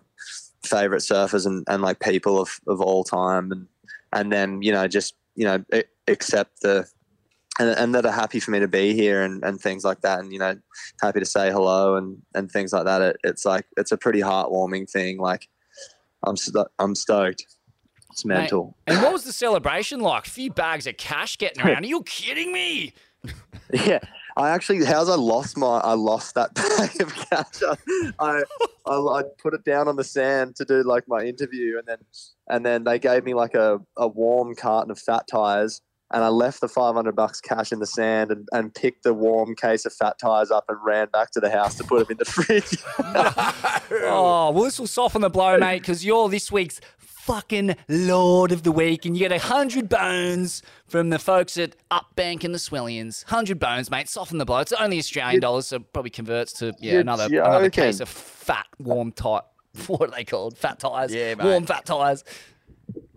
favorite 0.64 1.02
surfers 1.02 1.46
and, 1.46 1.64
and 1.68 1.82
like 1.82 2.00
people 2.00 2.40
of, 2.40 2.60
of 2.68 2.82
all 2.82 3.04
time, 3.04 3.52
and 3.52 3.68
and 4.14 4.32
then 4.32 4.62
you 4.62 4.72
know 4.72 4.88
just 4.88 5.16
you 5.36 5.46
know 5.46 5.64
accept 6.08 6.62
the 6.62 6.88
and, 7.60 7.70
and 7.70 7.96
that 7.96 8.06
are 8.06 8.12
happy 8.12 8.40
for 8.40 8.52
me 8.52 8.60
to 8.60 8.68
be 8.68 8.94
here 8.94 9.24
and, 9.24 9.44
and 9.44 9.60
things 9.60 9.84
like 9.84 10.02
that, 10.02 10.20
and 10.20 10.34
you 10.34 10.40
know 10.40 10.58
happy 11.02 11.20
to 11.20 11.26
say 11.26 11.52
hello 11.52 11.96
and, 11.96 12.22
and 12.34 12.52
things 12.52 12.74
like 12.74 12.86
that. 12.86 13.02
It, 13.02 13.18
it's 13.24 13.46
like 13.46 13.66
it's 13.78 13.92
a 13.92 13.98
pretty 13.98 14.20
heartwarming 14.22 14.90
thing. 14.90 15.18
Like 15.18 15.48
I'm 16.26 16.38
sto- 16.38 16.68
I'm 16.80 16.96
stoked. 16.96 17.46
It's 18.12 18.24
Mate, 18.24 18.36
mental. 18.36 18.78
and 18.88 19.02
what 19.02 19.12
was 19.12 19.26
the 19.26 19.34
celebration 19.34 20.00
like? 20.00 20.26
A 20.26 20.30
few 20.30 20.52
bags 20.52 20.88
of 20.88 20.96
cash 20.96 21.38
getting 21.38 21.62
around. 21.62 21.84
Are 21.84 21.88
you 21.88 22.04
kidding 22.04 22.52
me? 22.52 22.94
Yeah, 23.74 23.98
I 24.38 24.50
actually, 24.50 24.84
how's 24.84 25.10
I 25.10 25.16
lost 25.16 25.58
my, 25.58 25.78
I 25.78 25.94
lost 25.94 26.36
that 26.36 26.54
bag 26.56 27.02
of 27.02 27.16
cash. 27.16 27.64
I, 28.20 28.44
I, 28.86 28.92
I, 28.92 29.24
put 29.42 29.54
it 29.54 29.64
down 29.64 29.88
on 29.88 29.96
the 29.96 30.04
sand 30.04 30.58
to 30.58 30.66
do 30.66 30.84
like 30.84 31.08
my 31.08 31.24
interview, 31.24 31.78
and 31.78 31.88
then, 31.88 31.98
and 32.50 32.66
then 32.66 32.84
they 32.84 33.00
gave 33.00 33.24
me 33.24 33.34
like 33.34 33.54
a, 33.54 33.80
a 33.98 34.08
warm 34.08 34.54
carton 34.54 34.92
of 34.92 35.00
fat 35.00 35.26
tires, 35.32 35.82
and 36.14 36.22
I 36.22 36.28
left 36.28 36.60
the 36.60 36.68
five 36.68 36.96
hundred 36.96 37.16
bucks 37.16 37.40
cash 37.40 37.72
in 37.72 37.80
the 37.80 37.88
sand, 37.88 38.30
and, 38.30 38.48
and 38.52 38.76
picked 38.76 39.04
the 39.04 39.14
warm 39.14 39.56
case 39.56 39.86
of 39.86 39.94
fat 39.94 40.20
tires 40.20 40.52
up, 40.52 40.66
and 40.68 40.78
ran 40.84 41.08
back 41.14 41.32
to 41.32 41.40
the 41.40 41.50
house 41.50 41.76
to 41.76 41.86
put 41.86 42.00
them 42.00 42.12
in 42.12 42.18
the 42.18 42.26
fridge. 42.32 42.78
Oh, 44.08 44.52
well, 44.52 44.64
this 44.64 44.80
will 44.80 44.88
soften 44.88 45.22
the 45.22 45.30
blow, 45.30 45.58
mate, 45.60 45.80
because 45.80 46.04
you're 46.04 46.28
this 46.28 46.52
week's 46.52 46.82
fucking 47.26 47.76
Lord 47.88 48.52
of 48.52 48.62
the 48.62 48.72
Week, 48.72 49.04
and 49.06 49.18
you 49.18 49.28
get 49.28 49.32
a 49.32 49.40
hundred 49.40 49.90
bones 49.90 50.62
from 50.88 51.10
the 51.10 51.18
folks 51.18 51.58
at 51.58 51.76
Upbank 51.90 52.44
and 52.44 52.54
the 52.54 52.60
Swellians. 52.60 53.24
Hundred 53.26 53.60
bones, 53.60 53.90
mate. 53.90 54.08
Soften 54.08 54.38
the 54.38 54.46
blow. 54.46 54.60
It's 54.60 54.72
only 54.74 55.00
Australian 55.00 55.42
dollars, 55.42 55.68
so 55.68 55.78
it 55.78 55.92
probably 55.92 56.12
converts 56.12 56.54
to 56.54 56.74
yeah 56.80 56.94
You're 56.94 57.02
another 57.02 57.26
another 57.26 57.72
case 57.72 58.00
of 58.00 58.10
fat 58.10 58.68
warm 58.80 59.12
tight. 59.12 59.42
What 59.88 60.04
are 60.04 60.08
they 60.16 60.24
called? 60.24 60.58
Fat 60.58 60.80
tires. 60.80 61.14
Yeah, 61.14 61.36
mate. 61.36 61.46
warm 61.46 61.66
fat 61.66 61.86
tires. 61.86 62.24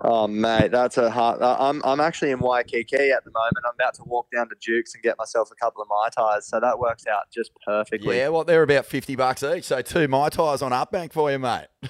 oh 0.01 0.27
mate, 0.27 0.71
that's 0.73 0.97
a 0.97 1.11
hard. 1.11 1.41
uh, 1.43 1.57
I'm, 1.61 1.83
I'm 1.85 2.01
actually 2.01 2.31
in 2.31 2.41
Waikiki 2.41 3.11
at 3.11 3.25
the 3.25 3.31
moment. 3.31 3.59
I'm 3.65 3.75
about 3.75 3.95
to 3.95 4.05
walk 4.05 4.29
down 4.35 4.49
to 4.49 4.57
Duke's 4.59 4.95
and 4.95 5.03
get 5.03 5.17
myself 5.19 5.51
a 5.53 5.55
couple 5.55 5.83
of 5.83 5.89
Mai 5.89 6.09
Tais, 6.17 6.47
so 6.47 6.59
that 6.59 6.79
works 6.79 7.07
out 7.07 7.31
just 7.31 7.53
perfectly. 7.65 8.17
Yeah, 8.17 8.31
well, 8.31 8.43
they're 8.43 8.63
about 8.63 8.87
50 8.87 9.15
bucks 9.17 9.43
each. 9.45 9.65
So 9.65 9.83
two 9.83 10.09
Mai 10.09 10.31
Tais 10.31 10.63
on 10.63 10.73
Upbank 10.73 11.13
for 11.13 11.31
you, 11.31 11.39
mate. 11.39 11.67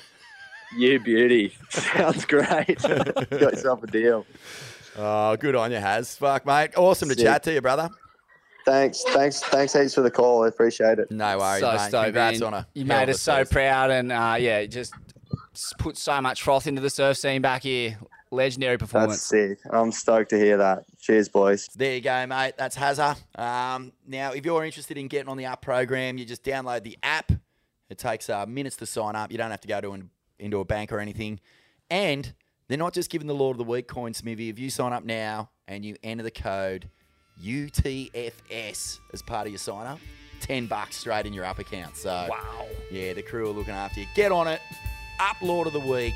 You 0.77 1.01
beauty. 1.01 1.57
Sounds 1.71 2.25
great. 2.25 2.79
Got 2.83 3.31
yourself 3.31 3.83
a 3.83 3.87
deal. 3.87 4.27
Oh, 4.97 5.37
good 5.37 5.55
on 5.55 5.71
you, 5.71 5.79
Has. 5.79 6.17
Fuck, 6.17 6.45
mate. 6.45 6.77
Awesome 6.77 7.09
to 7.09 7.15
Sick. 7.15 7.25
chat 7.25 7.43
to 7.45 7.53
you, 7.55 7.61
brother. 7.63 7.89
Thanks, 8.65 9.03
thanks, 9.09 9.41
thanks 9.41 9.73
heaps 9.73 9.95
for 9.95 10.03
the 10.03 10.11
call. 10.11 10.45
I 10.45 10.49
appreciate 10.49 10.99
it. 10.99 11.11
No 11.11 11.39
worries, 11.39 11.61
so 11.61 11.73
mate. 11.73 11.81
stoked, 11.89 12.05
Congrats 12.07 12.41
man. 12.41 12.47
on 12.55 12.61
a 12.61 12.67
You 12.75 12.85
hell 12.85 12.99
made 12.99 13.09
us 13.11 13.21
so 13.23 13.37
Thursday. 13.37 13.53
proud, 13.55 13.91
and 13.91 14.13
uh, 14.13 14.37
yeah, 14.39 14.67
just 14.67 14.93
put 15.79 15.97
so 15.97 16.21
much 16.21 16.43
froth 16.43 16.67
into 16.67 16.83
the 16.83 16.91
surf 16.91 17.17
scene 17.17 17.41
back 17.41 17.63
here. 17.63 17.97
Legendary 18.31 18.77
performance. 18.77 19.13
That's 19.15 19.31
performance. 19.31 19.61
sick. 19.63 19.73
I'm 19.73 19.91
stoked 19.91 20.31
to 20.31 20.37
hear 20.39 20.59
that. 20.59 20.85
Cheers, 21.01 21.31
boys. 21.31 21.67
There 21.75 21.95
you 21.95 22.03
go, 22.03 22.27
mate. 22.27 22.55
That's 22.59 22.77
Hazza. 22.77 23.17
Um, 23.41 23.93
now, 24.07 24.33
if 24.33 24.45
you're 24.45 24.63
interested 24.63 24.99
in 24.99 25.09
getting 25.09 25.31
on 25.31 25.39
the 25.39 25.47
app 25.47 25.63
program, 25.63 26.19
you 26.19 26.27
just 26.27 26.45
download 26.45 26.83
the 26.83 26.99
app. 27.03 27.33
It 27.89 27.97
takes 27.97 28.29
uh, 28.29 28.45
minutes 28.45 28.77
to 28.77 28.87
sign 28.87 29.17
up. 29.17 29.33
You 29.33 29.39
don't 29.39 29.51
have 29.51 29.63
to 29.63 29.69
go 29.69 29.81
to 29.81 29.93
an, 29.93 30.11
into 30.39 30.59
a 30.61 30.65
bank 30.65 30.93
or 30.93 31.01
anything. 31.01 31.41
And 31.91 32.33
they're 32.69 32.79
not 32.79 32.93
just 32.95 33.11
giving 33.11 33.27
the 33.27 33.35
Lord 33.35 33.55
of 33.55 33.59
the 33.59 33.71
Week 33.71 33.87
coin, 33.89 34.15
Smithy. 34.15 34.49
If 34.49 34.59
you 34.59 34.71
sign 34.71 34.93
up 34.93 35.05
now 35.05 35.51
and 35.67 35.85
you 35.85 35.97
enter 36.03 36.23
the 36.23 36.31
code 36.31 36.91
UTFS 37.43 38.99
as 39.13 39.23
part 39.23 39.47
of 39.47 39.53
your 39.53 39.59
sign 39.59 39.87
up, 39.87 39.99
10 40.41 40.67
bucks 40.67 40.97
straight 40.97 41.27
in 41.27 41.33
your 41.33 41.45
Up 41.45 41.59
account. 41.59 41.97
So, 41.97 42.27
Wow. 42.29 42.67
yeah, 42.91 43.13
the 43.13 43.23
crew 43.23 43.49
are 43.51 43.53
looking 43.53 43.75
after 43.75 44.01
you. 44.01 44.07
Get 44.15 44.33
on 44.33 44.47
it. 44.49 44.61
Up 45.21 45.37
Lord 45.43 45.67
of 45.67 45.73
the 45.73 45.81
Week. 45.81 46.15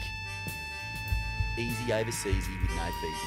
Easy 1.59 1.93
overseas 1.93 2.35
with 2.49 2.71
no 2.77 2.91
fees. 3.01 3.19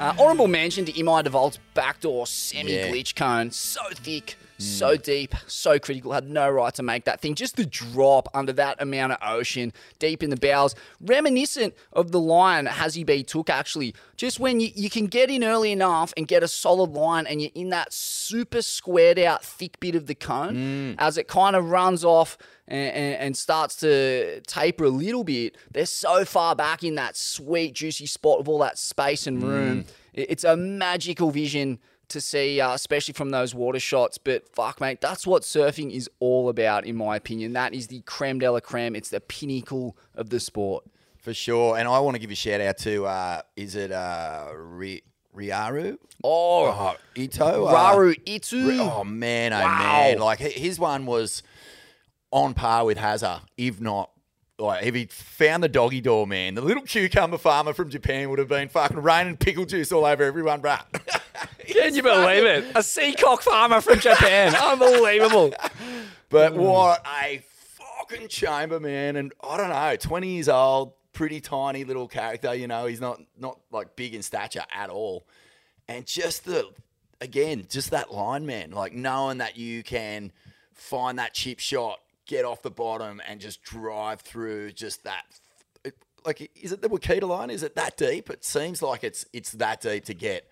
Uh, 0.00 0.12
honorable 0.18 0.48
mention 0.48 0.84
to 0.84 0.92
Imai 0.92 1.22
DeVault's 1.24 1.58
backdoor 1.74 2.26
semi 2.26 2.72
Yeah. 2.72 2.88
glitch 2.88 3.14
cone. 3.14 3.50
So 3.50 3.80
thick, 3.94 4.36
so 4.62 4.96
mm. 4.96 5.02
deep, 5.02 5.34
so 5.46 5.78
critical. 5.78 6.12
Had 6.12 6.28
no 6.28 6.50
right 6.50 6.74
to 6.74 6.82
make 6.82 7.04
that 7.04 7.20
thing. 7.20 7.34
Just 7.34 7.56
the 7.56 7.66
drop 7.66 8.28
under 8.34 8.52
that 8.54 8.80
amount 8.80 9.12
of 9.12 9.18
ocean, 9.22 9.72
deep 9.98 10.22
in 10.22 10.30
the 10.30 10.36
bowels. 10.36 10.74
Reminiscent 11.00 11.74
of 11.92 12.12
the 12.12 12.20
line 12.20 12.66
Hazzy 12.66 13.04
B 13.04 13.22
took, 13.22 13.50
actually. 13.50 13.94
Just 14.16 14.40
when 14.40 14.60
you, 14.60 14.70
you 14.74 14.90
can 14.90 15.06
get 15.06 15.30
in 15.30 15.44
early 15.44 15.72
enough 15.72 16.12
and 16.16 16.28
get 16.28 16.42
a 16.42 16.48
solid 16.48 16.90
line 16.92 17.26
and 17.26 17.42
you're 17.42 17.50
in 17.54 17.70
that 17.70 17.92
super 17.92 18.62
squared 18.62 19.18
out 19.18 19.44
thick 19.44 19.80
bit 19.80 19.94
of 19.94 20.06
the 20.06 20.14
cone, 20.14 20.54
mm. 20.54 20.94
as 20.98 21.18
it 21.18 21.28
kind 21.28 21.56
of 21.56 21.70
runs 21.70 22.04
off 22.04 22.38
and, 22.68 22.94
and, 22.94 23.14
and 23.16 23.36
starts 23.36 23.76
to 23.76 24.40
taper 24.42 24.84
a 24.84 24.88
little 24.88 25.24
bit, 25.24 25.56
they're 25.70 25.86
so 25.86 26.24
far 26.24 26.54
back 26.54 26.84
in 26.84 26.94
that 26.94 27.16
sweet, 27.16 27.74
juicy 27.74 28.06
spot 28.06 28.38
with 28.38 28.48
all 28.48 28.58
that 28.58 28.78
space 28.78 29.26
and 29.26 29.42
room. 29.42 29.84
Mm. 29.84 29.86
It- 30.14 30.30
It's 30.30 30.44
a 30.44 30.56
magical 30.56 31.30
vision 31.30 31.78
to 32.12 32.20
see, 32.20 32.60
uh, 32.60 32.72
especially 32.74 33.14
from 33.14 33.30
those 33.30 33.54
water 33.54 33.80
shots. 33.80 34.16
But 34.18 34.48
fuck, 34.54 34.80
mate, 34.80 35.00
that's 35.00 35.26
what 35.26 35.42
surfing 35.42 35.90
is 35.92 36.08
all 36.20 36.48
about, 36.48 36.86
in 36.86 36.96
my 36.96 37.16
opinion. 37.16 37.52
That 37.52 37.74
is 37.74 37.88
the 37.88 38.00
creme 38.02 38.38
de 38.38 38.50
la 38.50 38.60
creme. 38.60 38.94
It's 38.96 39.10
the 39.10 39.20
pinnacle 39.20 39.96
of 40.14 40.30
the 40.30 40.40
sport. 40.40 40.84
For 41.18 41.34
sure. 41.34 41.76
And 41.78 41.86
I 41.88 41.98
want 42.00 42.14
to 42.14 42.18
give 42.18 42.30
a 42.30 42.34
shout 42.34 42.60
out 42.60 42.78
to, 42.78 43.06
uh, 43.06 43.42
is 43.56 43.74
it 43.76 43.92
uh, 43.92 44.48
Ri- 44.56 45.02
Riaru? 45.36 45.96
Oh, 46.24 46.66
Oh, 46.66 46.96
Ito? 47.16 47.64
Uh, 47.66 47.74
Raru 47.74 48.14
Itu. 48.26 48.68
Ri- 48.68 48.78
oh, 48.80 49.04
man, 49.04 49.52
oh, 49.52 49.60
Wow. 49.60 49.78
man. 49.78 50.18
Like, 50.18 50.38
his 50.40 50.78
one 50.78 51.06
was 51.06 51.42
on 52.30 52.54
par 52.54 52.84
with 52.84 52.98
Hazza, 52.98 53.40
if 53.56 53.80
not. 53.80 54.10
Like, 54.58 54.84
if 54.84 54.94
he 54.94 55.06
found 55.06 55.62
the 55.62 55.68
doggy 55.68 56.00
door, 56.00 56.26
man, 56.26 56.54
the 56.54 56.60
little 56.60 56.82
cucumber 56.82 57.38
farmer 57.38 57.72
from 57.72 57.90
Japan 57.90 58.30
would 58.30 58.38
have 58.38 58.48
been 58.48 58.68
fucking 58.68 58.98
raining 58.98 59.36
pickle 59.36 59.64
juice 59.64 59.90
all 59.90 60.04
over 60.04 60.22
everyone, 60.22 60.60
bruh. 60.60 60.82
Can 61.66 61.94
you 61.94 62.02
believe 62.02 62.44
it? 62.44 62.64
A 62.74 62.82
seacock 62.82 63.42
farmer 63.42 63.80
from 63.80 63.98
Japan. 63.98 64.54
Unbelievable. 64.62 65.54
But 66.28 66.52
mm. 66.52 66.56
what 66.56 67.04
a 67.24 67.42
fucking 67.42 68.28
chamber, 68.28 68.78
man. 68.78 69.16
And 69.16 69.32
I 69.42 69.56
don't 69.56 69.70
know, 69.70 69.96
20 69.96 70.28
years 70.28 70.48
old, 70.48 70.92
pretty 71.12 71.40
tiny 71.40 71.84
little 71.84 72.08
character, 72.08 72.54
you 72.54 72.66
know, 72.66 72.86
he's 72.86 73.00
not 73.00 73.20
not 73.38 73.58
like 73.70 73.96
big 73.96 74.14
in 74.14 74.22
stature 74.22 74.64
at 74.70 74.90
all. 74.90 75.26
And 75.88 76.06
just 76.06 76.44
the 76.44 76.68
again, 77.20 77.66
just 77.68 77.90
that 77.90 78.12
line, 78.12 78.46
man, 78.46 78.72
like 78.72 78.92
knowing 78.92 79.38
that 79.38 79.56
you 79.56 79.82
can 79.82 80.32
find 80.74 81.18
that 81.18 81.34
chip 81.34 81.58
shot, 81.58 82.00
get 82.26 82.44
off 82.44 82.62
the 82.62 82.70
bottom 82.70 83.20
and 83.28 83.40
just 83.40 83.62
drive 83.62 84.20
through 84.20 84.72
just 84.72 85.04
that 85.04 85.24
it, 85.84 85.94
like 86.24 86.50
is 86.60 86.72
it 86.72 86.80
the 86.82 86.88
Wakita 86.88 87.22
line? 87.28 87.50
Is 87.50 87.62
it 87.62 87.74
that 87.76 87.96
deep? 87.96 88.30
It 88.30 88.44
seems 88.44 88.82
like 88.82 89.02
it's 89.04 89.26
it's 89.32 89.52
that 89.52 89.80
deep 89.80 90.04
to 90.06 90.14
get, 90.14 90.48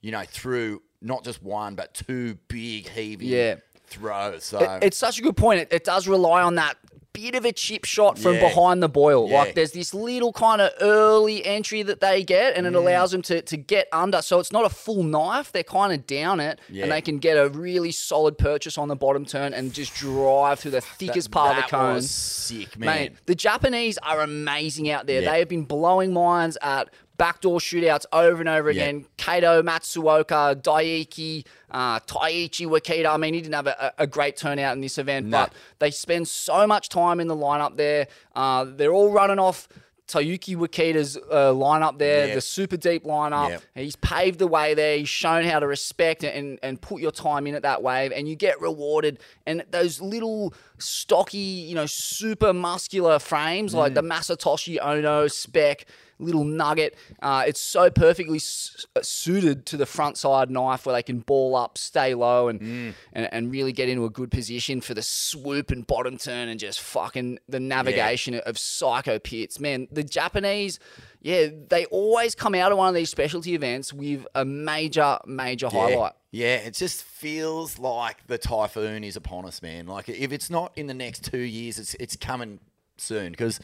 you 0.00 0.10
know, 0.10 0.24
through 0.26 0.82
not 1.00 1.24
just 1.24 1.42
one 1.42 1.74
but 1.74 1.94
two 1.94 2.36
big 2.48 2.88
heaving 2.88 3.28
Yeah. 3.28 3.56
throws. 3.86 4.44
So 4.44 4.58
It- 4.58 4.84
it's 4.84 4.98
such 4.98 5.18
a 5.18 5.22
good 5.22 5.36
point. 5.36 5.60
It, 5.60 5.68
it 5.72 5.84
does 5.84 6.08
rely 6.08 6.42
on 6.42 6.56
that 6.56 6.76
bit 7.12 7.34
of 7.34 7.44
a 7.44 7.52
chip 7.52 7.84
shot 7.84 8.18
from 8.18 8.34
Yeah. 8.34 8.48
behind 8.48 8.82
the 8.82 8.88
boil. 8.88 9.28
Yeah. 9.28 9.38
Like 9.40 9.54
there's 9.54 9.72
this 9.72 9.92
little 9.92 10.32
kind 10.32 10.60
of 10.60 10.70
early 10.80 11.44
entry 11.44 11.82
that 11.82 12.00
they 12.00 12.24
get, 12.24 12.56
and 12.56 12.66
it 12.66 12.74
allows 12.74 13.10
them 13.12 13.22
to, 13.22 13.42
to 13.42 13.56
get 13.56 13.86
under. 13.92 14.22
So 14.22 14.38
it's 14.40 14.52
not 14.52 14.64
a 14.64 14.68
full 14.70 15.02
knife. 15.02 15.52
They're 15.52 15.62
kind 15.62 15.92
of 15.92 16.06
down 16.06 16.40
it, 16.40 16.58
Yeah. 16.70 16.84
and 16.84 16.92
they 16.92 17.00
can 17.00 17.18
get 17.18 17.34
a 17.36 17.48
really 17.48 17.92
solid 17.92 18.38
purchase 18.38 18.78
on 18.78 18.88
the 18.88 18.96
bottom 18.96 19.24
turn 19.24 19.52
and 19.54 19.72
just 19.72 19.94
drive 19.94 20.60
through 20.60 20.70
the 20.72 20.80
thickest 20.80 21.30
part 21.30 21.50
of 21.50 21.56
the 21.56 21.60
that 21.62 21.70
cone. 21.70 22.02
sick, 22.02 22.78
man. 22.78 22.86
Mate, 22.96 23.12
the 23.26 23.34
Japanese 23.34 23.98
are 23.98 24.20
amazing 24.22 24.90
out 24.90 25.06
there. 25.06 25.22
Yeah. 25.22 25.30
They 25.32 25.38
have 25.40 25.48
been 25.48 25.64
blowing 25.64 26.12
minds 26.12 26.56
at 26.62 26.88
backdoor 27.22 27.60
shootouts 27.60 28.04
over 28.12 28.40
and 28.40 28.48
over 28.48 28.68
Yeah. 28.70 28.82
again. 28.82 29.06
Kato 29.16 29.62
Matsuoka, 29.62 30.56
Daiki, 30.60 31.44
uh, 31.70 32.00
Taiichi 32.00 32.66
Wakita. 32.66 33.06
I 33.06 33.16
mean, 33.16 33.34
he 33.34 33.40
didn't 33.40 33.54
have 33.54 33.68
a, 33.68 33.92
a 33.98 34.06
great 34.08 34.36
turnout 34.36 34.74
in 34.74 34.80
this 34.80 34.98
event, 34.98 35.26
No. 35.26 35.38
but 35.38 35.52
they 35.78 35.90
spend 35.92 36.26
so 36.26 36.66
much 36.66 36.88
time 36.88 37.20
in 37.20 37.28
the 37.28 37.36
lineup 37.36 37.76
there. 37.76 38.08
Uh, 38.34 38.64
they're 38.76 38.92
all 38.92 39.10
running 39.12 39.38
off. 39.38 39.68
Takayuki 40.08 40.56
Wakita's 40.56 41.16
uh, 41.16 41.52
lineup 41.66 41.96
there, 41.96 42.26
Yeah. 42.28 42.34
the 42.34 42.40
super 42.40 42.76
deep 42.76 43.04
lineup. 43.04 43.50
Yep. 43.50 43.62
He's 43.76 43.96
paved 43.96 44.38
the 44.40 44.48
way 44.48 44.74
there. 44.74 44.98
He's 44.98 45.08
shown 45.08 45.44
how 45.44 45.58
to 45.60 45.66
respect 45.66 46.22
and, 46.24 46.58
and 46.62 46.78
put 46.88 47.00
your 47.00 47.12
time 47.12 47.46
in 47.46 47.54
at 47.54 47.62
that 47.62 47.82
wave, 47.82 48.10
and 48.12 48.28
you 48.28 48.34
get 48.36 48.60
rewarded. 48.60 49.20
And 49.46 49.64
those 49.70 50.00
little 50.02 50.52
stocky, 50.78 51.38
you 51.38 51.74
know, 51.74 51.86
super 51.86 52.52
muscular 52.52 53.18
frames 53.20 53.72
like 53.74 53.92
Mm. 53.92 53.94
the 53.94 54.02
Masatoshi 54.02 54.78
Ono 54.82 55.28
spec, 55.28 55.86
little 56.22 56.44
nugget, 56.44 56.96
uh, 57.20 57.44
it's 57.46 57.60
so 57.60 57.90
perfectly 57.90 58.36
s- 58.38 58.86
suited 59.02 59.66
to 59.66 59.76
the 59.76 59.86
front 59.86 60.16
side 60.16 60.50
knife 60.50 60.86
where 60.86 60.94
they 60.94 61.02
can 61.02 61.20
ball 61.20 61.56
up, 61.56 61.76
stay 61.76 62.14
low, 62.14 62.48
and, 62.48 62.60
Mm. 62.60 62.94
and 63.12 63.28
and 63.32 63.50
really 63.52 63.72
get 63.72 63.88
into 63.88 64.04
a 64.04 64.10
good 64.10 64.30
position 64.30 64.80
for 64.80 64.94
the 64.94 65.02
swoop 65.02 65.70
and 65.70 65.86
bottom 65.86 66.16
turn 66.16 66.48
and 66.48 66.58
just 66.60 66.80
fucking 66.80 67.38
the 67.48 67.60
navigation 67.60 68.34
of 68.34 68.58
psycho 68.58 69.18
pits. 69.18 69.58
Man, 69.60 69.88
the 69.90 70.04
Japanese. 70.04 70.78
Yeah, 71.24 71.48
they 71.68 71.84
always 71.86 72.34
come 72.34 72.52
out 72.56 72.72
of 72.72 72.78
one 72.78 72.88
of 72.88 72.94
these 72.96 73.08
specialty 73.08 73.54
events 73.54 73.92
with 73.92 74.26
a 74.34 74.44
major, 74.44 75.18
major 75.24 75.68
yeah. 75.72 75.78
highlight. 75.80 76.12
Yeah, 76.32 76.56
it 76.56 76.74
just 76.74 77.04
feels 77.04 77.78
like 77.78 78.26
the 78.26 78.38
typhoon 78.38 79.04
is 79.04 79.14
upon 79.16 79.44
us, 79.44 79.62
man. 79.62 79.86
Like 79.86 80.08
if 80.08 80.32
it's 80.32 80.50
not 80.50 80.72
in 80.76 80.88
the 80.88 80.94
next 80.94 81.22
two 81.24 81.38
years, 81.38 81.78
it's 81.78 81.94
it's 82.00 82.16
coming 82.16 82.58
soon 82.96 83.30
because 83.30 83.60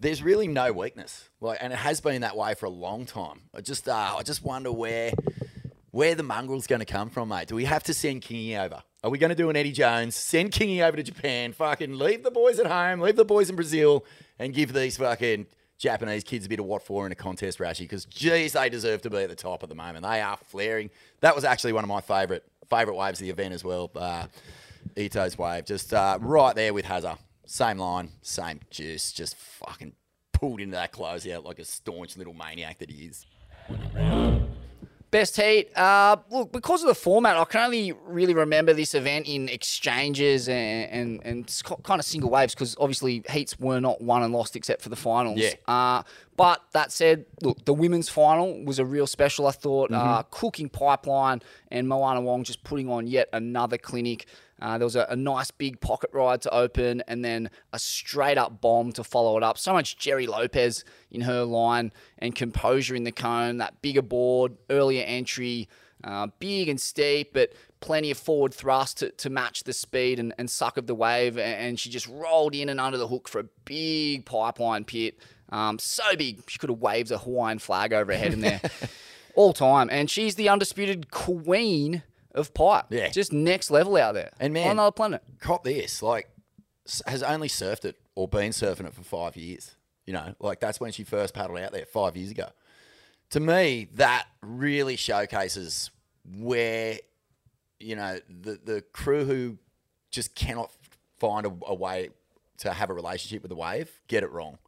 there's 0.00 0.22
really 0.22 0.48
no 0.48 0.72
weakness. 0.72 1.28
Like, 1.40 1.58
and 1.60 1.72
it 1.72 1.78
has 1.78 2.00
been 2.00 2.22
that 2.22 2.36
way 2.36 2.54
for 2.54 2.66
a 2.66 2.70
long 2.70 3.06
time. 3.06 3.42
I 3.54 3.60
just 3.60 3.88
uh, 3.88 4.16
I 4.18 4.22
just 4.22 4.42
wonder 4.42 4.72
where 4.72 5.12
where 5.90 6.14
the 6.14 6.22
mongrel's 6.22 6.66
going 6.66 6.80
to 6.80 6.86
come 6.86 7.10
from, 7.10 7.28
mate. 7.28 7.48
Do 7.48 7.54
we 7.54 7.66
have 7.66 7.82
to 7.84 7.94
send 7.94 8.22
Kingy 8.22 8.58
over? 8.58 8.82
Are 9.04 9.10
we 9.10 9.18
going 9.18 9.30
to 9.30 9.36
do 9.36 9.50
an 9.50 9.56
Eddie 9.56 9.72
Jones? 9.72 10.14
Send 10.14 10.52
Kingy 10.52 10.80
over 10.82 10.96
to 10.96 11.02
Japan. 11.02 11.52
Fucking 11.52 11.98
leave 11.98 12.22
the 12.22 12.30
boys 12.30 12.58
at 12.58 12.66
home. 12.66 13.00
Leave 13.00 13.16
the 13.16 13.24
boys 13.24 13.50
in 13.50 13.56
Brazil, 13.56 14.04
and 14.38 14.54
give 14.54 14.72
these 14.72 14.96
fucking 14.96 15.46
Japanese 15.78 16.22
kids 16.22 16.46
a 16.46 16.48
bit 16.48 16.60
of 16.60 16.66
what 16.66 16.82
for 16.82 17.06
in 17.06 17.12
a 17.12 17.16
contest, 17.16 17.58
Rashi, 17.58 17.80
because 17.80 18.04
geez, 18.04 18.52
they 18.52 18.68
deserve 18.68 19.02
to 19.02 19.10
be 19.10 19.18
at 19.18 19.28
the 19.28 19.34
top 19.34 19.62
at 19.62 19.68
the 19.68 19.74
moment. 19.74 20.04
They 20.04 20.20
are 20.20 20.36
flaring. 20.36 20.90
That 21.20 21.34
was 21.34 21.44
actually 21.44 21.72
one 21.72 21.84
of 21.84 21.88
my 21.88 22.00
favourite 22.00 22.42
favourite 22.70 22.96
waves 22.96 23.20
of 23.20 23.24
the 23.24 23.30
event 23.30 23.52
as 23.52 23.64
well. 23.64 23.90
Uh, 23.94 24.26
Ito's 24.96 25.36
wave, 25.36 25.64
just 25.64 25.92
uh, 25.92 26.18
right 26.20 26.54
there 26.54 26.72
with 26.72 26.84
Hazza. 26.84 27.18
Same 27.46 27.78
line, 27.78 28.10
same 28.22 28.60
juice, 28.70 29.12
just 29.12 29.36
fucking 29.36 29.94
pulled 30.32 30.60
into 30.60 30.74
that 30.76 30.92
closeout 30.92 31.44
like 31.44 31.58
a 31.58 31.64
staunch 31.64 32.16
little 32.16 32.34
maniac 32.34 32.78
that 32.78 32.90
he 32.90 33.06
is. 33.06 33.26
Best 35.12 35.38
heat. 35.38 35.76
Uh, 35.76 36.16
look, 36.30 36.52
because 36.52 36.80
of 36.82 36.88
the 36.88 36.94
format, 36.94 37.36
I 37.36 37.44
can 37.44 37.60
only 37.60 37.92
really 38.06 38.32
remember 38.32 38.72
this 38.72 38.94
event 38.94 39.28
in 39.28 39.50
exchanges 39.50 40.48
and 40.48 40.90
and, 40.90 41.20
and 41.26 41.62
kind 41.82 42.00
of 42.00 42.06
single 42.06 42.30
waves 42.30 42.54
because 42.54 42.74
obviously 42.80 43.22
heats 43.28 43.60
were 43.60 43.78
not 43.78 44.00
won 44.00 44.22
and 44.22 44.32
lost 44.32 44.56
except 44.56 44.80
for 44.80 44.88
the 44.88 44.96
finals. 44.96 45.38
Yeah. 45.38 45.52
Uh, 45.68 46.02
but 46.36 46.62
that 46.72 46.92
said, 46.92 47.26
look, 47.42 47.62
the 47.66 47.74
women's 47.74 48.08
final 48.08 48.64
was 48.64 48.78
a 48.78 48.86
real 48.86 49.06
special. 49.06 49.46
I 49.46 49.50
thought 49.50 49.92
uh, 49.92 50.22
cooking 50.30 50.70
pipeline 50.70 51.42
and 51.70 51.86
Moana 51.86 52.22
Wong 52.22 52.42
just 52.42 52.64
putting 52.64 52.88
on 52.88 53.06
yet 53.06 53.28
another 53.34 53.76
clinic. 53.76 54.26
Uh, 54.62 54.78
there 54.78 54.86
was 54.86 54.94
a, 54.94 55.06
a 55.10 55.16
nice 55.16 55.50
big 55.50 55.80
pocket 55.80 56.08
ride 56.12 56.40
to 56.40 56.54
open 56.54 57.02
and 57.08 57.24
then 57.24 57.50
a 57.72 57.78
straight 57.80 58.38
up 58.38 58.60
bomb 58.60 58.92
to 58.92 59.02
follow 59.02 59.36
it 59.36 59.42
up. 59.42 59.58
So 59.58 59.72
much 59.72 59.98
Gerry 59.98 60.28
Lopez 60.28 60.84
in 61.10 61.22
her 61.22 61.42
line 61.42 61.92
and 62.18 62.32
composure 62.32 62.94
in 62.94 63.02
the 63.02 63.10
cone, 63.10 63.56
that 63.56 63.82
bigger 63.82 64.02
board, 64.02 64.56
earlier 64.70 65.04
entry, 65.04 65.68
uh, 66.04 66.28
big 66.38 66.68
and 66.68 66.80
steep, 66.80 67.32
but 67.32 67.52
plenty 67.80 68.12
of 68.12 68.18
forward 68.18 68.54
thrust 68.54 68.98
to, 68.98 69.10
to 69.10 69.28
match 69.28 69.64
the 69.64 69.72
speed 69.72 70.20
and, 70.20 70.32
and 70.38 70.48
suck 70.48 70.76
of 70.76 70.86
the 70.86 70.94
wave. 70.94 71.36
And 71.38 71.78
she 71.78 71.90
just 71.90 72.06
rolled 72.06 72.54
in 72.54 72.68
and 72.68 72.80
under 72.80 72.98
the 72.98 73.08
hook 73.08 73.28
for 73.28 73.40
a 73.40 73.46
big 73.64 74.26
pipeline 74.26 74.84
pit. 74.84 75.18
Um, 75.48 75.80
so 75.80 76.04
big, 76.16 76.48
she 76.48 76.60
could 76.60 76.70
have 76.70 76.78
waved 76.78 77.10
a 77.10 77.18
Hawaiian 77.18 77.58
flag 77.58 77.92
over 77.92 78.12
her 78.12 78.18
head 78.18 78.32
in 78.32 78.40
there 78.40 78.60
all 79.34 79.52
time. 79.52 79.88
And 79.90 80.08
she's 80.08 80.36
the 80.36 80.48
undisputed 80.48 81.10
queen 81.10 82.04
of 82.34 82.54
pipe. 82.54 82.86
Yeah. 82.90 83.08
Just 83.08 83.32
next 83.32 83.70
level 83.70 83.96
out 83.96 84.14
there. 84.14 84.32
And 84.40 84.52
man- 84.52 84.66
on 84.66 84.70
another 84.72 84.92
planet. 84.92 85.22
cop 85.40 85.64
this, 85.64 86.02
like, 86.02 86.28
has 87.06 87.22
only 87.22 87.48
surfed 87.48 87.84
it 87.84 87.96
or 88.14 88.28
been 88.28 88.50
surfing 88.50 88.86
it 88.86 88.94
for 88.94 89.02
five 89.02 89.36
years. 89.36 89.76
You 90.06 90.12
know, 90.14 90.34
like 90.40 90.58
that's 90.58 90.80
when 90.80 90.90
she 90.92 91.04
first 91.04 91.32
paddled 91.32 91.58
out 91.60 91.72
there 91.72 91.86
five 91.86 92.16
years 92.16 92.30
ago. 92.30 92.48
To 93.30 93.40
me, 93.40 93.88
that 93.94 94.26
really 94.42 94.96
showcases 94.96 95.90
where, 96.24 96.98
you 97.78 97.96
know, 97.96 98.18
the, 98.28 98.58
the 98.62 98.82
crew 98.92 99.24
who 99.24 99.58
just 100.10 100.34
cannot 100.34 100.70
find 101.18 101.46
a, 101.46 101.52
a 101.66 101.74
way 101.74 102.10
to 102.58 102.72
have 102.72 102.90
a 102.90 102.94
relationship 102.94 103.42
with 103.42 103.48
the 103.48 103.56
wave 103.56 104.00
get 104.08 104.22
it 104.22 104.30
wrong. 104.30 104.58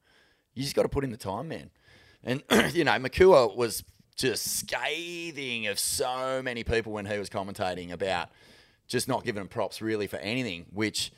You 0.54 0.62
just 0.62 0.76
got 0.76 0.82
to 0.82 0.88
put 0.88 1.04
in 1.04 1.10
the 1.10 1.16
time, 1.16 1.48
man. 1.48 1.70
And, 2.22 2.42
you 2.74 2.84
know, 2.84 2.98
Makua 2.98 3.54
was 3.54 3.84
just 4.16 4.58
scathing 4.58 5.66
of 5.66 5.78
so 5.78 6.40
many 6.42 6.64
people 6.64 6.92
when 6.92 7.06
he 7.06 7.18
was 7.18 7.28
commentating 7.28 7.92
about 7.92 8.28
just 8.86 9.08
not 9.08 9.24
giving 9.24 9.40
him 9.40 9.48
props 9.48 9.80
really 9.82 10.06
for 10.06 10.18
anything, 10.18 10.66
which 10.72 11.12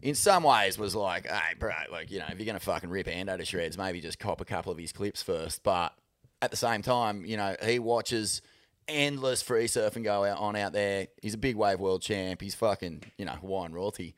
in 0.00 0.14
some 0.14 0.42
ways 0.42 0.78
was 0.78 0.94
like, 0.94 1.26
hey, 1.26 1.54
bro, 1.58 1.72
like, 1.90 2.10
you 2.10 2.18
know, 2.18 2.26
if 2.30 2.38
you're 2.38 2.46
going 2.46 2.58
to 2.58 2.64
fucking 2.64 2.90
rip 2.90 3.06
Ando 3.06 3.36
to 3.36 3.44
shreds, 3.44 3.78
maybe 3.78 4.00
just 4.00 4.18
cop 4.18 4.40
a 4.40 4.44
couple 4.44 4.72
of 4.72 4.78
his 4.78 4.92
clips 4.92 5.22
first. 5.22 5.62
But 5.62 5.92
at 6.40 6.50
the 6.50 6.56
same 6.56 6.82
time, 6.82 7.24
you 7.24 7.36
know, 7.36 7.54
he 7.62 7.78
watches 7.78 8.42
endless 8.88 9.42
free 9.42 9.66
surfing 9.66 10.02
go 10.02 10.24
out 10.24 10.38
on 10.38 10.56
out 10.56 10.72
there. 10.72 11.06
He's 11.20 11.34
a 11.34 11.38
big 11.38 11.56
wave 11.56 11.78
world 11.78 12.02
champ. 12.02 12.40
He's 12.40 12.54
fucking, 12.54 13.04
you 13.16 13.24
know, 13.24 13.32
Hawaiian 13.32 13.72
royalty. 13.72 14.16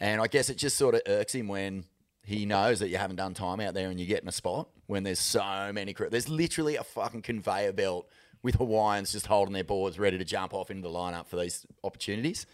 And 0.00 0.20
I 0.20 0.26
guess 0.26 0.48
it 0.48 0.56
just 0.56 0.76
sort 0.76 0.94
of 0.94 1.02
irks 1.06 1.34
him 1.34 1.46
when 1.46 1.84
he 2.30 2.46
knows 2.46 2.78
that 2.78 2.88
you 2.88 2.96
haven't 2.96 3.16
done 3.16 3.34
time 3.34 3.60
out 3.60 3.74
there 3.74 3.90
and 3.90 3.98
you 3.98 4.06
get 4.06 4.22
in 4.22 4.28
a 4.28 4.32
spot 4.32 4.68
when 4.86 5.02
there's 5.02 5.18
so 5.18 5.70
many 5.72 5.92
crew. 5.92 6.08
There's 6.08 6.28
literally 6.28 6.76
a 6.76 6.84
fucking 6.84 7.22
conveyor 7.22 7.72
belt 7.72 8.08
with 8.42 8.54
Hawaiians 8.54 9.12
just 9.12 9.26
holding 9.26 9.52
their 9.52 9.64
boards 9.64 9.98
ready 9.98 10.16
to 10.16 10.24
jump 10.24 10.54
off 10.54 10.70
into 10.70 10.88
the 10.88 10.94
lineup 10.94 11.26
for 11.26 11.36
these 11.36 11.66
opportunities. 11.84 12.46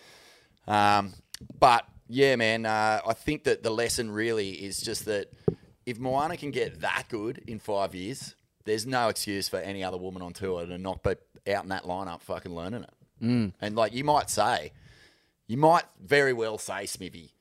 Um, 0.66 1.12
but 1.58 1.86
yeah, 2.08 2.36
man, 2.36 2.66
uh, 2.66 3.00
I 3.06 3.12
think 3.12 3.44
that 3.44 3.62
the 3.62 3.70
lesson 3.70 4.10
really 4.10 4.50
is 4.50 4.80
just 4.80 5.04
that 5.04 5.32
if 5.84 5.98
Moana 5.98 6.36
can 6.36 6.50
get 6.50 6.80
that 6.80 7.04
good 7.08 7.42
in 7.46 7.58
five 7.58 7.94
years, 7.94 8.34
there's 8.64 8.86
no 8.86 9.08
excuse 9.08 9.48
for 9.48 9.58
any 9.58 9.84
other 9.84 9.96
woman 9.96 10.22
on 10.22 10.32
tour 10.32 10.66
to 10.66 10.78
not 10.78 11.02
be 11.02 11.10
out 11.52 11.62
in 11.62 11.68
that 11.68 11.84
lineup 11.84 12.20
fucking 12.22 12.54
learning 12.54 12.82
it. 12.82 12.90
Mm. 13.22 13.52
And 13.60 13.76
like 13.76 13.92
you 13.92 14.04
might 14.04 14.30
say, 14.30 14.72
you 15.46 15.56
might 15.56 15.84
very 16.02 16.32
well 16.32 16.58
say 16.58 16.86
Smithy, 16.86 17.32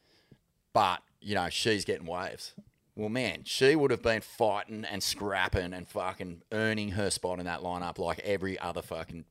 but 0.73 1.01
you 1.25 1.35
know 1.35 1.49
she's 1.49 1.83
getting 1.83 2.05
waves. 2.05 2.53
Well, 2.95 3.09
man, 3.09 3.41
she 3.43 3.75
would 3.75 3.91
have 3.91 4.01
been 4.01 4.21
fighting 4.21 4.85
and 4.85 5.03
scrapping 5.03 5.73
and 5.73 5.85
fucking 5.85 6.43
earning 6.53 6.91
her 6.91 7.09
spot 7.09 7.39
in 7.39 7.45
that 7.45 7.59
lineup 7.59 7.97
like 7.99 8.19
every 8.19 8.57
other 8.57 8.81
fucking 8.81 9.25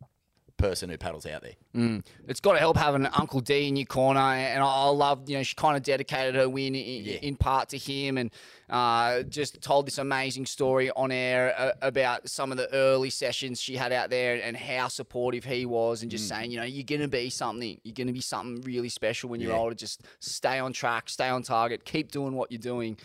person 0.58 0.88
who 0.90 0.96
paddles 0.98 1.24
out 1.26 1.42
there. 1.42 1.54
Mm. 1.74 2.04
it's 2.28 2.40
got 2.40 2.52
to 2.52 2.58
help 2.58 2.76
having 2.76 3.06
Uncle 3.06 3.40
D 3.40 3.66
in 3.68 3.76
your 3.76 3.86
corner, 3.86 4.20
and 4.20 4.62
I, 4.62 4.66
I 4.66 4.88
love 4.88 5.28
you 5.28 5.36
know 5.36 5.42
she 5.42 5.54
kind 5.54 5.76
of 5.76 5.82
dedicated 5.82 6.34
her 6.34 6.48
win 6.48 6.74
in, 6.74 7.04
Yeah. 7.04 7.12
in 7.22 7.36
part 7.36 7.70
to 7.70 7.78
him, 7.78 8.18
and 8.18 8.30
uh, 8.70 9.22
just 9.24 9.60
told 9.60 9.86
this 9.86 9.98
amazing 9.98 10.46
story 10.46 10.90
on 10.92 11.12
air 11.12 11.54
uh, 11.58 11.72
about 11.82 12.28
some 12.28 12.50
of 12.50 12.58
the 12.58 12.72
early 12.72 13.10
sessions 13.10 13.60
she 13.60 13.76
had 13.76 13.92
out 13.92 14.10
there 14.10 14.40
and 14.42 14.56
how 14.56 14.88
supportive 14.88 15.44
he 15.44 15.66
was, 15.66 16.02
and 16.02 16.10
Mm. 16.10 16.12
just 16.12 16.28
saying 16.28 16.50
you 16.50 16.58
know 16.58 16.64
you're 16.64 16.84
gonna 16.84 17.08
be 17.08 17.30
something, 17.30 17.80
you're 17.84 17.94
gonna 17.94 18.12
be 18.12 18.20
something 18.20 18.62
really 18.62 18.88
special 18.88 19.28
when 19.30 19.40
you're 19.40 19.52
Yeah. 19.52 19.58
older. 19.58 19.74
Just 19.74 20.02
stay 20.20 20.58
on 20.58 20.72
track, 20.72 21.08
stay 21.08 21.28
on 21.28 21.42
target, 21.42 21.84
keep 21.84 22.10
doing 22.10 22.34
what 22.34 22.50
you're 22.50 22.58
doing. 22.60 22.96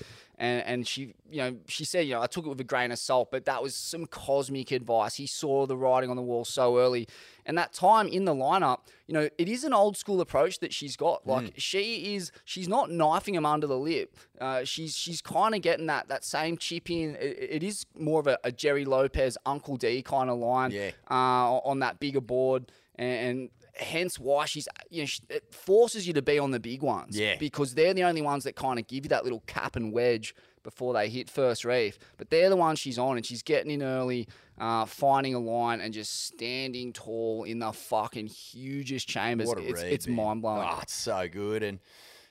And, 0.41 0.63
and 0.65 0.87
she, 0.87 1.13
you 1.29 1.37
know, 1.39 1.57
she 1.67 1.83
said, 1.83 2.07
you 2.07 2.13
know, 2.13 2.21
I 2.21 2.27
took 2.27 2.45
it 2.45 2.49
with 2.49 2.61
a 2.61 2.63
grain 2.63 2.93
of 2.93 2.97
salt, 2.99 3.29
but 3.29 3.43
that 3.43 3.61
was 3.61 3.75
some 3.75 4.05
cosmic 4.05 4.71
advice. 4.71 5.15
He 5.15 5.27
saw 5.27 5.65
the 5.65 5.75
writing 5.75 6.09
on 6.09 6.15
the 6.15 6.21
wall 6.21 6.45
so 6.45 6.77
early, 6.77 7.09
and 7.45 7.57
that 7.57 7.73
time 7.73 8.07
in 8.07 8.23
the 8.23 8.33
lineup, 8.33 8.79
you 9.09 9.13
know, 9.15 9.27
it 9.39 9.49
is 9.49 9.63
an 9.63 9.73
old 9.73 9.97
school 9.97 10.21
approach 10.21 10.59
that 10.59 10.71
she's 10.71 10.95
got. 10.95 11.25
Like 11.25 11.53
she 11.57 12.13
is, 12.15 12.31
she's 12.45 12.67
not 12.67 12.91
knifing 12.91 13.33
him 13.33 13.43
under 13.43 13.65
the 13.65 13.75
lip. 13.77 14.15
Uh, 14.39 14.63
she's 14.63 14.95
she's 14.95 15.19
kind 15.19 15.55
of 15.55 15.63
getting 15.63 15.87
that 15.87 16.09
that 16.09 16.23
same 16.23 16.57
chip 16.57 16.91
in. 16.91 17.15
It, 17.15 17.37
it 17.57 17.63
is 17.63 17.87
more 17.97 18.19
of 18.19 18.27
a, 18.27 18.37
a 18.43 18.51
Gerry 18.51 18.85
Lopez, 18.85 19.35
Uncle 19.47 19.77
D 19.77 20.03
kind 20.03 20.29
of 20.29 20.37
line 20.37 20.69
Yeah. 20.69 20.91
uh, 21.09 21.57
on 21.71 21.79
that 21.79 21.99
bigger 21.99 22.21
board, 22.21 22.71
and, 22.95 23.27
and 23.29 23.49
hence 23.73 24.19
why 24.19 24.45
she's, 24.45 24.67
you 24.91 25.01
know, 25.01 25.05
she, 25.07 25.21
it 25.29 25.51
forces 25.55 26.05
you 26.05 26.13
to 26.13 26.21
be 26.21 26.37
on 26.37 26.51
the 26.51 26.59
big 26.59 26.83
ones 26.83 27.17
Yeah. 27.17 27.35
because 27.39 27.73
they're 27.73 27.93
the 27.95 28.03
only 28.03 28.21
ones 28.21 28.43
that 28.43 28.55
kind 28.55 28.77
of 28.77 28.85
give 28.87 29.05
you 29.05 29.09
that 29.09 29.23
little 29.23 29.39
cap 29.47 29.75
and 29.75 29.91
wedge 29.91 30.35
before 30.63 30.93
they 30.93 31.07
hit 31.09 31.29
first 31.29 31.63
reef. 31.65 31.97
But 32.17 32.29
they're 32.29 32.49
the 32.49 32.57
ones 32.57 32.77
she's 32.79 32.99
on, 32.99 33.15
and 33.17 33.25
she's 33.25 33.41
getting 33.41 33.71
in 33.71 33.81
early, 33.81 34.27
uh, 34.59 34.85
finding 34.85 35.35
a 35.35 35.39
line, 35.39 35.81
and 35.81 35.93
just 35.93 36.25
standing 36.27 36.93
tall 36.93 37.43
in 37.43 37.59
the 37.59 37.71
fucking 37.71 38.27
hugest 38.27 39.07
chambers. 39.07 39.47
What 39.47 39.57
a 39.59 39.63
it's 39.67 39.81
read, 39.81 39.93
it's 39.93 40.07
man. 40.07 40.15
mind 40.15 40.41
blowing. 40.41 40.67
Oh, 40.69 40.79
it's 40.81 40.93
so 40.93 41.27
good, 41.27 41.63
and 41.63 41.79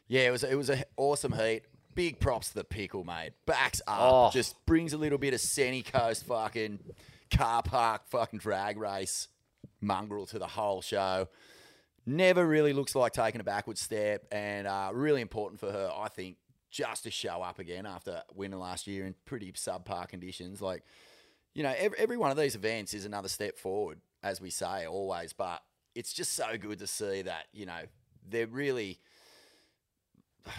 yeah, 0.06 0.22
it 0.28 0.30
was 0.30 0.44
it 0.44 0.54
was 0.56 0.70
an 0.70 0.82
awesome 0.96 1.32
heat. 1.32 1.62
Big 1.94 2.20
props 2.20 2.48
to 2.50 2.54
the 2.54 2.64
pickle, 2.64 3.02
mate. 3.04 3.32
Backs 3.46 3.80
up, 3.88 3.98
Oh. 4.00 4.30
just 4.32 4.54
brings 4.66 4.92
a 4.92 4.96
little 4.98 5.18
bit 5.18 5.34
of 5.34 5.40
Sunny 5.40 5.82
Coast 5.82 6.24
fucking 6.26 6.78
car 7.34 7.62
park 7.62 8.02
fucking 8.08 8.38
drag 8.38 8.78
race 8.78 9.28
mongrel 9.80 10.26
to 10.26 10.38
the 10.38 10.46
whole 10.46 10.80
show. 10.80 11.28
Never 12.06 12.46
really 12.46 12.72
looks 12.72 12.94
like 12.94 13.12
taking 13.12 13.40
a 13.40 13.44
backward 13.44 13.76
step, 13.78 14.24
and 14.32 14.66
uh, 14.66 14.90
really 14.94 15.20
important 15.20 15.60
for 15.60 15.70
her, 15.70 15.90
I 15.94 16.08
think, 16.08 16.36
just 16.70 17.02
to 17.04 17.10
show 17.10 17.42
up 17.42 17.58
again 17.58 17.84
after 17.84 18.22
winning 18.34 18.58
last 18.60 18.86
year 18.86 19.04
in 19.04 19.14
pretty 19.26 19.52
subpar 19.52 20.08
conditions. 20.08 20.62
Like, 20.62 20.84
you 21.58 21.64
know, 21.64 21.74
every, 21.76 21.98
every 21.98 22.16
one 22.16 22.30
of 22.30 22.36
these 22.36 22.54
events 22.54 22.94
is 22.94 23.04
another 23.04 23.28
step 23.28 23.58
forward, 23.58 23.98
as 24.22 24.40
we 24.40 24.48
say 24.48 24.86
always. 24.86 25.32
But 25.32 25.60
it's 25.96 26.12
just 26.12 26.34
so 26.34 26.56
good 26.56 26.78
to 26.78 26.86
see 26.86 27.22
that 27.22 27.46
you 27.52 27.66
know 27.66 27.80
they're 28.26 28.46
really. 28.46 29.00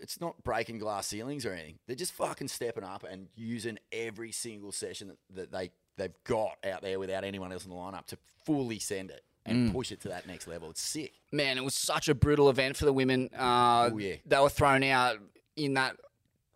It's 0.00 0.20
not 0.20 0.44
breaking 0.44 0.78
glass 0.78 1.08
ceilings 1.08 1.44
or 1.44 1.52
anything. 1.52 1.80
They're 1.88 1.96
just 1.96 2.12
fucking 2.12 2.46
stepping 2.46 2.84
up 2.84 3.02
and 3.02 3.26
using 3.34 3.78
every 3.90 4.30
single 4.30 4.70
session 4.70 5.08
that, 5.08 5.16
that 5.34 5.50
they 5.50 5.70
they've 5.96 6.14
got 6.22 6.52
out 6.64 6.82
there 6.82 7.00
without 7.00 7.24
anyone 7.24 7.50
else 7.50 7.64
in 7.64 7.70
the 7.70 7.76
lineup 7.76 8.06
to 8.06 8.18
fully 8.46 8.78
send 8.78 9.10
it 9.10 9.22
and 9.44 9.72
push 9.72 9.90
it 9.90 10.00
to 10.02 10.08
that 10.10 10.24
next 10.28 10.46
level. 10.46 10.70
It's 10.70 10.80
sick. 10.80 11.14
Man, 11.32 11.58
it 11.58 11.64
was 11.64 11.74
such 11.74 12.08
a 12.08 12.14
brutal 12.14 12.48
event 12.48 12.76
for 12.76 12.84
the 12.84 12.92
women. 12.92 13.28
Uh, 13.36 13.90
Oh, 13.92 13.98
yeah. 13.98 14.14
They 14.24 14.38
were 14.38 14.48
thrown 14.48 14.84
out 14.84 15.16
in 15.56 15.74
that 15.74 15.96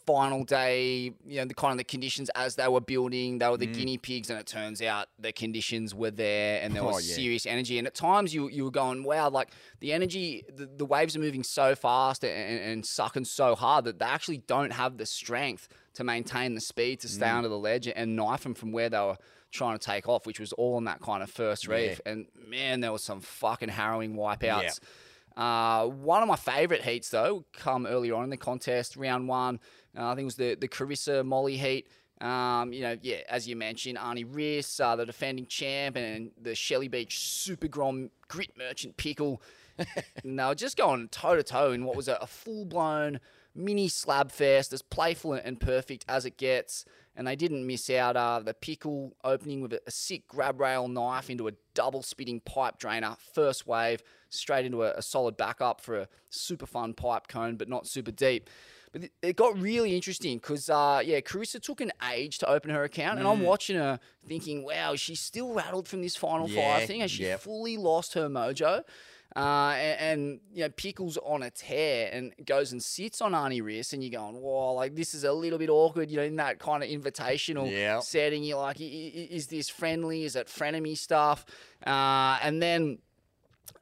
final 0.07 0.45
day, 0.45 1.13
you 1.27 1.37
know, 1.37 1.45
the 1.45 1.55
kind 1.55 1.73
of 1.73 1.79
the 1.79 1.85
conditions 1.85 2.29
as 2.35 2.57
they 2.57 2.67
were 2.69 2.81
building, 2.81 3.39
they 3.39 3.49
were 3.49 3.57
Mm. 3.57 3.61
the 3.61 3.67
guinea 3.67 3.99
pigs, 3.99 4.31
and 4.31 4.39
it 4.39 4.47
turns 4.47 4.81
out 4.83 5.09
the 5.19 5.33
conditions 5.33 5.95
were 5.95 6.11
there 6.11 6.61
and 6.63 6.75
there 6.75 6.83
Oh, 6.83 6.87
was 6.93 7.09
yeah. 7.09 7.17
serious 7.17 7.47
energy. 7.47 7.79
And 7.79 7.87
at 7.87 7.95
times 7.95 8.35
you 8.35 8.49
you 8.49 8.65
were 8.65 8.71
going, 8.71 9.05
wow, 9.05 9.31
like 9.31 9.51
the 9.81 9.93
energy, 9.93 10.45
the, 10.55 10.67
the 10.67 10.85
waves 10.85 11.15
are 11.17 11.21
moving 11.21 11.43
so 11.43 11.75
fast 11.75 12.25
and, 12.25 12.61
and 12.61 12.87
sucking 12.87 13.25
so 13.25 13.55
hard 13.55 13.85
that 13.85 13.99
they 13.99 14.05
actually 14.05 14.39
don't 14.39 14.73
have 14.73 14.97
the 14.99 15.07
strength 15.07 15.69
to 15.95 16.05
maintain 16.05 16.55
the 16.55 16.61
speed 16.61 17.01
to 17.01 17.07
Mm. 17.09 17.11
stay 17.11 17.29
under 17.29 17.49
the 17.49 17.59
ledge 17.59 17.87
and 17.89 18.17
knife 18.17 18.43
them 18.43 18.55
from 18.55 18.73
where 18.73 18.89
they 18.91 18.99
were 18.99 19.19
trying 19.51 19.79
to 19.79 19.85
take 19.85 20.09
off, 20.09 20.27
which 20.27 20.41
was 20.41 20.53
all 20.55 20.77
on 20.77 20.85
that 20.85 21.01
kind 21.01 21.23
of 21.23 21.31
first 21.31 21.69
reef. 21.69 22.01
And 22.07 22.27
man, 22.49 22.81
there 22.81 22.91
was 22.93 23.05
some 23.05 23.21
fucking 23.21 23.69
harrowing 23.69 24.15
wipeouts. 24.15 24.81
Uh, 25.37 25.87
one 25.87 26.23
of 26.23 26.29
my 26.29 26.37
favourite 26.37 26.83
heats, 26.83 27.09
though, 27.09 27.45
come 27.53 27.87
earlier 27.87 28.15
on 28.15 28.25
in 28.25 28.31
the 28.31 28.37
contest, 28.37 28.97
round 28.97 29.29
one. 29.29 29.61
Uh, 29.97 30.07
I 30.07 30.15
think 30.15 30.23
it 30.23 30.25
was 30.27 30.37
the, 30.37 30.55
the 30.55 30.69
Carissa 30.69 31.25
Molly 31.25 31.57
heat. 31.57 31.89
Um, 32.21 32.73
you 32.73 32.83
know, 32.83 32.97
yeah, 33.03 33.19
as 33.29 33.49
you 33.49 33.57
mentioned, 33.57 33.99
Arnie 33.99 34.27
Riss, 34.27 34.81
uh, 34.81 34.95
the 34.95 35.05
defending 35.05 35.47
champ, 35.47 35.97
and 35.97 36.31
the 36.41 36.55
Shelly 36.55 36.89
Beach 36.89 37.19
Super 37.19 37.67
Grom 37.67 38.11
Grit 38.29 38.53
Merchant 38.57 38.97
Pickle. 38.97 39.43
and 39.79 40.39
they 40.39 40.45
were 40.45 40.55
just 40.55 40.77
going 40.77 41.09
toe 41.09 41.35
to 41.35 41.43
toe 41.43 41.73
in 41.73 41.85
what 41.85 41.97
was 41.97 42.09
a, 42.09 42.17
a 42.21 42.27
full 42.27 42.65
blown 42.65 43.19
mini 43.55 43.89
slab 43.89 44.31
fest, 44.31 44.73
as 44.73 44.83
playful 44.83 45.33
and 45.33 45.59
perfect 45.59 46.05
as 46.09 46.25
it 46.25 46.37
gets. 46.37 46.85
And 47.17 47.27
they 47.27 47.37
didn't 47.37 47.67
miss 47.67 47.91
out. 47.91 48.17
Uh, 48.17 48.41
the 48.41 48.55
pickle 48.55 49.17
opening 49.25 49.61
with 49.61 49.73
a, 49.73 49.81
a 49.87 49.91
sick 49.91 50.29
grab 50.29 50.61
rail 50.61 50.89
knife 50.89 51.29
into 51.29 51.49
a 51.49 51.53
double 51.75 52.03
spitting 52.03 52.41
pipe 52.41 52.79
drainer, 52.79 53.17
first 53.35 53.67
wave, 53.67 54.03
straight 54.33 54.65
into 54.67 54.83
a, 54.83 54.93
a 54.93 55.03
solid 55.03 55.37
backup 55.37 55.81
for 55.81 55.97
a 55.99 56.09
super 56.31 56.67
fun 56.67 56.95
pipe 56.95 57.29
cone, 57.29 57.57
but 57.57 57.69
not 57.69 57.87
super 57.87 58.11
deep. 58.11 58.49
But 58.93 59.05
it- 59.23 59.37
got 59.37 59.59
really 59.59 59.95
interesting 59.97 60.37
because, 60.39 60.69
uh, 60.69 61.01
yeah, 61.05 61.21
Carissa 61.21 61.61
took 61.63 61.81
an 61.81 61.93
age 62.13 62.39
to 62.39 62.49
open 62.51 62.71
her 62.71 62.85
account, 62.85 63.19
and 63.19 63.27
I'm 63.27 63.41
watching 63.43 63.77
her 63.77 63.99
thinking, 64.29 64.65
wow, 64.65 64.97
she's 64.97 65.21
still 65.21 65.55
rattled 65.55 65.89
from 65.89 66.03
this 66.03 66.15
Final 66.17 66.49
Yeah, 66.49 66.79
Five 66.79 66.87
thing. 66.89 67.01
Has 67.01 67.11
she 67.11 67.23
yep. 67.25 67.41
fully 67.41 67.77
lost 67.79 68.13
her 68.15 68.29
mojo? 68.29 68.85
Uh, 69.35 69.73
and, 69.79 70.21
and 70.21 70.41
you 70.53 70.63
know, 70.63 70.69
Pickles 70.69 71.17
on 71.25 71.43
a 71.43 71.51
tear 71.51 72.11
and 72.13 72.35
goes 72.45 72.73
and 72.73 72.83
sits 72.83 73.23
on 73.23 73.33
Arnie 73.33 73.63
Riss, 73.63 73.95
and 73.95 74.05
you're 74.05 74.11
going, 74.21 74.37
wow, 74.37 74.73
like 74.73 74.95
this 74.95 75.15
is 75.15 75.25
a 75.25 75.33
little 75.33 75.59
bit 75.59 75.71
awkward." 75.71 76.11
You 76.11 76.19
know, 76.19 76.25
in 76.25 76.37
that 76.37 76.59
kind 76.59 76.83
of 76.83 76.91
invitational 76.91 77.71
Yep. 77.71 78.03
setting, 78.03 78.45
you're 78.45 78.59
like, 78.59 78.77
"I- 78.79 78.85
I- 78.85 79.29
"Is 79.31 79.47
this 79.47 79.71
friendly? 79.71 80.25
Is 80.25 80.37
it 80.37 80.49
frenemy 80.49 80.99
stuff?" 80.99 81.47
Uh, 81.87 82.39
and 82.43 82.61
then 82.61 82.99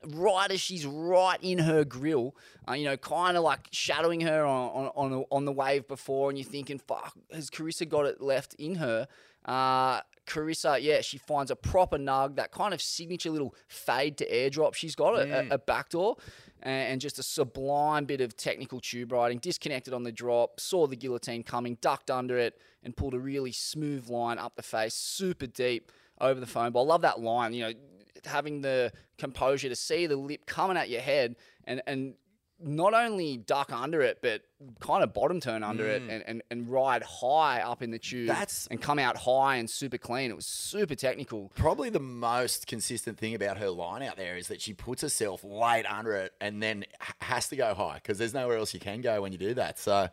right 0.07 0.51
as 0.51 0.61
she's 0.61 0.87
right 0.87 1.39
in 1.43 1.59
her 1.59 1.85
grill, 1.85 2.35
uh, 2.68 2.72
you 2.72 2.85
know, 2.85 2.97
kind 2.97 3.37
of 3.37 3.43
like 3.43 3.68
shadowing 3.72 4.20
her 4.22 4.45
on 4.45 4.70
on 4.70 4.91
on 4.97 5.11
the, 5.11 5.24
on 5.31 5.45
the 5.45 5.53
wave 5.53 5.87
before, 5.89 6.31
and 6.31 6.39
you're 6.39 6.49
thinking, 6.49 6.78
"Fuck, 6.78 7.14
has 7.33 7.51
Carissa 7.51 7.89
got 7.89 8.07
it 8.07 8.20
left 8.20 8.55
in 8.55 8.76
her?" 8.76 9.09
Uh, 9.45 10.01
Carissa, 10.26 10.81
yeah, 10.81 11.01
she 11.01 11.18
finds 11.18 11.51
a 11.51 11.57
proper 11.57 11.99
nug, 11.99 12.37
that 12.37 12.53
kind 12.53 12.72
of 12.72 12.81
signature 12.81 13.31
little 13.31 13.55
fade 13.66 14.16
to 14.18 14.31
airdrop 14.31 14.74
she's 14.74 14.95
got 14.95 15.18
at, 15.18 15.28
at, 15.28 15.51
at 15.51 15.66
backdoor, 15.66 16.16
and, 16.62 16.93
and 16.93 17.01
just 17.01 17.18
a 17.18 17.22
sublime 17.22 18.05
bit 18.05 18.20
of 18.20 18.37
technical 18.37 18.81
tube 18.81 19.12
riding. 19.12 19.39
Disconnected 19.39 19.93
on 19.93 20.05
the 20.05 20.12
drop, 20.12 20.61
saw 20.61 20.87
the 20.87 20.97
guillotine 20.97 21.43
coming, 21.43 21.78
ducked 21.81 22.11
under 22.11 22.39
it, 22.39 22.59
and 22.85 22.97
pulled 22.97 23.14
a 23.14 23.18
really 23.18 23.53
smooth 23.53 24.09
line 24.09 24.39
up 24.39 24.55
the 24.57 24.62
face, 24.62 24.95
super 24.95 25.47
deep 25.47 25.91
over 26.20 26.39
the 26.39 26.47
phone 26.47 26.70
ball. 26.70 26.87
Love 26.87 27.03
that 27.03 27.20
line, 27.20 27.53
you 27.53 27.64
know, 27.64 27.72
having 28.27 28.61
the 28.61 28.93
composure 29.18 29.68
to 29.68 29.77
see 29.77 30.07
the 30.07 30.16
lip 30.16 30.47
coming 30.47 30.77
at 30.77 30.89
your 30.89 31.01
head 31.01 31.37
and 31.64 31.83
and 31.87 32.14
not 32.62 32.95
only 32.95 33.39
duck 33.39 33.73
under 33.73 34.03
it, 34.03 34.18
but 34.23 34.43
kind 34.80 35.02
of 35.02 35.14
bottom 35.14 35.40
turn 35.40 35.62
under 35.62 35.86
it 35.86 36.02
and, 36.02 36.22
and, 36.26 36.42
and 36.50 36.68
ride 36.68 37.02
high 37.02 37.61
up 37.61 37.82
in 37.82 37.90
the 37.90 37.98
tube. 37.98 38.26
Mm. 38.26 38.28
That's- 38.28 38.68
and 38.70 38.80
come 38.80 38.98
out 38.98 39.16
high 39.16 39.56
and 39.56 39.68
super 39.68 39.98
clean. 39.98 40.30
It 40.30 40.36
was 40.36 40.46
super 40.46 40.94
technical. 40.94 41.50
Probably 41.54 41.90
the 41.90 42.00
most 42.00 42.66
consistent 42.66 43.18
thing 43.18 43.34
about 43.34 43.58
her 43.58 43.70
line 43.70 44.02
out 44.02 44.16
there 44.16 44.36
is 44.36 44.48
that 44.48 44.61
she 44.61 44.74
puts 44.74 45.02
herself 45.02 45.42
late 45.44 45.86
under 45.86 46.14
it 46.14 46.32
and 46.40 46.62
then 46.62 46.84
has 47.20 47.48
to 47.48 47.56
go 47.56 47.74
high 47.74 47.94
because 47.94 48.18
there's 48.18 48.34
nowhere 48.34 48.56
else 48.58 48.74
you 48.74 48.80
can 48.80 49.00
go 49.00 49.22
when 49.22 49.32
you 49.32 49.38
do 49.38 49.54
that. 49.54 49.78
So, 49.78 50.08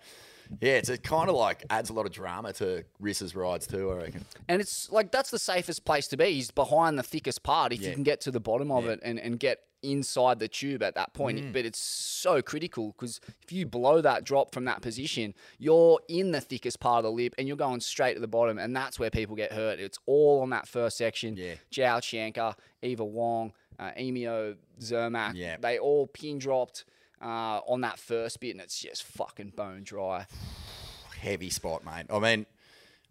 yeah, 0.61 0.73
it's 0.75 0.89
a 0.89 0.97
kind 0.97 1.29
of 1.29 1.35
like 1.35 1.65
adds 1.69 1.89
a 1.89 1.93
lot 1.93 2.05
of 2.05 2.13
drama 2.13 2.53
to 2.53 2.85
Rissa's 3.01 3.35
rides 3.35 3.67
too. 3.67 3.91
I 3.91 3.95
reckon. 3.95 4.25
And 4.47 4.61
it's 4.61 4.89
like 4.89 5.11
that's 5.11 5.29
the 5.29 5.39
safest 5.39 5.83
place 5.83 6.07
to 6.07 6.17
be. 6.17 6.33
He's 6.33 6.51
behind 6.51 6.97
the 6.97 7.03
thickest 7.03 7.43
part 7.43 7.73
if 7.73 7.81
you 7.81 7.91
can 7.91 8.03
get 8.03 8.21
to 8.21 8.31
the 8.31 8.39
bottom 8.39 8.71
of 8.71 8.87
it 8.87 9.01
and, 9.03 9.19
and 9.19 9.37
get 9.39 9.59
inside 9.83 10.39
the 10.39 10.47
tube 10.47 10.81
at 10.81 10.95
that 10.95 11.13
point. 11.13 11.39
Mm. 11.39 11.53
But 11.53 11.65
it's 11.65 11.79
so 11.79 12.41
critical 12.41 12.93
because 12.97 13.19
if 13.43 13.51
you 13.51 13.65
blow 13.65 14.01
that 14.01 14.23
drop 14.23 14.36
from 14.51 14.65
that 14.65 14.81
position, 14.81 15.33
you're 15.57 15.99
in 16.07 16.31
the 16.31 16.41
thickest 16.41 16.79
part 16.79 16.99
of 16.99 17.03
the 17.03 17.11
lip 17.11 17.33
and 17.37 17.47
you're 17.47 17.57
going 17.57 17.79
straight 17.79 18.13
to 18.15 18.19
the 18.19 18.27
bottom, 18.27 18.57
and 18.57 18.75
that's 18.75 18.99
where 18.99 19.09
people 19.09 19.35
get 19.35 19.51
hurt. 19.51 19.79
It's 19.79 19.99
all 20.05 20.41
on 20.41 20.49
that 20.51 20.67
first 20.67 20.97
section. 20.97 21.35
Yeah. 21.35 21.55
Jiao 21.71 21.99
Chianka, 21.99 22.55
Eva 22.81 23.03
Wong, 23.05 23.53
uh, 23.79 23.91
Emio 23.95 24.55
Zermatt, 24.79 25.35
Yeah. 25.35 25.57
they 25.59 25.77
all 25.79 26.07
pin 26.07 26.39
dropped 26.39 26.85
uh, 27.21 27.59
on 27.67 27.81
that 27.81 27.97
first 27.99 28.39
bit, 28.39 28.51
and 28.51 28.61
it's 28.61 28.79
just 28.79 29.03
fucking 29.03 29.53
bone 29.55 29.83
dry. 29.83 30.25
Heavy 31.19 31.49
spot, 31.49 31.83
mate. 31.83 32.05
I 32.11 32.19
mean, 32.19 32.45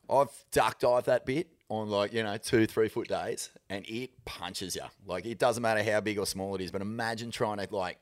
I've 0.08 0.28
duck 0.52 0.78
dived 0.78 1.06
that 1.06 1.26
bit 1.26 1.48
on 1.68 1.88
like 1.90 2.12
you 2.12 2.22
know 2.22 2.36
two, 2.36 2.66
three 2.66 2.88
foot 2.88 3.08
days, 3.08 3.50
and 3.68 3.84
it 3.88 4.10
punches 4.24 4.76
you. 4.76 4.82
Like 5.04 5.26
it 5.26 5.38
doesn't 5.38 5.60
matter 5.62 5.82
how 5.82 6.00
big 6.00 6.18
or 6.18 6.26
small 6.26 6.54
it 6.54 6.60
is, 6.60 6.70
but 6.70 6.82
imagine 6.82 7.32
trying 7.32 7.58
to 7.58 7.66
like 7.74 7.98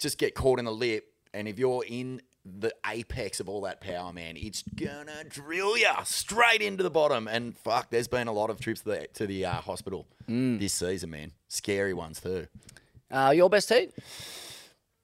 just 0.00 0.18
get 0.18 0.34
caught 0.34 0.58
in 0.58 0.64
the 0.64 0.72
lip, 0.72 1.04
and 1.32 1.46
if 1.46 1.58
you're 1.60 1.84
in 1.86 2.20
the 2.44 2.72
apex 2.86 3.40
of 3.40 3.48
all 3.48 3.60
that 3.62 3.80
power, 3.80 4.12
man, 4.12 4.36
it's 4.36 4.62
gonna 4.62 5.24
drill 5.28 5.76
you 5.76 5.88
straight 6.04 6.62
into 6.62 6.82
the 6.82 6.90
bottom. 6.90 7.28
And 7.28 7.56
fuck, 7.56 7.90
there's 7.90 8.08
been 8.08 8.28
a 8.28 8.32
lot 8.32 8.50
of 8.50 8.60
trips 8.60 8.80
to 8.80 8.88
the 8.90 9.08
to 9.14 9.26
the 9.26 9.44
uh, 9.46 9.52
hospital 9.54 10.06
this 10.58 10.72
season, 10.74 11.10
man. 11.10 11.32
Scary 11.48 11.94
ones 11.94 12.20
too. 12.20 12.46
Uh, 13.10 13.32
your 13.34 13.50
best 13.50 13.68
heat? 13.68 13.92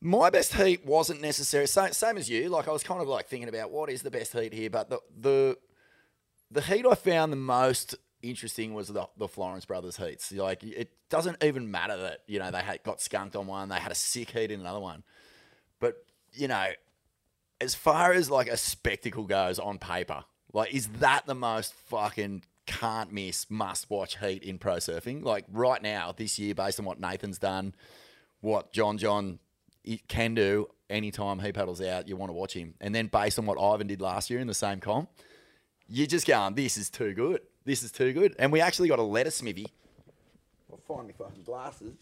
My 0.00 0.30
best 0.30 0.54
heat 0.54 0.86
wasn't 0.86 1.20
necessary. 1.20 1.66
Same, 1.66 1.92
same 1.92 2.16
as 2.16 2.30
you. 2.30 2.48
Like 2.48 2.68
I 2.68 2.72
was 2.72 2.82
kind 2.82 3.00
of 3.02 3.08
like 3.08 3.26
thinking 3.26 3.48
about 3.48 3.70
what 3.70 3.90
is 3.90 4.02
the 4.02 4.10
best 4.10 4.32
heat 4.32 4.52
here, 4.52 4.70
but 4.70 4.88
the 4.88 5.00
the 5.20 5.58
the 6.50 6.62
heat 6.62 6.86
I 6.86 6.94
found 6.94 7.32
the 7.32 7.36
most 7.36 7.96
interesting 8.22 8.74
was 8.74 8.88
the 8.88 9.06
the 9.16 9.28
Florence 9.28 9.64
brothers 9.64 9.96
heats. 9.96 10.32
Like 10.32 10.62
it 10.62 10.90
doesn't 11.10 11.42
even 11.42 11.70
matter 11.70 11.96
that 11.96 12.20
you 12.26 12.38
know 12.38 12.50
they 12.50 12.60
had, 12.60 12.82
got 12.82 13.00
skunked 13.00 13.36
on 13.36 13.46
one, 13.46 13.68
they 13.68 13.76
had 13.76 13.92
a 13.92 13.96
sick 13.96 14.30
heat 14.30 14.50
in 14.50 14.60
another 14.60 14.80
one, 14.80 15.02
but 15.80 15.96
you 16.32 16.48
know, 16.48 16.66
as 17.60 17.74
far 17.74 18.12
as 18.12 18.30
like 18.30 18.48
a 18.48 18.56
spectacle 18.56 19.24
goes 19.24 19.58
on 19.58 19.78
paper, 19.78 20.24
like 20.52 20.72
is 20.74 20.88
that 21.00 21.26
the 21.26 21.34
most 21.34 21.74
fucking 21.74 22.42
can't 22.66 23.12
miss 23.12 23.46
must 23.50 23.88
watch 23.90 24.18
heat 24.18 24.42
in 24.42 24.58
pro 24.58 24.76
surfing? 24.76 25.22
Like 25.22 25.44
right 25.52 25.82
now, 25.82 26.12
this 26.16 26.38
year, 26.38 26.54
based 26.54 26.78
on 26.78 26.86
what 26.86 27.00
Nathan's 27.00 27.38
done, 27.38 27.74
what 28.40 28.72
John 28.72 28.98
John 28.98 29.38
can 30.08 30.34
do 30.34 30.68
anytime 30.90 31.38
he 31.38 31.52
paddles 31.52 31.80
out, 31.80 32.08
you 32.08 32.16
want 32.16 32.30
to 32.30 32.34
watch 32.34 32.54
him. 32.54 32.74
And 32.80 32.94
then 32.94 33.06
based 33.06 33.38
on 33.38 33.46
what 33.46 33.60
Ivan 33.60 33.86
did 33.86 34.00
last 34.00 34.30
year 34.30 34.40
in 34.40 34.46
the 34.46 34.54
same 34.54 34.80
comp, 34.80 35.10
you're 35.88 36.06
just 36.06 36.26
going, 36.26 36.54
this 36.54 36.76
is 36.76 36.90
too 36.90 37.14
good. 37.14 37.40
This 37.64 37.82
is 37.82 37.92
too 37.92 38.12
good. 38.12 38.34
And 38.38 38.52
we 38.52 38.60
actually 38.60 38.88
got 38.88 38.98
a 38.98 39.04
letter, 39.04 39.30
Smithy. 39.30 39.66
I'll 40.70 40.78
find 40.78 41.12
fucking 41.14 41.42
glasses. 41.44 41.94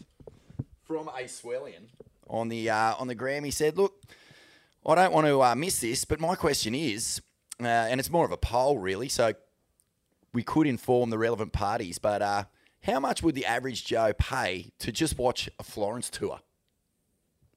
From 0.86 1.08
a 1.08 1.22
Swellian 1.22 1.88
on 2.28 2.48
the 2.48 2.68
uh, 2.68 2.94
on 2.98 3.06
the 3.06 3.14
gram. 3.14 3.42
He 3.42 3.50
said, 3.50 3.78
"Look, 3.78 4.02
I 4.86 4.94
don't 4.94 5.12
want 5.12 5.26
to 5.26 5.42
uh, 5.42 5.54
miss 5.54 5.80
this, 5.80 6.04
but 6.04 6.20
my 6.20 6.34
question 6.34 6.74
is, 6.74 7.22
uh, 7.60 7.66
and 7.66 7.98
it's 7.98 8.10
more 8.10 8.24
of 8.24 8.32
a 8.32 8.36
poll, 8.36 8.78
really. 8.78 9.08
So 9.08 9.32
we 10.32 10.42
could 10.42 10.66
inform 10.66 11.10
the 11.10 11.18
relevant 11.18 11.52
parties, 11.52 11.98
but 11.98 12.20
uh, 12.20 12.44
how 12.82 13.00
much 13.00 13.22
would 13.22 13.34
the 13.34 13.46
average 13.46 13.84
Joe 13.84 14.12
pay 14.18 14.72
to 14.80 14.92
just 14.92 15.16
watch 15.18 15.48
a 15.58 15.62
Florence 15.62 16.10
tour? 16.10 16.40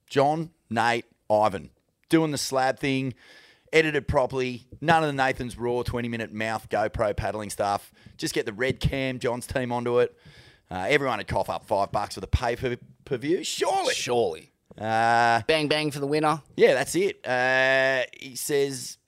John, 0.08 0.50
Nate, 0.70 1.04
Ivan 1.30 1.70
doing 2.08 2.30
the 2.30 2.38
slab 2.38 2.78
thing, 2.78 3.14
edited 3.72 4.08
properly. 4.08 4.66
None 4.80 5.02
of 5.02 5.08
the 5.08 5.12
Nathan's 5.12 5.58
raw 5.58 5.82
20 5.82 6.08
minute 6.08 6.32
mouth 6.32 6.68
GoPro 6.68 7.16
paddling 7.16 7.50
stuff. 7.50 7.92
Just 8.16 8.34
get 8.34 8.46
the 8.46 8.52
red 8.52 8.80
cam, 8.80 9.18
John's 9.18 9.46
team 9.46 9.72
onto 9.72 9.98
it. 9.98 10.16
Uh, 10.70 10.86
everyone 10.88 11.18
would 11.18 11.28
cough 11.28 11.48
up 11.48 11.66
five 11.66 11.92
bucks 11.92 12.14
for 12.14 12.20
the 12.20 12.26
pay 12.26 12.56
per, 12.56 12.76
per 13.04 13.16
view. 13.16 13.42
Surely. 13.44 13.94
Surely. 13.94 14.52
Uh, 14.80 15.42
Bang 15.46 15.66
bang 15.68 15.90
for 15.90 15.98
the 16.00 16.06
winner. 16.06 16.40
yeah, 16.56 16.74
that's 16.74 16.94
it. 16.94 17.26
Uh, 17.26 18.02
he 18.20 18.36
says, 18.36 18.98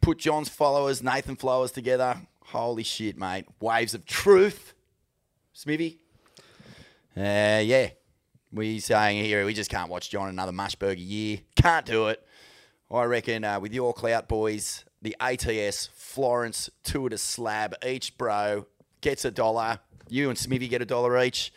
put 0.00 0.18
John's 0.18 0.48
followers, 0.48 1.02
Nathan 1.02 1.36
followers 1.36 1.70
together. 1.72 2.16
Holy 2.46 2.82
shit, 2.82 3.18
mate. 3.18 3.44
Waves 3.60 3.94
of 3.94 4.06
truth. 4.06 4.74
Smithy. 5.52 5.98
Uh, 7.16 7.60
yeah. 7.62 7.90
we're 8.50 8.80
saying 8.80 9.22
here 9.24 9.44
we 9.44 9.52
just 9.52 9.70
can't 9.70 9.90
watch 9.90 10.08
John 10.10 10.28
another 10.28 10.52
mushburger 10.52 10.94
year. 10.96 11.40
Can't 11.56 11.84
do 11.84 12.08
it. 12.08 12.26
I 12.90 13.04
reckon 13.04 13.44
uh, 13.44 13.60
with 13.60 13.72
your 13.74 13.92
clout 13.94 14.28
boys, 14.28 14.84
the 15.00 15.16
ATS 15.20 15.88
Florence 15.94 16.70
Tour 16.84 17.08
to 17.10 17.18
Slab, 17.18 17.74
each 17.86 18.16
bro 18.18 18.66
gets 19.00 19.24
a 19.24 19.30
dollar. 19.30 19.80
You 20.08 20.28
and 20.28 20.38
Smithy 20.38 20.68
get 20.68 20.82
a 20.82 20.86
dollar 20.86 21.22
each. 21.22 21.52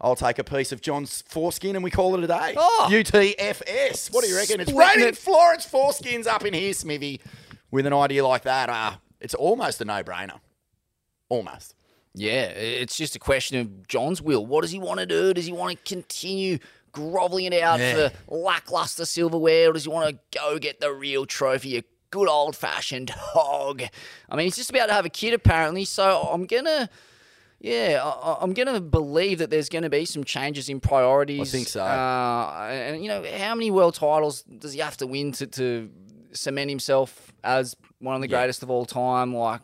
I'll 0.00 0.16
take 0.16 0.38
a 0.38 0.44
piece 0.44 0.72
of 0.72 0.80
John's 0.82 1.22
foreskin 1.26 1.74
and 1.74 1.82
we 1.82 1.90
call 1.90 2.14
it 2.16 2.24
a 2.24 2.26
day. 2.26 2.54
Oh. 2.56 2.88
UTFS. 2.90 4.12
What 4.12 4.24
do 4.24 4.30
you 4.30 4.36
reckon? 4.36 4.60
It's 4.60 4.72
raining 4.72 5.08
it. 5.08 5.16
Florence 5.16 5.66
foreskins 5.66 6.26
up 6.26 6.44
in 6.44 6.52
here, 6.52 6.72
Smithy. 6.74 7.20
With 7.70 7.86
an 7.86 7.92
idea 7.92 8.26
like 8.26 8.42
that, 8.42 8.68
uh, 8.68 8.92
it's 9.20 9.34
almost 9.34 9.80
a 9.80 9.84
no-brainer. 9.84 10.38
Almost. 11.28 11.74
Yeah, 12.14 12.44
it's 12.44 12.96
just 12.96 13.16
a 13.16 13.18
question 13.18 13.58
of 13.60 13.88
John's 13.88 14.22
will. 14.22 14.44
What 14.46 14.62
does 14.62 14.70
he 14.70 14.78
want 14.78 15.00
to 15.00 15.06
do? 15.06 15.34
Does 15.34 15.46
he 15.46 15.52
want 15.52 15.76
to 15.76 15.94
continue 15.94 16.58
groveling 16.92 17.46
it 17.52 17.62
out 17.62 17.78
Yeah. 17.80 18.08
for 18.08 18.34
lackluster 18.34 19.04
silverware, 19.04 19.70
or 19.70 19.72
does 19.74 19.84
he 19.84 19.90
want 19.90 20.08
to 20.10 20.38
go 20.38 20.58
get 20.58 20.80
the 20.80 20.92
real 20.92 21.26
trophy, 21.26 21.76
a 21.76 21.84
good 22.10 22.28
old 22.28 22.56
fashioned 22.56 23.10
hog? 23.10 23.82
I 24.30 24.36
mean, 24.36 24.44
he's 24.46 24.56
just 24.56 24.70
about 24.70 24.86
to 24.86 24.92
have 24.94 25.04
a 25.04 25.10
kid 25.10 25.34
apparently, 25.34 25.84
so 25.84 26.28
I'm 26.32 26.46
gonna. 26.46 26.88
Yeah, 27.66 28.00
I, 28.04 28.38
I'm 28.40 28.52
going 28.52 28.72
to 28.72 28.80
believe 28.80 29.38
that 29.38 29.50
there's 29.50 29.68
going 29.68 29.82
to 29.82 29.90
be 29.90 30.04
some 30.04 30.22
changes 30.24 30.68
in 30.68 30.80
priorities. 30.80 31.52
I 31.52 31.56
think 31.56 31.68
so. 31.68 31.82
Uh, 31.82 32.68
and, 32.70 33.02
you 33.02 33.08
know, 33.08 33.24
how 33.36 33.54
many 33.54 33.70
world 33.70 33.94
titles 33.94 34.42
does 34.42 34.72
he 34.72 34.78
have 34.80 34.96
to 34.98 35.06
win 35.06 35.32
to, 35.32 35.46
to 35.48 35.90
cement 36.32 36.70
himself 36.70 37.32
as 37.42 37.74
one 37.98 38.14
of 38.14 38.20
the 38.20 38.28
Yeah. 38.28 38.38
greatest 38.38 38.62
of 38.62 38.70
all 38.70 38.84
time? 38.86 39.34
Like, 39.34 39.62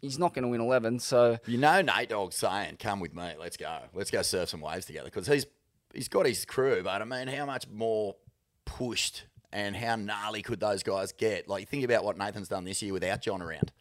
he's 0.00 0.18
not 0.18 0.34
going 0.34 0.42
to 0.42 0.48
win 0.48 0.60
11. 0.60 0.98
So 0.98 1.38
You 1.46 1.58
know, 1.58 1.80
Nate 1.80 2.08
Dogg's 2.08 2.36
saying, 2.36 2.76
"Come 2.78 2.98
with 2.98 3.14
me, 3.14 3.34
let's 3.38 3.56
go, 3.56 3.78
let's 3.94 4.10
go 4.10 4.22
surf 4.22 4.48
some 4.48 4.60
waves 4.60 4.86
together." 4.86 5.04
Because 5.06 5.26
he's 5.28 5.46
he's 5.94 6.08
got 6.08 6.26
his 6.26 6.44
crew, 6.44 6.82
but 6.82 7.00
I 7.00 7.04
mean, 7.04 7.28
how 7.28 7.46
much 7.46 7.68
more 7.68 8.16
pushed 8.64 9.26
and 9.52 9.76
how 9.76 9.96
gnarly 9.96 10.42
could 10.42 10.60
those 10.60 10.82
guys 10.82 11.12
get? 11.12 11.48
Like, 11.48 11.68
think 11.68 11.84
about 11.84 12.04
what 12.04 12.18
Nathan's 12.18 12.48
done 12.48 12.64
this 12.64 12.82
year 12.82 12.92
without 12.92 13.22
John 13.22 13.40
around. 13.42 13.72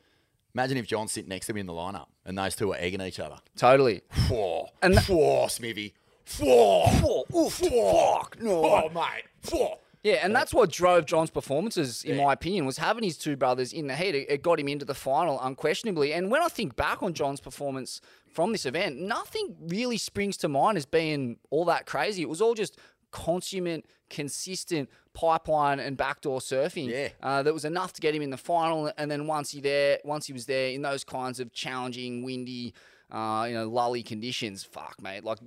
Imagine 0.57 0.77
if 0.77 0.87
John's 0.87 1.11
sitting 1.11 1.29
next 1.29 1.45
to 1.45 1.53
me 1.53 1.59
in 1.61 1.67
the 1.67 1.73
lineup 1.73 2.07
and 2.25 2.35
those 2.35 2.55
two 2.55 2.73
are 2.73 2.77
egging 2.79 2.99
each 3.01 3.19
other. 3.19 3.35
totally. 3.55 4.01
Four, 4.27 4.69
And 4.81 4.95
tha- 4.95 5.01
four, 5.01 5.51
Smithy, 5.51 5.93
four, 6.25 6.89
four, 6.93 7.25
ooh, 7.35 7.47
fuck, 7.47 8.37
no, 8.41 8.65
oh 8.65 8.89
mate, 8.89 9.25
four. 9.43 9.77
Yeah, 10.01 10.15
and 10.23 10.35
that's 10.35 10.55
what 10.55 10.71
drove 10.71 11.05
John's 11.05 11.29
performances, 11.29 12.03
in 12.03 12.17
my 12.17 12.33
opinion, 12.33 12.65
was 12.65 12.79
having 12.79 13.03
his 13.03 13.17
two 13.19 13.35
brothers 13.35 13.71
in 13.71 13.85
the 13.85 13.95
heat. 13.95 14.15
It, 14.15 14.29
it 14.31 14.41
got 14.41 14.59
him 14.59 14.67
into 14.67 14.83
the 14.85 14.95
final, 14.95 15.39
unquestionably. 15.41 16.11
And 16.13 16.31
when 16.31 16.41
I 16.41 16.47
think 16.47 16.75
back 16.75 17.03
on 17.03 17.13
John's 17.13 17.39
performance 17.41 18.01
from 18.33 18.51
this 18.51 18.65
event, 18.65 18.99
nothing 18.99 19.55
really 19.67 19.97
springs 19.97 20.37
to 20.37 20.47
mind 20.47 20.75
as 20.77 20.85
being 20.87 21.37
all 21.51 21.65
that 21.65 21.85
crazy. 21.85 22.21
It 22.23 22.29
was 22.29 22.41
all 22.41 22.55
just 22.55 22.79
consummate, 23.11 23.85
consistent 24.09 24.89
pipeline 25.21 25.79
and 25.79 25.97
backdoor 25.97 26.39
surfing. 26.39 26.89
Yeah. 26.89 27.09
uh, 27.23 27.41
that 27.43 27.53
was 27.53 27.65
enough 27.65 27.91
to 27.93 28.01
get 28.01 28.13
him 28.13 28.21
in 28.21 28.29
the 28.29 28.37
final. 28.37 28.91
And 28.97 29.09
then 29.09 29.25
once 29.25 29.49
he 29.51 29.59
there, 29.61 29.97
once 30.05 30.27
he 30.27 30.33
was 30.33 30.45
there 30.45 30.69
in 30.69 30.81
those 30.83 31.03
kinds 31.03 31.39
of 31.39 31.51
challenging, 31.53 32.23
windy, 32.23 32.73
uh, 33.11 33.45
you 33.47 33.55
know, 33.55 33.67
lully 33.67 34.03
conditions, 34.03 34.63
fuck, 34.63 35.01
mate. 35.01 35.23
Like 35.23 35.39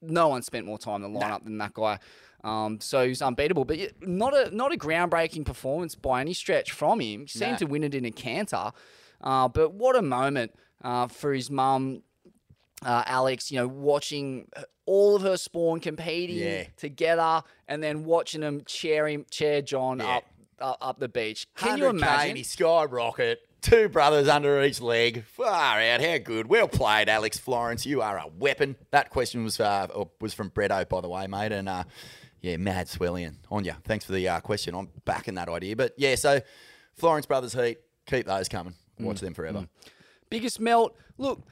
no 0.00 0.28
one 0.28 0.42
spent 0.42 0.64
more 0.64 0.78
time 0.78 1.04
in 1.04 1.12
the 1.12 1.20
lineup 1.20 1.44
than 1.44 1.58
that 1.58 1.74
guy. 1.74 1.98
Um, 2.44 2.80
so 2.80 3.06
he's 3.06 3.20
unbeatable, 3.20 3.64
but 3.64 3.78
not 4.00 4.32
a 4.34 4.54
not 4.54 4.72
a 4.72 4.76
groundbreaking 4.76 5.44
performance 5.44 5.94
by 5.96 6.20
any 6.20 6.32
stretch 6.32 6.70
from 6.72 7.00
him. 7.00 7.22
He 7.22 7.26
seemed 7.26 7.52
No. 7.52 7.58
to 7.58 7.66
win 7.66 7.82
it 7.84 7.94
in 7.94 8.04
a 8.04 8.12
canter, 8.12 8.70
uh, 9.20 9.48
but 9.48 9.74
what 9.74 9.96
a 9.96 10.02
moment 10.02 10.52
uh, 10.82 11.08
for 11.08 11.34
his 11.34 11.50
mum, 11.50 12.02
uh, 12.82 13.02
Alex. 13.06 13.50
You 13.50 13.58
know, 13.60 13.68
watching 13.68 14.48
all 14.86 15.16
of 15.16 15.22
her 15.22 15.36
spawn 15.36 15.80
competing 15.80 16.36
Yeah. 16.38 16.64
together, 16.76 17.42
and 17.66 17.82
then 17.82 18.04
watching 18.04 18.40
them 18.40 18.62
cheer 18.66 19.06
him, 19.08 19.26
cheer 19.30 19.62
John 19.62 19.98
Yeah. 19.98 20.16
up, 20.16 20.24
up 20.60 20.78
up 20.80 20.98
the 20.98 21.08
beach. 21.08 21.46
Can 21.56 21.78
you 21.78 21.88
imagine? 21.88 22.30
in 22.32 22.36
his 22.36 22.48
skyrocket. 22.50 23.40
Two 23.60 23.88
brothers 23.88 24.28
under 24.28 24.62
each 24.62 24.80
leg. 24.80 25.24
Far 25.24 25.80
out. 25.80 26.00
How 26.00 26.18
good. 26.18 26.46
Well 26.48 26.68
played, 26.68 27.08
Alex 27.08 27.38
Florence. 27.38 27.84
You 27.84 28.02
are 28.02 28.16
a 28.16 28.28
weapon. 28.28 28.76
That 28.92 29.10
question 29.10 29.42
was 29.42 29.58
uh, 29.58 29.88
was 30.20 30.32
from 30.32 30.50
Bretto, 30.50 30.88
by 30.88 31.00
the 31.00 31.08
way, 31.08 31.26
mate. 31.26 31.50
And 31.50 31.68
uh, 31.68 31.82
yeah, 32.40 32.56
mad 32.56 32.88
swelling 32.88 33.36
on 33.50 33.64
you. 33.64 33.74
Thanks 33.84 34.04
for 34.04 34.12
the 34.12 34.28
uh, 34.28 34.40
question. 34.40 34.76
I'm 34.76 34.88
backing 35.04 35.34
that 35.34 35.48
idea. 35.48 35.74
But 35.74 35.94
yeah, 35.96 36.14
so 36.14 36.40
Florence 36.94 37.26
Brothers 37.26 37.52
Heat, 37.52 37.78
keep 38.06 38.26
those 38.26 38.48
coming. 38.48 38.74
Watch 39.00 39.20
them 39.20 39.34
forever. 39.34 39.66
Biggest 40.30 40.60
melt. 40.60 40.96
Look, 41.18 41.42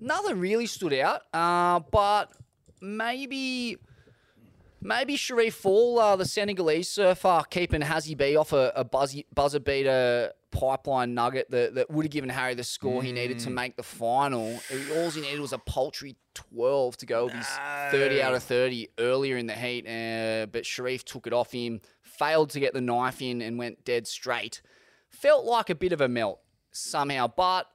nothing 0.00 0.38
really 0.38 0.66
stood 0.66 0.92
out, 0.94 1.22
uh, 1.32 1.80
but 1.90 2.32
maybe. 2.80 3.76
Maybe 4.82 5.18
Cherif 5.18 5.52
Fall, 5.52 5.98
uh, 5.98 6.16
the 6.16 6.24
Senegalese 6.24 6.88
surfer, 6.88 7.42
keeping 7.50 7.82
Hazzy 7.82 8.16
B 8.16 8.34
off 8.34 8.54
a, 8.54 8.72
a 8.74 8.82
buzzy, 8.82 9.26
buzzer 9.34 9.60
beater 9.60 10.32
pipeline 10.50 11.14
nugget 11.14 11.50
that, 11.50 11.74
that 11.74 11.90
would 11.90 12.04
have 12.04 12.10
given 12.10 12.30
Harry 12.30 12.54
the 12.54 12.64
score 12.64 13.02
he 13.02 13.12
needed 13.12 13.38
to 13.40 13.50
make 13.50 13.76
the 13.76 13.82
final. 13.82 14.58
All 14.96 15.10
he 15.10 15.20
needed 15.20 15.40
was 15.40 15.52
a 15.52 15.58
paltry 15.58 16.16
12 16.34 16.96
to 16.98 17.06
go 17.06 17.24
with 17.24 17.34
his 17.34 17.46
30 17.90 18.22
out 18.22 18.34
of 18.34 18.42
30 18.42 18.88
earlier 18.98 19.36
in 19.36 19.46
the 19.46 19.54
heat, 19.54 19.86
uh, 19.86 20.46
but 20.46 20.64
Cherif 20.64 21.04
took 21.04 21.26
it 21.26 21.32
off 21.32 21.52
him, 21.52 21.80
failed 22.02 22.50
to 22.50 22.60
get 22.60 22.74
the 22.74 22.80
knife 22.80 23.22
in, 23.22 23.42
and 23.42 23.58
went 23.58 23.84
dead 23.84 24.06
straight. 24.06 24.62
Felt 25.08 25.44
like 25.44 25.70
a 25.70 25.74
bit 25.74 25.92
of 25.92 26.00
a 26.00 26.08
melt 26.08 26.40
somehow, 26.72 27.26
but 27.26 27.66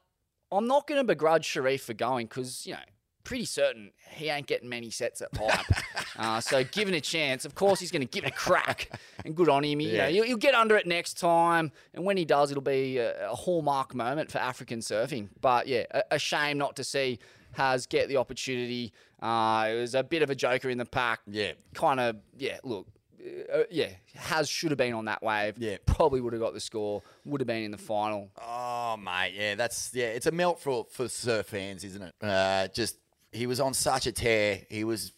I'm 0.57 0.67
not 0.67 0.87
going 0.87 0.99
to 0.99 1.03
begrudge 1.03 1.47
Cherif 1.47 1.81
for 1.81 1.93
going 1.93 2.27
because, 2.27 2.65
you 2.65 2.73
know, 2.73 2.79
pretty 3.23 3.45
certain 3.45 3.91
he 4.11 4.29
ain't 4.29 4.45
getting 4.47 4.69
many 4.69 4.89
sets 4.91 5.21
at 5.21 5.31
pipe. 5.31 5.65
uh, 6.17 6.39
so 6.39 6.63
given 6.63 6.93
a 6.93 7.01
chance, 7.01 7.43
of 7.43 7.55
course 7.55 7.79
he's 7.79 7.91
going 7.91 8.01
to 8.01 8.07
give 8.07 8.23
it 8.23 8.29
a 8.29 8.33
crack. 8.33 8.89
And 9.25 9.35
good 9.35 9.49
on 9.49 9.63
him. 9.63 9.81
You 9.81 9.89
know, 9.89 9.93
Yeah. 9.95 10.09
he'll, 10.09 10.23
he'll 10.25 10.37
get 10.37 10.53
under 10.55 10.77
it 10.77 10.85
next 10.85 11.15
time. 11.19 11.71
And 11.93 12.05
when 12.05 12.17
he 12.17 12.25
does, 12.25 12.51
it'll 12.51 12.61
be 12.61 12.97
a, 12.99 13.31
a 13.31 13.35
hallmark 13.35 13.95
moment 13.95 14.31
for 14.31 14.37
African 14.37 14.79
surfing. 14.79 15.29
But 15.41 15.67
yeah, 15.67 15.85
a, 15.91 16.03
a 16.11 16.19
shame 16.19 16.57
not 16.59 16.75
to 16.75 16.83
see 16.83 17.17
Has 17.53 17.87
get 17.87 18.07
the 18.09 18.17
opportunity. 18.17 18.93
Uh, 19.21 19.69
it 19.71 19.79
was 19.79 19.95
a 19.95 20.03
bit 20.03 20.21
of 20.21 20.29
a 20.29 20.35
joker 20.35 20.69
in 20.69 20.77
the 20.77 20.85
pack. 20.85 21.21
Yeah. 21.25 21.53
Kind 21.73 21.99
of, 21.99 22.17
yeah, 22.37 22.59
look. 22.63 22.85
Uh, 23.25 23.63
yeah, 23.71 23.89
Has 24.15 24.49
should 24.49 24.71
have 24.71 24.77
been 24.77 24.93
on 24.93 25.05
that 25.05 25.23
wave. 25.23 25.55
Yeah. 25.57 25.77
probably 25.85 26.21
would 26.21 26.33
have 26.33 26.41
got 26.41 26.53
the 26.53 26.59
score. 26.59 27.01
Would 27.25 27.41
have 27.41 27.47
been 27.47 27.63
in 27.63 27.71
the 27.71 27.77
final. 27.77 28.29
Oh 28.41 28.97
mate, 28.97 29.33
yeah, 29.35 29.55
that's 29.55 29.91
yeah, 29.93 30.07
it's 30.07 30.27
a 30.27 30.31
melt 30.31 30.59
for 30.59 30.85
for 30.91 31.07
surf 31.07 31.47
fans, 31.47 31.83
isn't 31.83 32.01
it? 32.01 32.13
Uh, 32.21 32.67
just 32.67 32.97
he 33.31 33.47
was 33.47 33.59
on 33.59 33.73
such 33.73 34.07
a 34.07 34.11
tear. 34.11 34.61
He 34.69 34.83
was, 34.83 35.11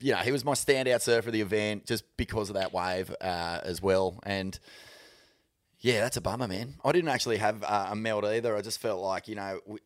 you 0.00 0.12
know, 0.12 0.18
he 0.18 0.32
was 0.32 0.44
my 0.44 0.52
standout 0.52 1.00
surfer 1.00 1.28
of 1.28 1.32
the 1.32 1.40
event 1.40 1.86
just 1.86 2.04
because 2.16 2.50
of 2.50 2.54
that 2.54 2.72
wave 2.72 3.14
uh, 3.20 3.60
as 3.62 3.82
well. 3.82 4.20
And 4.24 4.58
yeah, 5.80 6.00
that's 6.00 6.16
a 6.16 6.20
bummer, 6.20 6.48
man. 6.48 6.74
I 6.84 6.92
didn't 6.92 7.08
actually 7.08 7.38
have 7.38 7.62
uh, 7.62 7.88
a 7.90 7.96
melt 7.96 8.24
either. 8.24 8.56
I 8.56 8.62
just 8.62 8.80
felt 8.80 9.00
like 9.02 9.28
you 9.28 9.36
know, 9.36 9.60
we, 9.66 9.78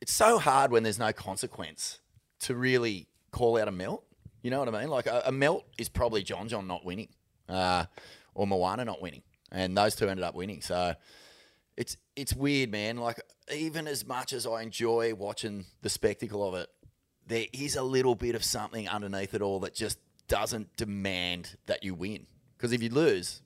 it's 0.00 0.12
so 0.12 0.38
hard 0.38 0.70
when 0.70 0.82
there's 0.82 0.98
no 0.98 1.12
consequence 1.12 2.00
to 2.40 2.54
really 2.54 3.08
call 3.30 3.58
out 3.58 3.68
a 3.68 3.72
melt. 3.72 4.04
You 4.42 4.50
know 4.50 4.58
what 4.58 4.74
I 4.74 4.80
mean? 4.80 4.90
Like 4.90 5.06
a, 5.06 5.22
a 5.26 5.32
melt 5.32 5.64
is 5.78 5.88
probably 5.88 6.22
John 6.22 6.48
John 6.48 6.66
not 6.66 6.84
winning, 6.84 7.08
uh, 7.48 7.84
or 8.34 8.46
Moana 8.46 8.84
not 8.84 9.00
winning, 9.00 9.22
and 9.50 9.76
those 9.76 9.94
two 9.94 10.08
ended 10.08 10.24
up 10.24 10.34
winning. 10.34 10.60
So 10.60 10.94
it's 11.76 11.96
it's 12.16 12.34
weird, 12.34 12.70
man. 12.70 12.96
Like 12.96 13.20
even 13.54 13.86
as 13.86 14.06
much 14.06 14.32
as 14.32 14.46
I 14.46 14.62
enjoy 14.62 15.14
watching 15.14 15.66
the 15.82 15.88
spectacle 15.88 16.46
of 16.46 16.54
it, 16.56 16.68
there 17.26 17.46
is 17.52 17.76
a 17.76 17.82
little 17.82 18.16
bit 18.16 18.34
of 18.34 18.44
something 18.44 18.88
underneath 18.88 19.34
it 19.34 19.42
all 19.42 19.60
that 19.60 19.74
just 19.74 19.98
doesn't 20.28 20.76
demand 20.76 21.56
that 21.66 21.84
you 21.84 21.94
win. 21.94 22.26
Because 22.56 22.72
if 22.72 22.82
you 22.82 22.90
lose, 22.90 23.42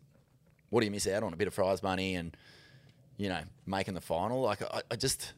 what 0.70 0.80
do 0.80 0.86
you 0.86 0.92
miss 0.92 1.06
out 1.06 1.22
on? 1.22 1.32
A 1.32 1.36
bit 1.36 1.48
of 1.48 1.54
prize 1.54 1.82
money 1.82 2.14
and 2.14 2.34
you 3.18 3.28
know 3.28 3.40
making 3.66 3.94
the 3.94 4.00
final. 4.00 4.40
Like 4.40 4.62
I, 4.62 4.82
I 4.90 4.96
just. 4.96 5.34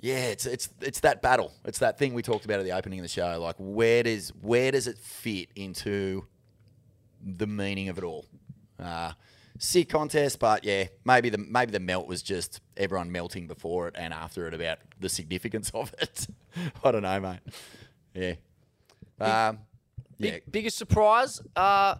Yeah, 0.00 0.26
it's 0.26 0.46
it's 0.46 0.68
it's 0.80 1.00
that 1.00 1.22
battle. 1.22 1.52
It's 1.64 1.78
that 1.78 1.98
thing 1.98 2.14
we 2.14 2.22
talked 2.22 2.44
about 2.44 2.60
at 2.60 2.64
the 2.64 2.72
opening 2.72 2.98
of 2.98 3.04
the 3.04 3.08
show. 3.08 3.40
Like 3.40 3.56
where 3.58 4.02
does 4.02 4.30
where 4.40 4.70
does 4.70 4.86
it 4.86 4.98
fit 4.98 5.48
into 5.56 6.26
the 7.22 7.46
meaning 7.46 7.88
of 7.88 7.98
it 7.98 8.04
all? 8.04 8.26
Uh, 8.78 9.12
sick 9.58 9.88
contest, 9.88 10.38
but 10.38 10.64
yeah, 10.64 10.84
maybe 11.04 11.30
the 11.30 11.38
maybe 11.38 11.72
the 11.72 11.80
melt 11.80 12.06
was 12.06 12.22
just 12.22 12.60
everyone 12.76 13.10
melting 13.10 13.46
before 13.46 13.88
it 13.88 13.94
and 13.98 14.12
after 14.12 14.46
it 14.46 14.54
about 14.54 14.78
the 15.00 15.08
significance 15.08 15.70
of 15.74 15.94
it. 16.00 16.26
I 16.84 16.90
don't 16.92 17.02
know, 17.02 17.20
mate. 17.20 17.40
Yeah. 18.14 18.34
Um, 19.48 19.58
Big, 20.18 20.32
yeah. 20.32 20.38
Biggest 20.50 20.78
surprise, 20.78 21.42
uh, 21.54 21.96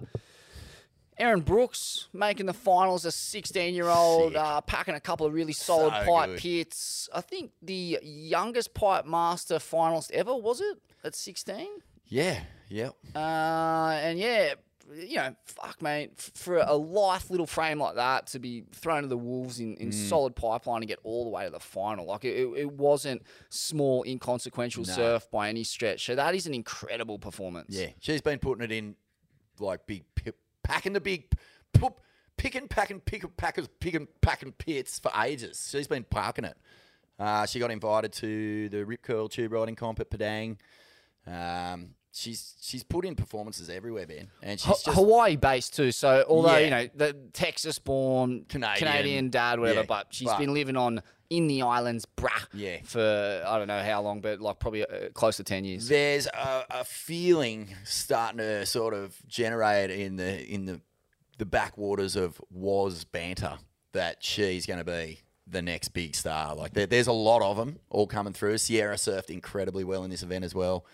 Erin 1.19 1.41
Brooks 1.41 2.09
making 2.13 2.47
the 2.47 2.53
finals, 2.53 3.05
a 3.05 3.13
16 3.13 3.75
year 3.75 3.89
old, 3.89 4.37
uh, 4.37 4.61
packing 4.61 4.95
a 4.95 5.01
couple 5.01 5.27
of 5.27 5.33
really 5.33 5.53
solid 5.55 5.93
So 5.95 6.05
pipe 6.13 6.31
good. 6.31 6.39
pits. 6.39 7.09
I 7.15 7.21
think 7.23 7.53
the 7.63 7.99
youngest 8.03 8.75
pipe 8.75 9.07
master 9.07 9.57
finalist 9.57 10.11
ever, 10.13 10.35
was 10.35 10.61
it? 10.61 10.79
At 11.05 11.15
16? 11.15 11.67
Yeah. 12.07 12.41
Yeah. 12.69 12.91
Uh, 13.15 13.99
and 14.03 14.19
yeah, 14.19 14.55
you 14.95 15.17
know, 15.17 15.35
fuck, 15.47 15.81
mate, 15.83 16.13
for 16.17 16.59
a 16.59 16.75
life 16.75 17.31
little 17.31 17.47
frame 17.47 17.79
like 17.81 17.95
that 17.97 18.27
to 18.29 18.39
be 18.39 18.65
thrown 18.73 19.03
to 19.03 19.09
the 19.09 19.17
wolves 19.17 19.59
in, 19.59 19.75
Mm. 19.77 19.81
in 19.81 19.93
solid 19.93 20.37
pipeline 20.37 20.83
and 20.83 20.89
get 20.89 20.99
all 21.03 21.25
the 21.25 21.31
way 21.31 21.45
to 21.45 21.51
the 21.51 21.59
final, 21.61 22.07
like 22.07 22.25
it, 22.25 22.37
it 22.57 22.71
wasn't 22.73 23.23
small, 23.49 24.05
inconsequential 24.05 24.85
No. 24.85 24.93
surf 24.93 25.31
by 25.31 25.49
any 25.49 25.65
stretch. 25.65 26.05
So 26.07 26.15
that 26.15 26.35
is 26.35 26.47
an 26.47 26.55
incredible 26.55 27.19
performance. 27.19 27.75
Yeah. 27.75 27.89
She's 28.01 28.21
been 28.21 28.39
putting 28.39 28.63
it 28.65 28.71
in 28.71 28.97
like 29.59 29.87
big 29.87 30.05
pi- 30.15 30.33
packing 30.67 30.95
the 30.95 31.01
big 31.01 31.31
pu- 31.73 31.95
picking 32.37 32.67
packing 32.67 33.01
pick 33.01 33.25
packers 33.37 33.69
picking 33.79 34.09
packing 34.21 34.53
pits 34.53 34.99
for 34.99 35.13
ages. 35.23 35.69
She's 35.71 35.87
been 35.87 36.05
parking 36.05 36.45
it. 36.45 36.57
Uh, 37.19 37.47
she 37.47 37.61
got 37.61 37.71
invited 37.71 38.13
to 38.15 38.69
the 38.69 38.85
Rip 38.85 39.03
Curl 39.03 39.29
tube 39.29 39.53
riding 39.53 39.77
comp 39.77 40.01
at 40.01 40.11
Padang. 40.11 40.59
Um, 41.27 41.95
she's 42.17 42.55
she's 42.61 42.83
put 42.83 43.05
in 43.05 43.15
performances 43.15 43.69
everywhere, 43.71 44.07
Ben, 44.07 44.29
and 44.43 44.59
she's 44.59 44.83
just 44.83 44.87
Hawaii 44.97 45.37
based 45.37 45.75
too. 45.77 45.93
So 45.93 46.25
although 46.29 46.57
Yeah. 46.57 46.65
you 46.65 46.71
know 46.71 46.89
the 46.95 47.13
Texas 47.33 47.79
born 47.79 48.45
Canadian. 48.49 48.77
Canadian, 48.79 49.31
dad, 49.31 49.61
whatever, 49.61 49.81
Yeah, 49.81 49.87
but 49.87 50.07
she's 50.11 50.29
but- 50.29 50.39
been 50.39 50.55
living 50.55 50.77
on 50.77 51.03
in 51.29 51.49
the 51.49 51.61
islands, 51.63 52.07
brah, 52.17 52.47
Yeah. 52.55 52.77
for 52.85 53.43
I 53.47 53.59
don't 53.59 53.67
know 53.67 53.83
how 53.83 54.01
long, 54.01 54.21
but 54.21 54.41
like 54.41 54.59
probably 54.61 54.85
uh, 54.87 55.09
close 55.13 55.37
to 55.39 55.45
ten 55.45 55.65
years. 55.65 55.89
there's 55.89 56.27
a, 56.29 56.65
a 56.71 56.85
feeling 56.85 57.75
starting 57.85 58.39
to 58.39 58.65
sort 58.67 58.95
of 58.95 59.17
generate 59.27 59.91
in 59.91 60.17
the 60.17 60.45
in 60.47 60.67
the 60.67 60.81
the 61.39 61.45
backwaters 61.47 62.17
of 62.17 62.41
was 62.51 63.05
banter 63.05 63.59
that 63.93 64.23
she's 64.25 64.67
going 64.67 64.79
to 64.79 64.85
be 64.85 65.21
the 65.49 65.61
next 65.63 65.89
big 65.89 66.15
star. 66.15 66.55
Like 66.55 66.73
there, 66.75 66.87
there's 66.87 67.07
a 67.09 67.13
lot 67.13 67.43
of 67.43 67.57
them 67.57 67.79
all 67.91 68.07
coming 68.07 68.33
through. 68.33 68.59
Sierra 68.59 68.95
surfed 68.97 69.31
incredibly 69.31 69.85
well 69.85 70.03
in 70.05 70.11
this 70.11 70.23
event 70.23 70.45
as 70.45 70.55
well. 70.55 70.87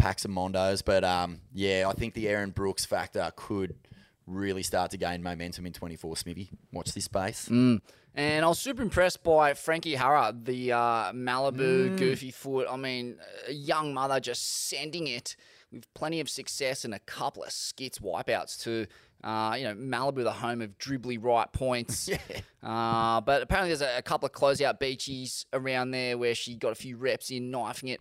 Packs 0.00 0.24
and 0.24 0.34
Mondos, 0.34 0.82
but 0.84 1.04
um, 1.04 1.40
yeah, 1.52 1.86
I 1.88 1.92
think 1.92 2.14
the 2.14 2.28
Erin 2.28 2.50
Brooks 2.50 2.86
factor 2.86 3.30
could 3.36 3.74
really 4.26 4.62
start 4.62 4.90
to 4.92 4.96
gain 4.96 5.22
momentum 5.22 5.66
in 5.66 5.72
24 5.72 6.16
Smithy. 6.16 6.50
Watch 6.72 6.94
this 6.94 7.04
space. 7.04 7.48
Mm. 7.48 7.80
And 8.14 8.44
I 8.44 8.48
was 8.48 8.58
super 8.58 8.82
impressed 8.82 9.22
by 9.22 9.54
Frankie 9.54 9.94
Harrer, 9.94 10.32
the 10.42 10.72
uh, 10.72 11.12
Malibu 11.12 11.96
goofy 11.96 12.30
foot. 12.30 12.66
I 12.68 12.76
mean, 12.76 13.16
a 13.46 13.52
young 13.52 13.94
mother 13.94 14.18
just 14.18 14.68
sending 14.68 15.06
it 15.06 15.36
with 15.70 15.92
plenty 15.94 16.18
of 16.20 16.28
success 16.28 16.84
and 16.84 16.94
a 16.94 16.98
couple 17.00 17.44
of 17.44 17.52
skits 17.52 17.98
wipeouts 17.98 18.62
too. 18.62 18.86
Uh, 19.22 19.54
you 19.58 19.64
know, 19.64 19.74
Malibu, 19.74 20.24
the 20.24 20.32
home 20.32 20.62
of 20.62 20.76
dribbly 20.78 21.22
right 21.22 21.52
points. 21.52 22.08
uh, 22.62 23.20
but 23.20 23.42
apparently 23.42 23.68
there's 23.68 23.82
a, 23.82 23.98
a 23.98 24.02
couple 24.02 24.26
of 24.26 24.32
closeout 24.32 24.80
beaches 24.80 25.44
around 25.52 25.90
there 25.90 26.16
where 26.16 26.34
she 26.34 26.56
got 26.56 26.72
a 26.72 26.76
few 26.76 26.96
reps 26.96 27.30
in, 27.30 27.50
knifing 27.50 27.90
it. 27.90 28.00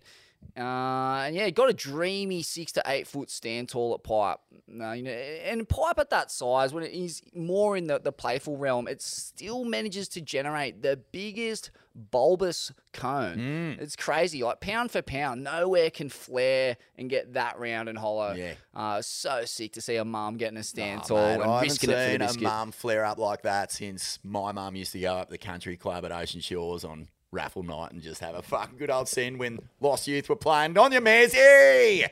Uh, 0.58 1.24
and 1.28 1.36
yeah, 1.36 1.50
got 1.52 1.70
a 1.70 1.74
dreamy 1.74 2.42
six 2.42 2.72
to 2.74 2.84
eight 2.88 3.08
foot 3.08 3.30
stand 3.30 3.70
tall 3.70 3.94
at 3.94 4.04
pipe. 4.04 4.40
No, 4.68 4.92
you 4.92 5.04
know, 5.04 5.12
and 5.12 5.68
pipe 5.68 5.98
at 6.00 6.10
that 6.10 6.32
size, 6.32 6.74
when 6.74 6.84
it 6.84 6.92
is 6.92 7.22
more 7.34 7.78
in 7.78 7.88
the, 7.88 8.00
the 8.00 8.12
playful 8.12 8.58
realm, 8.58 8.88
it 8.88 9.02
still 9.02 9.64
manages 9.64 10.08
to 10.10 10.22
generate 10.22 10.82
the 10.82 10.98
biggest 11.12 11.72
bulbous 11.96 12.72
cone. 12.94 13.78
It's 13.80 13.96
crazy. 13.96 14.44
Like 14.44 14.60
pound 14.60 14.92
for 14.92 15.02
pound, 15.02 15.44
nowhere 15.44 15.90
can 15.90 16.10
flare 16.10 16.78
and 16.98 17.10
get 17.10 17.34
that 17.34 17.58
round 17.60 17.88
and 17.90 17.98
hollow. 17.98 18.34
Yeah. 18.34 18.54
Uh, 18.76 19.02
so 19.02 19.46
sick 19.46 19.74
to 19.74 19.82
see 19.82 19.96
a 19.96 20.06
mum 20.06 20.38
getting 20.38 20.58
a 20.58 20.64
stand 20.64 21.02
Oh, 21.06 21.08
tall 21.08 21.18
mate, 21.18 21.34
and 21.36 21.44
I 21.44 21.46
haven't 21.56 21.70
risking 21.70 21.90
it 21.90 21.94
for 21.94 21.98
the 22.00 22.06
seen 22.12 22.22
a 22.22 22.26
biscuit. 22.28 22.44
mum 22.44 22.72
flare 22.72 23.06
up 23.06 23.18
like 23.18 23.42
that 23.44 23.72
since 23.72 24.20
my 24.24 24.52
mum 24.52 24.76
used 24.76 24.92
to 24.92 25.00
go 25.00 25.14
up 25.16 25.30
the 25.30 25.38
country 25.38 25.78
club 25.78 26.06
at 26.06 26.12
Ocean 26.12 26.42
Shores 26.42 26.84
on 26.84 27.08
raffle 27.32 27.64
night 27.64 27.92
and 27.92 28.02
just 28.02 28.22
have 28.22 28.36
a 28.36 28.42
fucking 28.42 28.78
good 28.78 28.90
old 28.90 29.08
sin 29.08 29.38
when 29.38 29.60
Lost 29.80 30.08
Youth 30.08 30.30
were 30.30 30.36
playing 30.36 30.78
on 30.78 30.92
your 30.92 31.02
Mersey. 31.02 32.06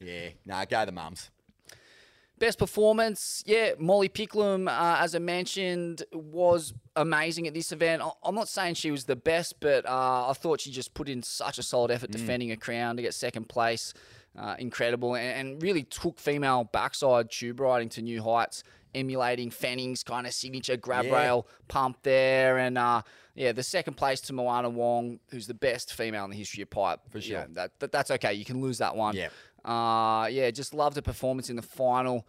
Yeah, 0.00 0.28
nah, 0.44 0.64
go 0.64 0.84
the 0.84 0.92
mums. 0.92 1.30
Best 2.38 2.58
performance, 2.58 3.44
yeah, 3.46 3.72
Molly 3.78 4.08
Picklum, 4.08 4.68
uh, 4.68 4.96
as 5.00 5.14
I 5.14 5.20
mentioned, 5.20 6.02
was 6.12 6.74
amazing 6.96 7.46
at 7.46 7.54
this 7.54 7.70
event. 7.70 8.02
I'm 8.24 8.34
not 8.34 8.48
saying 8.48 8.74
she 8.74 8.90
was 8.90 9.04
the 9.04 9.14
best, 9.16 9.60
but 9.60 9.86
uh, 9.86 10.28
I 10.28 10.32
thought 10.32 10.60
she 10.60 10.72
just 10.72 10.94
put 10.94 11.08
in 11.08 11.22
such 11.22 11.58
a 11.58 11.62
solid 11.62 11.92
effort 11.92 12.10
defending 12.10 12.50
a 12.50 12.56
crown 12.56 12.96
to 12.96 13.02
get 13.02 13.14
second 13.14 13.48
place. 13.48 13.94
Uh, 14.36 14.56
incredible, 14.58 15.14
and, 15.14 15.48
and 15.48 15.62
really 15.62 15.84
took 15.84 16.18
female 16.18 16.68
backside 16.72 17.30
tube 17.30 17.60
riding 17.60 17.88
to 17.88 18.02
new 18.02 18.20
heights, 18.20 18.64
emulating 18.94 19.50
Fanning's 19.50 20.02
kind 20.02 20.26
of 20.26 20.32
signature 20.32 20.76
grab 20.76 21.04
Yeah. 21.06 21.14
rail 21.14 21.46
pump 21.68 21.98
there. 22.02 22.58
And 22.58 22.78
uh, 22.78 23.02
yeah, 23.34 23.52
the 23.52 23.62
second 23.62 23.94
place 23.94 24.20
to 24.22 24.32
Moana 24.32 24.68
Wong, 24.70 25.20
who's 25.30 25.46
the 25.46 25.54
best 25.54 25.92
female 25.94 26.24
in 26.24 26.30
the 26.30 26.36
history 26.36 26.62
of 26.62 26.70
pipe. 26.70 27.00
For 27.10 27.20
sure. 27.20 27.46
that, 27.52 27.78
that, 27.80 27.92
that's 27.92 28.10
okay. 28.12 28.34
You 28.34 28.44
can 28.44 28.60
lose 28.60 28.78
that 28.78 28.94
one. 28.96 29.16
Yeah. 29.16 29.28
Uh, 29.64 30.26
yeah, 30.26 30.50
just 30.50 30.74
loved 30.74 30.96
the 30.96 31.02
performance 31.02 31.48
in 31.50 31.56
the 31.56 31.62
final. 31.62 32.26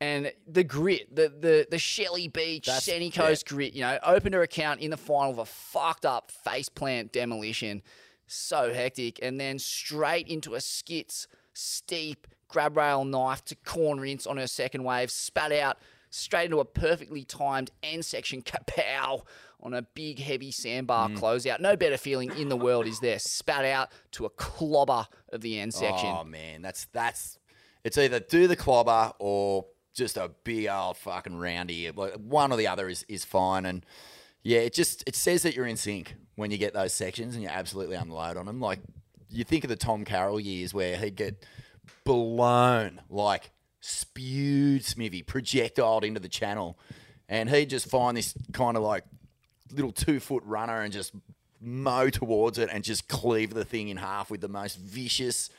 And 0.00 0.32
the 0.48 0.64
grit, 0.64 1.14
the 1.14 1.28
the 1.28 1.66
the 1.70 1.78
Shelley 1.78 2.26
Beach, 2.26 2.66
That's- 2.66 2.84
Sunny 2.86 3.08
Coast 3.10 3.46
grit, 3.46 3.72
you 3.72 3.82
know, 3.82 3.98
opened 4.02 4.34
her 4.34 4.42
account 4.42 4.80
in 4.80 4.90
the 4.90 4.96
final 4.96 5.30
with 5.30 5.38
a 5.40 5.44
fucked 5.44 6.04
up 6.04 6.32
faceplant 6.44 7.12
demolition. 7.12 7.82
So 8.26 8.72
hectic. 8.72 9.20
And 9.22 9.38
then 9.38 9.60
straight 9.60 10.26
into 10.26 10.54
a 10.54 10.60
skits, 10.60 11.28
steep, 11.52 12.26
grab 12.48 12.76
rail 12.76 13.04
knife 13.04 13.44
to 13.44 13.54
corner 13.54 14.02
ints 14.02 14.26
on 14.26 14.38
her 14.38 14.46
second 14.48 14.82
wave, 14.82 15.10
spat 15.10 15.52
out 15.52 15.78
straight 16.14 16.44
into 16.44 16.60
a 16.60 16.64
perfectly 16.64 17.24
timed 17.24 17.70
end 17.82 18.04
section 18.04 18.42
kapow 18.42 19.22
on 19.60 19.74
a 19.74 19.82
big 19.82 20.18
heavy 20.18 20.50
sandbar 20.52 21.08
Mm. 21.08 21.18
closeout. 21.18 21.58
No 21.60 21.76
better 21.76 21.96
feeling 21.96 22.30
in 22.38 22.48
the 22.48 22.56
world 22.56 22.86
is 22.86 23.00
there. 23.00 23.18
Spat 23.18 23.64
out 23.64 23.90
to 24.12 24.26
a 24.26 24.30
clobber 24.30 25.06
of 25.32 25.40
the 25.40 25.58
end 25.58 25.72
section. 25.72 26.08
Oh 26.08 26.22
man, 26.24 26.62
that's 26.62 26.84
that's 26.92 27.38
it's 27.84 27.96
either 27.98 28.20
do 28.20 28.46
the 28.46 28.56
clobber 28.56 29.12
or 29.18 29.66
just 29.94 30.16
a 30.16 30.30
big 30.44 30.68
old 30.68 30.96
fucking 30.96 31.36
roundy. 31.36 31.86
One 31.88 32.52
or 32.52 32.56
the 32.56 32.66
other 32.68 32.88
is, 32.88 33.04
is 33.08 33.24
fine. 33.24 33.66
And 33.66 33.84
yeah, 34.42 34.60
it 34.60 34.72
just 34.74 35.04
it 35.06 35.14
says 35.16 35.42
that 35.42 35.54
you're 35.54 35.66
in 35.66 35.76
sync 35.76 36.14
when 36.36 36.50
you 36.50 36.58
get 36.58 36.74
those 36.74 36.92
sections 36.92 37.34
and 37.34 37.42
you 37.42 37.48
absolutely 37.48 37.96
unload 37.96 38.36
on 38.36 38.46
them. 38.46 38.60
Like 38.60 38.80
you 39.30 39.44
think 39.44 39.64
of 39.64 39.68
the 39.70 39.76
Tom 39.76 40.04
Carroll 40.04 40.40
years 40.40 40.74
where 40.74 40.96
he'd 40.96 41.14
get 41.16 41.44
blown 42.04 43.00
like 43.08 43.50
spewed 43.82 44.84
Smithy, 44.84 45.22
projectiled 45.22 46.04
into 46.04 46.20
the 46.20 46.28
channel, 46.28 46.78
and 47.28 47.50
he'd 47.50 47.68
just 47.68 47.88
find 47.90 48.16
this 48.16 48.34
kind 48.52 48.76
of 48.76 48.82
like 48.82 49.04
little 49.70 49.92
two 49.92 50.20
foot 50.20 50.42
runner 50.44 50.80
and 50.80 50.92
just 50.92 51.12
mow 51.60 52.08
towards 52.10 52.58
it 52.58 52.68
and 52.72 52.82
just 52.84 53.08
cleave 53.08 53.54
the 53.54 53.64
thing 53.64 53.88
in 53.88 53.96
half 53.96 54.30
with 54.30 54.40
the 54.40 54.48
most 54.48 54.78
vicious, 54.78 55.50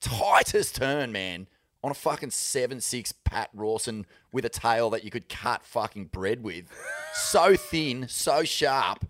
tightest 0.00 0.76
turn, 0.76 1.12
man. 1.12 1.46
On 1.82 1.90
a 1.90 1.94
fucking 1.94 2.30
7 2.30 2.80
6 2.80 3.12
Pat 3.24 3.50
Rawson 3.52 4.06
with 4.32 4.46
a 4.46 4.48
tail 4.48 4.88
that 4.90 5.04
you 5.04 5.10
could 5.10 5.28
cut 5.28 5.62
fucking 5.66 6.06
bread 6.06 6.42
with. 6.42 6.64
so 7.12 7.56
thin, 7.56 8.06
so 8.08 8.42
sharp. 8.42 9.04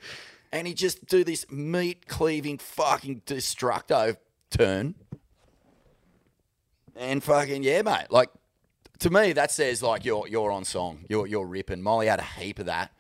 And 0.50 0.66
he 0.66 0.74
just 0.74 1.06
do 1.06 1.22
this 1.22 1.48
meat 1.52 2.08
cleaving 2.08 2.58
fucking 2.58 3.22
destructo 3.26 4.16
turn. 4.50 4.96
And 6.96 7.22
fucking, 7.22 7.62
yeah, 7.62 7.82
mate. 7.82 8.06
Like, 8.10 8.30
to 9.00 9.10
me, 9.10 9.32
that 9.32 9.50
says 9.50 9.82
like 9.82 10.04
you're 10.04 10.26
you're 10.28 10.50
on 10.50 10.64
song. 10.64 11.04
You're 11.08 11.26
you're 11.26 11.46
ripping. 11.46 11.82
Molly 11.82 12.06
had 12.06 12.20
a 12.20 12.24
heap 12.24 12.58
of 12.58 12.66
that. 12.66 12.92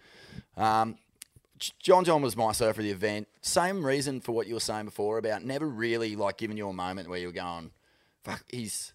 Um, 0.56 0.96
John 1.78 2.04
John 2.04 2.22
was 2.22 2.36
my 2.36 2.52
surfer 2.52 2.80
of 2.80 2.84
the 2.84 2.90
event. 2.90 3.28
Same 3.40 3.84
reason 3.84 4.20
for 4.20 4.32
what 4.32 4.46
you 4.46 4.54
were 4.54 4.60
saying 4.60 4.86
before 4.86 5.18
about 5.18 5.44
never 5.44 5.66
really 5.66 6.16
like 6.16 6.36
giving 6.36 6.56
you 6.56 6.68
a 6.68 6.72
moment 6.72 7.08
where 7.08 7.18
you're 7.18 7.32
going, 7.32 7.70
fuck, 8.24 8.44
he's 8.48 8.92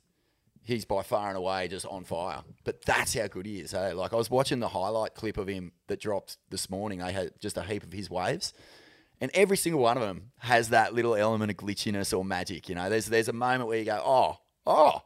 he's 0.63 0.85
by 0.85 1.01
far 1.01 1.29
and 1.29 1.37
away 1.37 1.67
just 1.67 1.85
on 1.85 2.03
fire. 2.03 2.41
But 2.63 2.83
that's 2.85 3.13
how 3.15 3.27
good 3.27 3.45
he 3.45 3.59
is. 3.59 3.71
Hey? 3.71 3.93
Like 3.93 4.13
I 4.13 4.17
was 4.17 4.29
watching 4.29 4.59
the 4.59 4.69
highlight 4.69 5.15
clip 5.15 5.37
of 5.37 5.47
him 5.47 5.71
that 5.87 5.99
dropped 5.99 6.37
this 6.49 6.69
morning. 6.69 6.99
They 6.99 7.11
had 7.11 7.31
just 7.39 7.57
a 7.57 7.63
heap 7.63 7.83
of 7.83 7.93
his 7.93 8.09
waves. 8.09 8.53
And 9.21 9.31
every 9.33 9.57
single 9.57 9.81
one 9.81 9.97
of 9.97 10.03
them 10.03 10.31
has 10.39 10.69
that 10.69 10.93
little 10.93 11.15
element 11.15 11.51
of 11.51 11.57
glitchiness 11.57 12.17
or 12.17 12.23
magic. 12.23 12.69
You 12.69 12.75
know, 12.75 12.89
there's 12.89 13.07
there's 13.07 13.27
a 13.29 13.33
moment 13.33 13.67
where 13.67 13.79
you 13.79 13.85
go, 13.85 14.01
oh, 14.05 14.37
oh, 14.65 15.01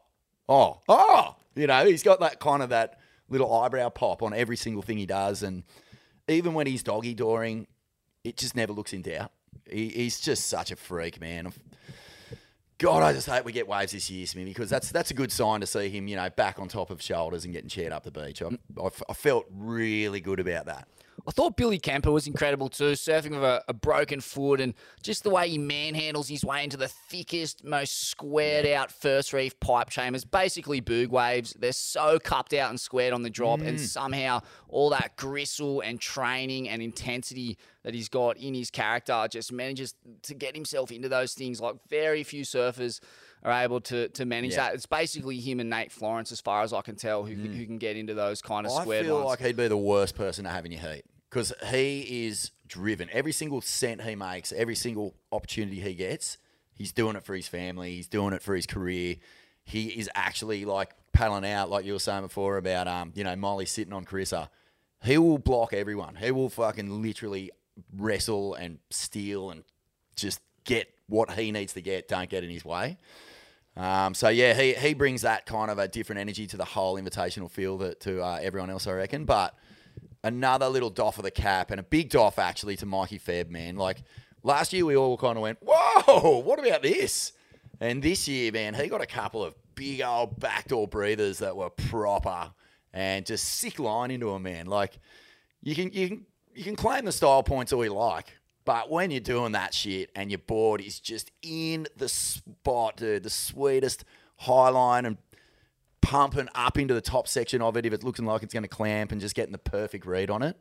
oh, 0.48 0.80
oh. 0.88 1.36
You 1.54 1.66
know, 1.66 1.86
he's 1.86 2.02
got 2.02 2.20
that 2.20 2.40
kind 2.40 2.62
of 2.62 2.70
that 2.70 2.98
little 3.28 3.52
eyebrow 3.52 3.88
pop 3.88 4.22
on 4.22 4.34
every 4.34 4.56
single 4.56 4.82
thing 4.82 4.98
he 4.98 5.06
does. 5.06 5.42
And 5.42 5.64
even 6.28 6.54
when 6.54 6.66
he's 6.66 6.82
doggy 6.82 7.14
dooring, 7.14 7.66
it 8.22 8.36
just 8.36 8.56
never 8.56 8.72
looks 8.72 8.92
in 8.92 9.02
doubt. 9.02 9.32
He, 9.70 9.88
he's 9.88 10.20
just 10.20 10.48
such 10.48 10.70
a 10.70 10.76
freak, 10.76 11.20
man. 11.20 11.52
God, 12.78 13.02
I 13.02 13.12
just 13.12 13.28
hope 13.28 13.44
we 13.44 13.52
get 13.52 13.68
waves 13.68 13.92
this 13.92 14.10
year, 14.10 14.26
Smithy, 14.26 14.50
because 14.50 14.68
that's 14.68 14.90
that's 14.90 15.10
a 15.12 15.14
good 15.14 15.30
sign 15.30 15.60
to 15.60 15.66
see 15.66 15.88
him, 15.88 16.08
you 16.08 16.16
know, 16.16 16.28
back 16.30 16.58
on 16.58 16.68
top 16.68 16.90
of 16.90 17.00
shoulders 17.00 17.44
and 17.44 17.54
getting 17.54 17.68
cheered 17.68 17.92
up 17.92 18.02
the 18.02 18.10
beach. 18.10 18.42
I 18.42 19.12
felt 19.14 19.46
really 19.50 20.20
good 20.20 20.40
about 20.40 20.66
that. 20.66 20.88
I 21.26 21.30
thought 21.30 21.56
Billy 21.56 21.78
Kemper 21.78 22.12
was 22.12 22.26
incredible 22.26 22.68
too, 22.68 22.92
surfing 22.92 23.30
with 23.30 23.42
a, 23.42 23.64
a 23.66 23.72
broken 23.72 24.20
foot 24.20 24.60
and 24.60 24.74
just 25.02 25.22
the 25.22 25.30
way 25.30 25.48
he 25.48 25.58
manhandles 25.58 26.28
his 26.28 26.44
way 26.44 26.62
into 26.62 26.76
the 26.76 26.88
thickest, 26.88 27.64
most 27.64 28.10
squared 28.10 28.66
out 28.66 28.92
first 28.92 29.32
reef 29.32 29.58
pipe 29.58 29.88
chambers, 29.88 30.24
basically 30.24 30.82
boog 30.82 31.08
waves. 31.08 31.56
They're 31.58 31.72
so 31.72 32.18
cupped 32.18 32.52
out 32.52 32.68
and 32.68 32.78
squared 32.78 33.14
on 33.14 33.22
the 33.22 33.30
drop, 33.30 33.60
and 33.60 33.78
mm. 33.78 33.80
somehow 33.80 34.42
all 34.68 34.90
that 34.90 35.16
gristle 35.16 35.80
and 35.80 35.98
training 35.98 36.68
and 36.68 36.82
intensity 36.82 37.56
that 37.84 37.94
he's 37.94 38.10
got 38.10 38.36
in 38.36 38.52
his 38.52 38.70
character 38.70 39.26
just 39.30 39.50
manages 39.50 39.94
to 40.22 40.34
get 40.34 40.54
himself 40.54 40.90
into 40.90 41.08
those 41.08 41.32
things 41.34 41.60
like 41.60 41.76
very 41.88 42.22
few 42.22 42.42
surfers 42.42 43.00
are 43.42 43.52
able 43.62 43.80
to 43.80 44.08
to 44.08 44.26
manage 44.26 44.52
Yeah. 44.52 44.68
that. 44.68 44.74
It's 44.74 44.86
basically 44.86 45.38
him 45.38 45.60
and 45.60 45.70
Nate 45.70 45.92
Florence, 45.92 46.32
as 46.32 46.40
far 46.40 46.62
as 46.62 46.74
I 46.74 46.82
can 46.82 46.96
tell, 46.96 47.24
who, 47.24 47.34
can, 47.34 47.52
who 47.54 47.62
mm. 47.62 47.66
can 47.66 47.78
get 47.78 47.96
into 47.96 48.12
those 48.12 48.42
kind 48.42 48.66
of. 48.66 48.72
I 48.72 48.82
squared 48.82 49.06
feel 49.06 49.16
ones. 49.16 49.26
like 49.26 49.40
he'd 49.40 49.56
be 49.56 49.68
the 49.68 49.76
worst 49.76 50.14
person 50.14 50.44
to 50.44 50.50
have 50.50 50.66
in 50.66 50.72
your 50.72 50.80
heat 50.80 51.04
because 51.34 51.52
he 51.66 52.26
is 52.26 52.52
driven. 52.68 53.08
Every 53.10 53.32
single 53.32 53.60
cent 53.60 54.02
he 54.02 54.14
makes, 54.14 54.52
every 54.52 54.76
single 54.76 55.16
opportunity 55.32 55.80
he 55.80 55.94
gets, 55.94 56.38
he's 56.76 56.92
doing 56.92 57.16
it 57.16 57.24
for 57.24 57.34
his 57.34 57.48
family. 57.48 57.96
He's 57.96 58.06
doing 58.06 58.32
it 58.32 58.40
for 58.40 58.54
his 58.54 58.66
career. 58.66 59.16
He 59.64 59.88
is 59.88 60.08
actually 60.14 60.64
like 60.64 60.90
paddling 61.12 61.44
out, 61.44 61.70
like 61.70 61.84
you 61.84 61.94
were 61.94 61.98
saying 61.98 62.22
before 62.22 62.56
about, 62.56 62.86
um, 62.86 63.10
you 63.16 63.24
know, 63.24 63.34
Molly 63.34 63.66
sitting 63.66 63.92
on 63.92 64.04
Carissa. 64.04 64.48
He 65.02 65.18
will 65.18 65.38
block 65.38 65.72
everyone. 65.72 66.14
He 66.14 66.30
will 66.30 66.48
fucking 66.48 67.02
literally 67.02 67.50
wrestle 67.92 68.54
and 68.54 68.78
steal 68.90 69.50
and 69.50 69.64
just 70.14 70.40
get 70.62 70.88
what 71.08 71.32
he 71.32 71.50
needs 71.50 71.72
to 71.72 71.80
get. 71.80 72.06
Don't 72.06 72.30
get 72.30 72.44
in 72.44 72.50
his 72.50 72.64
way. 72.64 72.96
Um, 73.76 74.14
so 74.14 74.28
yeah, 74.28 74.54
he 74.54 74.74
he 74.74 74.94
brings 74.94 75.22
that 75.22 75.46
kind 75.46 75.68
of 75.68 75.80
a 75.80 75.88
different 75.88 76.20
energy 76.20 76.46
to 76.46 76.56
the 76.56 76.64
whole 76.64 76.94
invitational 76.94 77.50
field 77.50 77.80
that, 77.80 77.98
to 78.02 78.22
uh, 78.22 78.38
everyone 78.40 78.70
else, 78.70 78.86
I 78.86 78.92
reckon. 78.92 79.24
But 79.24 79.56
another 80.24 80.68
little 80.68 80.90
doff 80.90 81.18
of 81.18 81.24
the 81.24 81.30
cap 81.30 81.70
and 81.70 81.78
a 81.78 81.84
big 81.84 82.10
doff 82.10 82.38
actually 82.38 82.74
to 82.76 82.86
Mikey 82.86 83.20
Febb, 83.20 83.50
man. 83.50 83.76
Like 83.76 84.02
last 84.42 84.72
year, 84.72 84.84
we 84.84 84.96
all 84.96 85.16
kind 85.16 85.36
of 85.36 85.42
went, 85.42 85.58
"Whoa, 85.62 86.38
what 86.38 86.58
about 86.58 86.82
this?" 86.82 87.32
And 87.80 88.02
this 88.02 88.26
year, 88.26 88.50
man, 88.50 88.74
he 88.74 88.88
got 88.88 89.00
a 89.00 89.06
couple 89.06 89.44
of 89.44 89.54
big 89.74 90.00
old 90.00 90.40
backdoor 90.40 90.88
breathers 90.88 91.38
that 91.38 91.56
were 91.56 91.70
proper 91.70 92.52
and 92.92 93.26
just 93.26 93.44
sick 93.44 93.78
line 93.78 94.10
into 94.10 94.30
him, 94.30 94.42
man. 94.42 94.66
Like 94.66 94.98
you 95.62 95.74
can 95.74 95.92
you 95.92 96.08
can 96.08 96.26
you 96.54 96.64
can 96.64 96.76
claim 96.76 97.04
the 97.04 97.12
style 97.12 97.42
points 97.42 97.72
all 97.72 97.84
you 97.84 97.92
like, 97.92 98.38
but 98.64 98.90
when 98.90 99.10
you're 99.10 99.20
doing 99.20 99.52
that 99.52 99.74
shit 99.74 100.10
and 100.16 100.30
your 100.30 100.38
board 100.38 100.80
is 100.80 100.98
just 101.00 101.30
in 101.42 101.86
the 101.96 102.08
spot, 102.08 102.96
dude, 102.96 103.24
the 103.24 103.30
sweetest 103.30 104.04
high 104.36 104.68
line 104.68 105.04
and 105.04 105.16
pumping 106.04 106.48
up 106.54 106.78
into 106.78 106.94
the 106.94 107.00
top 107.00 107.26
section 107.28 107.62
of 107.62 107.76
it 107.76 107.86
if 107.86 107.92
it's 107.92 108.04
looking 108.04 108.26
like 108.26 108.42
it's 108.42 108.52
going 108.54 108.62
to 108.62 108.68
clamp 108.68 109.10
and 109.12 109.20
just 109.20 109.34
getting 109.34 109.52
the 109.52 109.58
perfect 109.58 110.06
read 110.06 110.30
on 110.30 110.42
it. 110.42 110.56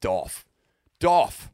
Doff. 0.00 0.44
Doff. 1.00 1.50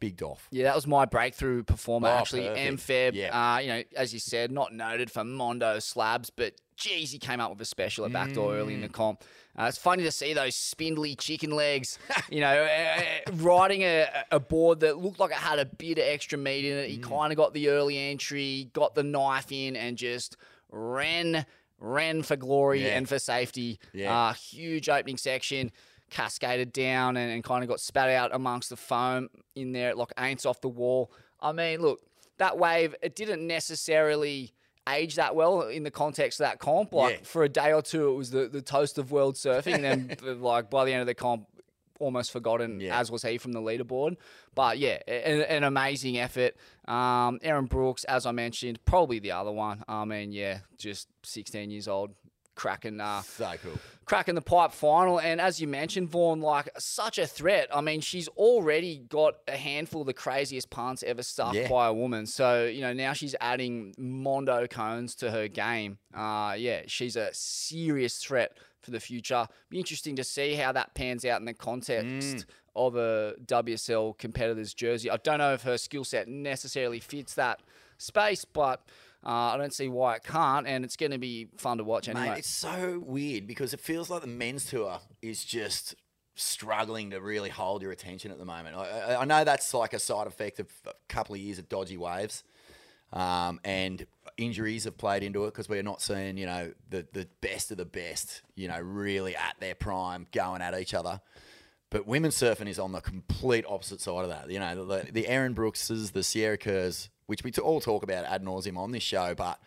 Big 0.00 0.16
Doff. 0.16 0.46
Yeah, 0.52 0.64
that 0.64 0.76
was 0.76 0.86
my 0.86 1.04
breakthrough 1.06 1.64
performer, 1.64 2.08
Oh, 2.08 2.12
actually. 2.12 2.46
perfect. 2.46 2.86
MFeb, 2.86 3.14
Yeah. 3.14 3.54
uh, 3.54 3.58
you 3.58 3.68
know, 3.68 3.82
as 3.96 4.12
you 4.14 4.20
said, 4.20 4.52
not 4.52 4.72
noted 4.72 5.10
for 5.10 5.24
Mondo 5.24 5.80
slabs, 5.80 6.30
but 6.30 6.54
geez, 6.76 7.10
he 7.10 7.18
came 7.18 7.40
up 7.40 7.50
with 7.50 7.60
a 7.60 7.64
special 7.64 8.04
at 8.04 8.12
backdoor 8.12 8.54
early 8.54 8.74
Mm. 8.74 8.76
in 8.76 8.80
the 8.82 8.88
comp. 8.88 9.24
Uh, 9.58 9.64
it's 9.64 9.76
funny 9.76 10.04
to 10.04 10.12
see 10.12 10.32
those 10.34 10.54
spindly 10.54 11.16
chicken 11.16 11.50
legs, 11.50 11.98
you 12.30 12.40
know, 12.40 12.62
uh, 12.62 13.32
riding 13.32 13.82
a, 13.82 14.06
a 14.30 14.38
board 14.38 14.78
that 14.80 14.98
looked 14.98 15.18
like 15.18 15.32
it 15.32 15.36
had 15.38 15.58
a 15.58 15.64
bit 15.64 15.98
of 15.98 16.04
extra 16.04 16.38
meat 16.38 16.64
in 16.64 16.78
it. 16.78 16.90
He 16.90 16.98
Mm. 16.98 17.02
kind 17.02 17.32
of 17.32 17.36
got 17.36 17.52
the 17.52 17.68
early 17.68 17.98
entry, 17.98 18.70
got 18.72 18.94
the 18.94 19.02
knife 19.02 19.50
in, 19.50 19.74
and 19.74 19.98
just 19.98 20.36
ran, 20.70 21.44
ran 21.78 22.22
for 22.22 22.36
glory 22.36 22.84
Yeah. 22.84 22.96
and 22.96 23.08
for 23.08 23.18
safety. 23.18 23.78
Yeah. 23.92 24.16
Uh, 24.16 24.32
huge 24.34 24.88
opening 24.88 25.16
section, 25.16 25.70
cascaded 26.10 26.72
down 26.72 27.16
and, 27.16 27.30
and 27.32 27.44
kind 27.44 27.62
of 27.62 27.68
got 27.68 27.80
spat 27.80 28.08
out 28.10 28.34
amongst 28.34 28.70
the 28.70 28.76
foam 28.76 29.28
in 29.54 29.72
there, 29.72 29.94
like 29.94 30.14
aints 30.16 30.46
off 30.46 30.60
the 30.60 30.68
wall. 30.68 31.12
I 31.40 31.52
mean, 31.52 31.80
look, 31.80 32.00
that 32.38 32.58
wave, 32.58 32.94
it 33.02 33.14
didn't 33.14 33.46
necessarily 33.46 34.52
age 34.88 35.16
that 35.16 35.34
well 35.36 35.62
in 35.62 35.82
the 35.82 35.90
context 35.90 36.40
of 36.40 36.44
that 36.46 36.58
comp. 36.58 36.92
Like 36.92 37.18
Yeah. 37.18 37.24
for 37.24 37.44
a 37.44 37.48
day 37.48 37.72
or 37.72 37.82
two, 37.82 38.08
it 38.08 38.14
was 38.14 38.30
the, 38.30 38.48
the 38.48 38.62
toast 38.62 38.96
of 38.98 39.12
world 39.12 39.34
surfing. 39.34 39.74
And 39.74 39.84
then, 39.84 40.16
like, 40.40 40.70
by 40.70 40.84
the 40.84 40.92
end 40.92 41.02
of 41.02 41.06
the 41.06 41.14
comp, 41.14 41.46
almost 41.98 42.30
forgotten, 42.30 42.80
Yeah. 42.80 42.98
as 42.98 43.10
was 43.10 43.22
he 43.22 43.38
from 43.38 43.52
the 43.52 43.60
leaderboard. 43.60 44.16
But 44.54 44.78
yeah, 44.78 44.98
an, 45.08 45.42
an 45.42 45.64
amazing 45.64 46.18
effort. 46.18 46.56
Um, 46.86 47.38
Erin 47.42 47.66
Brooks, 47.66 48.04
as 48.04 48.26
I 48.26 48.32
mentioned, 48.32 48.84
probably 48.84 49.18
the 49.18 49.32
other 49.32 49.52
one. 49.52 49.82
I 49.88 50.04
mean, 50.04 50.32
yeah, 50.32 50.60
just 50.76 51.08
16 51.24 51.70
years 51.70 51.88
old, 51.88 52.10
cracking. 52.54 53.00
Uh, 53.00 53.22
So 53.22 53.52
cool. 53.62 53.78
cracking 54.04 54.34
the 54.34 54.40
pipe 54.42 54.72
final. 54.72 55.20
And 55.20 55.40
as 55.40 55.60
you 55.60 55.68
mentioned, 55.68 56.08
Vaughn, 56.08 56.40
like 56.40 56.68
such 56.78 57.18
a 57.18 57.26
threat. 57.26 57.68
I 57.72 57.80
mean, 57.82 58.00
she's 58.00 58.26
already 58.28 58.98
got 58.98 59.34
a 59.46 59.56
handful 59.56 60.00
of 60.00 60.06
the 60.08 60.14
craziest 60.14 60.68
punts 60.70 61.02
ever 61.04 61.22
stuffed 61.22 61.54
Yeah. 61.56 61.68
by 61.68 61.86
a 61.88 61.92
woman. 61.92 62.26
So, 62.26 62.64
you 62.64 62.80
know, 62.80 62.92
now 62.92 63.12
she's 63.12 63.36
adding 63.40 63.94
Mondo 63.98 64.66
cones 64.66 65.14
to 65.16 65.30
her 65.30 65.46
game. 65.46 65.98
Uh, 66.14 66.54
yeah, 66.58 66.82
she's 66.86 67.14
a 67.16 67.28
serious 67.32 68.18
threat 68.18 68.56
for 68.82 68.90
the 68.90 69.00
future. 69.00 69.46
Be 69.70 69.78
interesting 69.78 70.16
to 70.16 70.24
see 70.24 70.54
how 70.54 70.72
that 70.72 70.94
pans 70.94 71.24
out 71.24 71.40
in 71.40 71.46
the 71.46 71.54
context 71.54 72.46
of 72.76 72.94
a 72.96 73.34
WSL 73.44 74.16
competitor's 74.18 74.72
jersey. 74.72 75.10
I 75.10 75.16
don't 75.16 75.38
know 75.38 75.52
if 75.52 75.62
her 75.62 75.76
skill 75.78 76.04
set 76.04 76.28
necessarily 76.28 77.00
fits 77.00 77.34
that 77.34 77.60
space, 77.98 78.44
but 78.44 78.82
uh, 79.24 79.30
I 79.30 79.56
don't 79.56 79.74
see 79.74 79.88
why 79.88 80.16
it 80.16 80.24
can't. 80.24 80.66
And 80.66 80.84
it's 80.84 80.96
going 80.96 81.12
to 81.12 81.18
be 81.18 81.48
fun 81.56 81.78
to 81.78 81.84
watch 81.84 82.08
anyway. 82.08 82.30
Mate, 82.30 82.38
it's 82.38 82.48
so 82.48 83.02
weird 83.04 83.46
because 83.46 83.74
it 83.74 83.80
feels 83.80 84.10
like 84.10 84.20
the 84.20 84.28
men's 84.28 84.64
tour 84.66 85.00
is 85.20 85.44
just 85.44 85.96
struggling 86.36 87.10
to 87.10 87.20
really 87.20 87.50
hold 87.50 87.82
your 87.82 87.90
attention 87.90 88.30
at 88.30 88.38
the 88.38 88.44
moment. 88.44 88.76
I, 88.76 89.14
I, 89.14 89.22
I 89.22 89.24
know 89.24 89.44
that's 89.44 89.74
like 89.74 89.92
a 89.92 89.98
side 89.98 90.26
effect 90.26 90.60
of 90.60 90.68
a 90.86 90.92
couple 91.08 91.34
of 91.34 91.40
years 91.40 91.58
of 91.58 91.68
dodgy 91.68 91.96
waves, 91.96 92.44
um, 93.12 93.58
and 93.64 94.06
injuries 94.36 94.84
have 94.84 94.98
played 94.98 95.22
into 95.22 95.44
it 95.44 95.48
because 95.48 95.68
we're 95.68 95.82
not 95.82 96.02
seeing 96.02 96.36
you 96.36 96.46
know 96.46 96.72
the 96.90 97.06
the 97.12 97.28
best 97.40 97.70
of 97.70 97.76
the 97.76 97.84
best, 97.84 98.42
you 98.54 98.68
know, 98.68 98.78
really 98.78 99.34
at 99.36 99.56
their 99.60 99.74
prime 99.74 100.26
going 100.32 100.62
at 100.62 100.78
each 100.78 100.94
other. 100.94 101.20
But 101.90 102.06
women's 102.06 102.36
surfing 102.36 102.68
is 102.68 102.78
on 102.78 102.92
the 102.92 103.00
complete 103.00 103.64
opposite 103.66 104.00
side 104.00 104.22
of 104.22 104.28
that. 104.28 104.50
You 104.50 104.58
know, 104.58 104.84
the, 104.84 105.10
the 105.10 105.26
Erin 105.26 105.54
Brookses, 105.54 106.10
the 106.10 106.22
Sierra 106.22 106.58
Kerrs, 106.58 107.08
which 107.26 107.42
we 107.42 107.52
all 107.62 107.80
talk 107.80 108.02
about 108.02 108.26
ad 108.26 108.44
nauseum 108.44 108.76
on 108.76 108.90
this 108.90 109.02
show, 109.02 109.34
but 109.34 109.58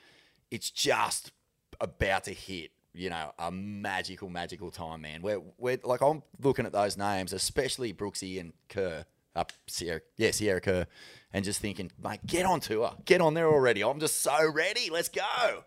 it's 0.52 0.70
just 0.70 1.32
about 1.80 2.26
to 2.26 2.34
hit, 2.34 2.72
you 2.94 3.10
know, 3.10 3.32
a 3.40 3.52
magical, 3.52 4.30
magical 4.30 4.70
time, 4.70 5.02
man. 5.02 5.24
We're, 5.24 5.42
we're 5.58 5.80
like, 5.84 6.02
I'm 6.02 6.22
looking 6.40 6.68
at 6.68 6.74
those 6.74 6.96
names, 6.96 7.34
especially 7.34 7.92
Brooksy 7.92 8.40
and 8.40 8.54
Kerr, 8.70 9.06
up 9.36 9.52
Sierra, 9.68 10.02
yeah, 10.18 10.32
Sierra 10.32 10.62
Kerr, 10.62 10.86
and 11.34 11.44
just 11.46 11.60
thinking, 11.62 11.92
mate, 12.04 12.20
get 12.26 12.46
on 12.46 12.60
tour, 12.60 12.94
get 13.06 13.22
on 13.22 13.34
there 13.34 13.48
already. 13.48 13.84
I'm 13.84 14.00
just 14.00 14.22
so 14.22 14.36
ready. 14.52 14.90
Let's 14.90 15.10
go. 15.10 15.64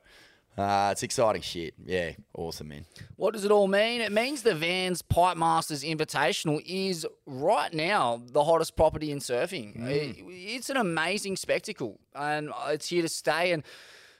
Uh, 0.57 0.91
it's 0.93 1.03
exciting 1.03 1.43
shit. 1.43 1.75
Yeah, 1.85 2.13
awesome, 2.33 2.69
man. 2.69 2.85
What 3.17 3.33
does 3.33 3.45
it 3.45 3.51
all 3.51 3.67
mean? 3.67 4.01
It 4.01 4.13
means 4.13 4.43
the 4.43 4.55
Vans 4.55 5.03
Pipe 5.03 5.37
Masters 5.37 5.83
Invitational 5.83 6.63
is 6.65 7.05
right 7.27 7.75
now 7.75 8.23
the 8.25 8.45
hottest 8.45 8.77
property 8.77 9.11
in 9.11 9.19
surfing. 9.19 9.85
It- 9.89 10.17
it's 10.57 10.71
an 10.71 10.77
amazing 10.77 11.35
spectacle 11.37 11.99
and 12.15 12.51
it's 12.69 12.89
here 12.89 13.03
to 13.03 13.09
stay. 13.09 13.51
And 13.51 13.65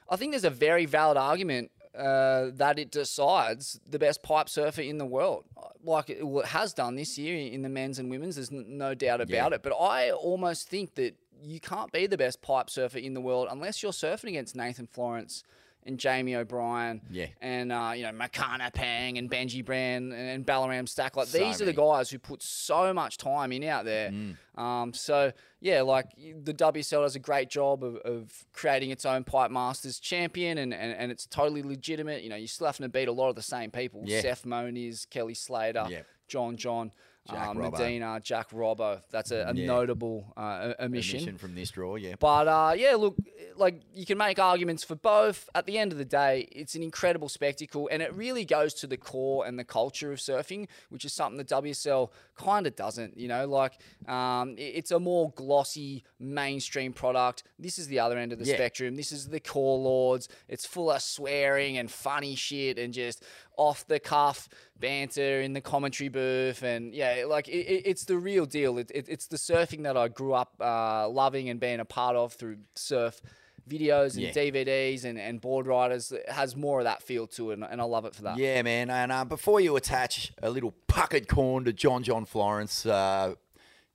I 0.09 0.17
think 0.17 0.33
there's 0.33 0.43
a 0.43 0.49
very 0.49 0.85
valid 0.85 1.15
argument 1.17 1.71
uh, 1.97 2.47
that 2.55 2.77
it 2.77 2.91
decides 2.91 3.79
the 3.89 3.97
best 3.97 4.21
pipe 4.21 4.49
surfer 4.49 4.81
in 4.81 4.97
the 4.97 5.05
world. 5.05 5.45
Like 5.81 6.09
it, 6.09 6.21
has 6.47 6.73
done 6.73 6.95
this 6.95 7.17
year 7.17 7.37
in 7.49 7.61
the 7.61 7.69
men's 7.69 7.97
and 7.97 8.09
women's, 8.09 8.35
there's 8.35 8.51
no 8.51 8.93
doubt 8.93 9.21
about 9.21 9.53
it. 9.53 9.63
But 9.63 9.71
I 9.79 10.11
almost 10.11 10.67
think 10.67 10.95
that 10.95 11.15
you 11.41 11.59
can't 11.59 11.91
be 11.91 12.07
the 12.07 12.17
best 12.17 12.41
pipe 12.41 12.69
surfer 12.69 12.97
in 12.97 13.13
the 13.13 13.21
world 13.21 13.47
unless 13.51 13.81
you're 13.83 13.91
surfing 13.91 14.29
against 14.29 14.55
Nathan 14.55 14.87
Florence 14.87 15.43
and 15.87 15.99
Jamie 15.99 16.35
O'Brien 16.35 16.99
Yeah. 17.11 17.27
and 17.41 17.71
uh, 17.71 17.91
you 17.95 18.03
know 18.03 18.11
Makana 18.11 18.73
Pang 18.73 19.19
and 19.19 19.29
Benji 19.29 19.63
Brand 19.63 20.13
and, 20.13 20.43
Balaram 20.43 20.89
Stack. 20.89 21.15
Like 21.15 21.27
So 21.27 21.37
these 21.37 21.61
are 21.61 21.65
the 21.65 21.73
guys 21.73 22.09
who 22.09 22.17
put 22.17 22.41
so 22.41 22.91
much 22.91 23.17
time 23.17 23.51
in 23.51 23.63
out 23.65 23.85
there. 23.85 24.09
Mm. 24.09 24.35
Um, 24.59 24.93
so 24.93 25.31
yeah, 25.61 25.83
like 25.83 26.07
the 26.17 26.53
WSL 26.55 27.03
does 27.03 27.15
a 27.15 27.19
great 27.19 27.49
job 27.51 27.83
of, 27.83 27.97
of 27.97 28.31
creating 28.51 28.89
its 28.89 29.05
own 29.05 29.23
Pipe 29.25 29.51
Masters 29.51 29.99
champion, 29.99 30.57
and, 30.57 30.73
and, 30.73 30.91
and 30.93 31.11
it's 31.11 31.27
totally 31.27 31.61
legitimate. 31.61 32.23
You 32.23 32.29
know, 32.29 32.35
you're 32.35 32.47
still 32.47 32.65
having 32.65 32.83
to 32.85 32.89
beat 32.89 33.07
a 33.07 33.11
lot 33.11 33.29
of 33.29 33.35
the 33.35 33.41
same 33.43 33.69
people: 33.69 34.01
Yeah. 34.05 34.21
Seth 34.21 34.43
Moniz, 34.45 35.05
Kelly 35.05 35.33
Slater, 35.35 35.85
Yeah. 35.89 36.01
John 36.27 36.57
John. 36.57 36.91
Jack 37.29 37.49
Robbo. 37.55 37.71
Medina, 37.79 38.19
Jack 38.23 38.49
Robbo. 38.51 39.01
That's 39.11 39.31
a, 39.31 39.47
a 39.49 39.53
Yeah. 39.53 39.65
notable 39.65 40.31
uh, 40.37 40.73
omission. 40.79 41.19
Mission 41.19 41.37
from 41.37 41.55
this 41.55 41.71
draw, 41.71 41.95
yeah. 41.95 42.15
But 42.19 42.47
uh, 42.47 42.73
yeah, 42.77 42.95
look, 42.95 43.15
like 43.55 43.81
you 43.93 44.05
can 44.05 44.17
make 44.17 44.37
arguments 44.37 44.83
for 44.83 44.95
both. 44.95 45.49
At 45.55 45.65
the 45.65 45.77
end 45.77 45.91
of 45.91 45.97
the 45.97 46.05
day, 46.05 46.47
it's 46.51 46.75
an 46.75 46.83
incredible 46.83 47.29
spectacle, 47.29 47.89
and 47.91 48.01
it 48.01 48.13
really 48.13 48.45
goes 48.45 48.73
to 48.75 48.87
the 48.87 48.97
core 48.97 49.45
and 49.45 49.57
the 49.57 49.63
culture 49.63 50.11
of 50.11 50.19
surfing, 50.19 50.67
which 50.89 51.03
is 51.05 51.13
something 51.13 51.37
the 51.37 51.45
WSL 51.45 52.11
kind 52.35 52.67
of 52.67 52.75
doesn't. 52.75 53.17
You 53.17 53.27
know, 53.27 53.47
like 53.47 53.73
um, 54.07 54.55
it's 54.57 54.91
a 54.91 54.99
more 54.99 55.31
glossy 55.31 56.03
mainstream 56.19 56.93
product. 56.93 57.43
This 57.57 57.79
is 57.79 57.87
the 57.87 57.99
other 57.99 58.17
end 58.17 58.33
of 58.33 58.39
the 58.39 58.45
Yeah. 58.45 58.55
spectrum. 58.55 58.95
This 58.95 59.11
is 59.11 59.29
the 59.29 59.39
core 59.39 59.79
lords. 59.79 60.29
It's 60.47 60.65
full 60.65 60.91
of 60.91 61.01
swearing 61.01 61.77
and 61.77 61.89
funny 61.89 62.35
shit 62.35 62.77
and 62.77 62.93
just 62.93 63.23
off 63.57 63.87
the 63.87 63.99
cuff 63.99 64.49
banter 64.79 65.41
in 65.41 65.53
the 65.53 65.61
commentary 65.61 66.09
booth 66.09 66.63
and 66.63 66.93
yeah 66.93 67.23
like 67.27 67.47
it, 67.47 67.51
it- 67.65 67.83
it's 67.85 68.05
the 68.05 68.17
real 68.17 68.45
deal 68.45 68.77
it, 68.77 68.91
it, 68.93 69.07
it's 69.09 69.27
the 69.27 69.37
surfing 69.37 69.83
that 69.83 69.95
i 69.97 70.07
grew 70.07 70.33
up 70.33 70.53
uh, 70.59 71.07
loving 71.09 71.49
and 71.49 71.59
being 71.59 71.79
a 71.79 71.85
part 71.85 72.15
of 72.15 72.33
through 72.33 72.57
surf 72.75 73.21
videos 73.69 74.13
and 74.15 74.21
Yeah. 74.23 74.31
dvds 74.31 75.05
and, 75.05 75.17
and 75.17 75.41
board 75.41 75.65
riders 75.67 76.11
it 76.11 76.29
has 76.29 76.55
more 76.55 76.79
of 76.79 76.83
that 76.85 77.01
feel 77.01 77.25
to 77.27 77.51
it 77.51 77.53
and, 77.55 77.63
and 77.63 77.81
i 77.81 77.83
love 77.83 78.05
it 78.05 78.13
for 78.13 78.23
that 78.23 78.37
Yeah, 78.37 78.61
man. 78.61 78.89
And 78.89 79.11
uh, 79.11 79.25
before 79.25 79.59
you 79.59 79.75
attach 79.75 80.33
a 80.43 80.49
little 80.49 80.73
puckered 80.87 81.27
corn 81.27 81.65
to 81.65 81.73
John 81.73 82.03
John 82.03 82.25
Florence, 82.25 82.85
uh, 82.85 83.33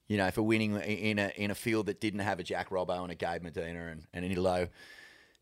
you 0.09 0.17
know, 0.17 0.31
for 0.33 0.43
winning 0.43 0.75
in 0.81 1.19
a 1.21 1.31
in 1.37 1.53
a 1.53 1.55
field 1.55 1.87
that 1.87 2.01
didn't 2.01 2.21
have 2.21 2.41
a 2.41 2.43
Jack 2.43 2.71
Robbo 2.71 3.01
and 3.03 3.13
a 3.13 3.15
Gabe 3.15 3.43
Medina 3.43 3.87
and, 3.93 4.07
and 4.13 4.25
an 4.25 4.33
Ilo, 4.33 4.67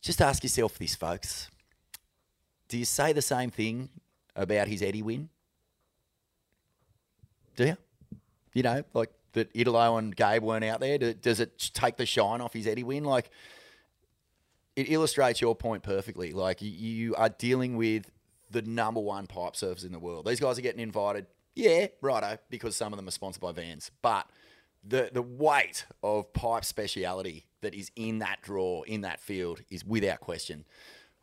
just 0.02 0.20
ask 0.20 0.42
yourself 0.42 0.78
this, 0.78 0.94
folks. 0.94 1.48
Do 2.68 2.76
you 2.76 2.84
say 2.84 3.14
the 3.14 3.22
same 3.22 3.50
thing 3.50 3.88
about 4.38 4.68
his 4.68 4.80
Eddie 4.82 5.02
win? 5.02 5.28
Do 7.56 7.66
you? 7.66 7.76
You 8.54 8.62
know, 8.62 8.82
like 8.94 9.10
that 9.32 9.50
Italo 9.54 9.98
and 9.98 10.14
Gabe 10.14 10.42
weren't 10.42 10.64
out 10.64 10.80
there. 10.80 10.96
Do- 10.98 11.14
Does 11.14 11.40
it 11.40 11.70
take 11.74 11.96
the 11.96 12.06
shine 12.06 12.40
off 12.40 12.52
his 12.54 12.66
Eddie 12.66 12.82
win? 12.84 13.04
Like, 13.04 13.30
it 14.76 14.90
illustrates 14.90 15.40
your 15.40 15.54
point 15.54 15.82
perfectly. 15.82 16.32
Like 16.32 16.62
you, 16.62 16.70
you 16.70 17.14
are 17.16 17.28
dealing 17.28 17.76
with 17.76 18.10
the 18.50 18.62
number 18.62 19.00
one 19.00 19.26
pipe 19.26 19.54
surfers 19.54 19.84
in 19.84 19.92
the 19.92 19.98
world. 19.98 20.26
These 20.26 20.40
guys 20.40 20.58
are 20.58 20.62
getting 20.62 20.80
invited, 20.80 21.26
yeah, 21.54 21.88
righto, 22.00 22.38
because 22.48 22.76
some 22.76 22.92
of 22.92 22.96
them 22.96 23.06
are 23.08 23.12
sponsored 23.12 23.42
by 23.42 23.52
Vans. 23.52 23.90
But 24.00 24.26
the 24.86 25.10
the 25.12 25.22
weight 25.22 25.84
of 26.02 26.32
pipe 26.32 26.64
speciality 26.64 27.44
that 27.60 27.74
is 27.74 27.90
in 27.96 28.20
that 28.20 28.38
draw, 28.42 28.82
in 28.82 29.00
that 29.02 29.20
field, 29.20 29.60
is 29.68 29.84
without 29.84 30.20
question. 30.20 30.64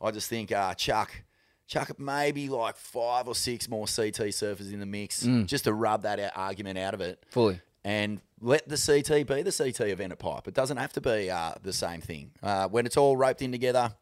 I 0.02 0.12
just 0.12 0.30
think 0.30 0.52
uh, 0.52 0.74
Chuck, 0.74 1.24
Chuck 1.68 2.00
maybe 2.00 2.48
like 2.50 2.78
five 2.78 3.28
or 3.28 3.36
six 3.36 3.68
more 3.68 3.88
CT 3.88 4.30
surfers 4.32 4.72
in 4.72 4.80
the 4.80 4.86
mix, 4.86 5.22
just 5.46 5.64
to 5.64 5.74
rub 5.74 6.04
that 6.04 6.20
out, 6.20 6.32
argument 6.36 6.78
out 6.78 6.94
of 6.94 7.02
it 7.02 7.24
fully 7.30 7.60
and 7.86 8.20
let 8.42 8.68
the 8.68 8.78
CT 8.78 9.28
be 9.28 9.44
the 9.44 9.52
CT 9.52 9.90
event 9.92 10.12
at 10.12 10.18
Pipe. 10.18 10.48
It 10.48 10.56
doesn't 10.56 10.78
have 10.78 10.92
to 10.94 11.02
be 11.02 11.30
uh, 11.30 11.54
the 11.62 11.72
same 11.72 12.02
thing. 12.02 12.32
Uh, 12.42 12.68
when 12.68 12.88
it's 12.88 12.98
all 12.98 13.16
roped 13.16 13.44
in 13.44 13.52
together, 13.52 13.94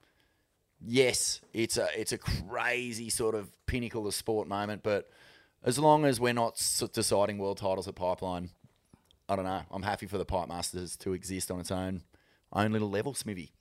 yes, 0.82 1.42
it's 1.54 1.78
a 1.78 1.88
it's 1.96 2.14
a 2.14 2.18
crazy 2.18 3.10
sort 3.10 3.36
of 3.36 3.52
pinnacle 3.68 4.08
of 4.08 4.16
sport 4.16 4.48
moment. 4.48 4.84
But 4.84 5.10
as 5.64 5.78
long 5.78 6.06
as 6.06 6.20
we're 6.20 6.34
not 6.34 6.56
deciding 6.94 7.38
world 7.38 7.58
titles 7.58 7.88
at 7.90 7.96
Pipeline, 7.96 8.50
I 9.28 9.36
don't 9.36 9.46
know. 9.46 9.64
I'm 9.70 9.84
happy 9.84 10.06
for 10.08 10.18
the 10.18 10.26
Pipe 10.26 10.48
Masters 10.48 10.96
to 10.98 11.12
exist 11.14 11.52
on 11.52 11.60
its 11.60 11.70
own 11.72 12.02
own 12.54 12.72
little 12.72 12.90
level, 12.90 13.14
Smithy. 13.14 13.52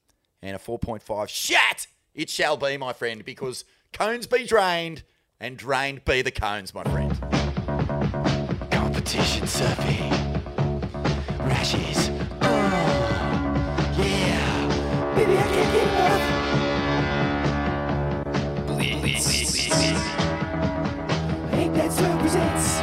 And 0.40 0.56
a 0.56 0.58
4.5 0.58 1.28
shat 1.28 1.86
it 2.14 2.28
shall 2.28 2.56
be, 2.56 2.76
my 2.76 2.92
friend, 2.92 3.24
because 3.24 3.64
Cones 3.92 4.26
be 4.26 4.46
drained, 4.46 5.02
and 5.38 5.56
drained 5.58 6.04
be 6.06 6.22
the 6.22 6.30
cones, 6.30 6.72
my 6.72 6.82
friend. 6.84 7.10
Competition 8.70 9.42
surfing. 9.46 10.10
Rashes. 11.40 12.10
Oh, 12.40 13.94
yeah. 13.98 15.14
Baby, 15.14 15.36
I 15.36 15.42
can't 15.42 15.72
get 15.74 15.88
enough. 15.92 16.26
Blitz. 18.66 19.70
Ain't 21.52 21.74
that 21.74 21.92
surf 21.92 22.18
presents? 22.20 22.80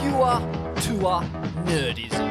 Pure 0.00 0.40
tour 0.82 1.22
nerdism. 1.66 2.29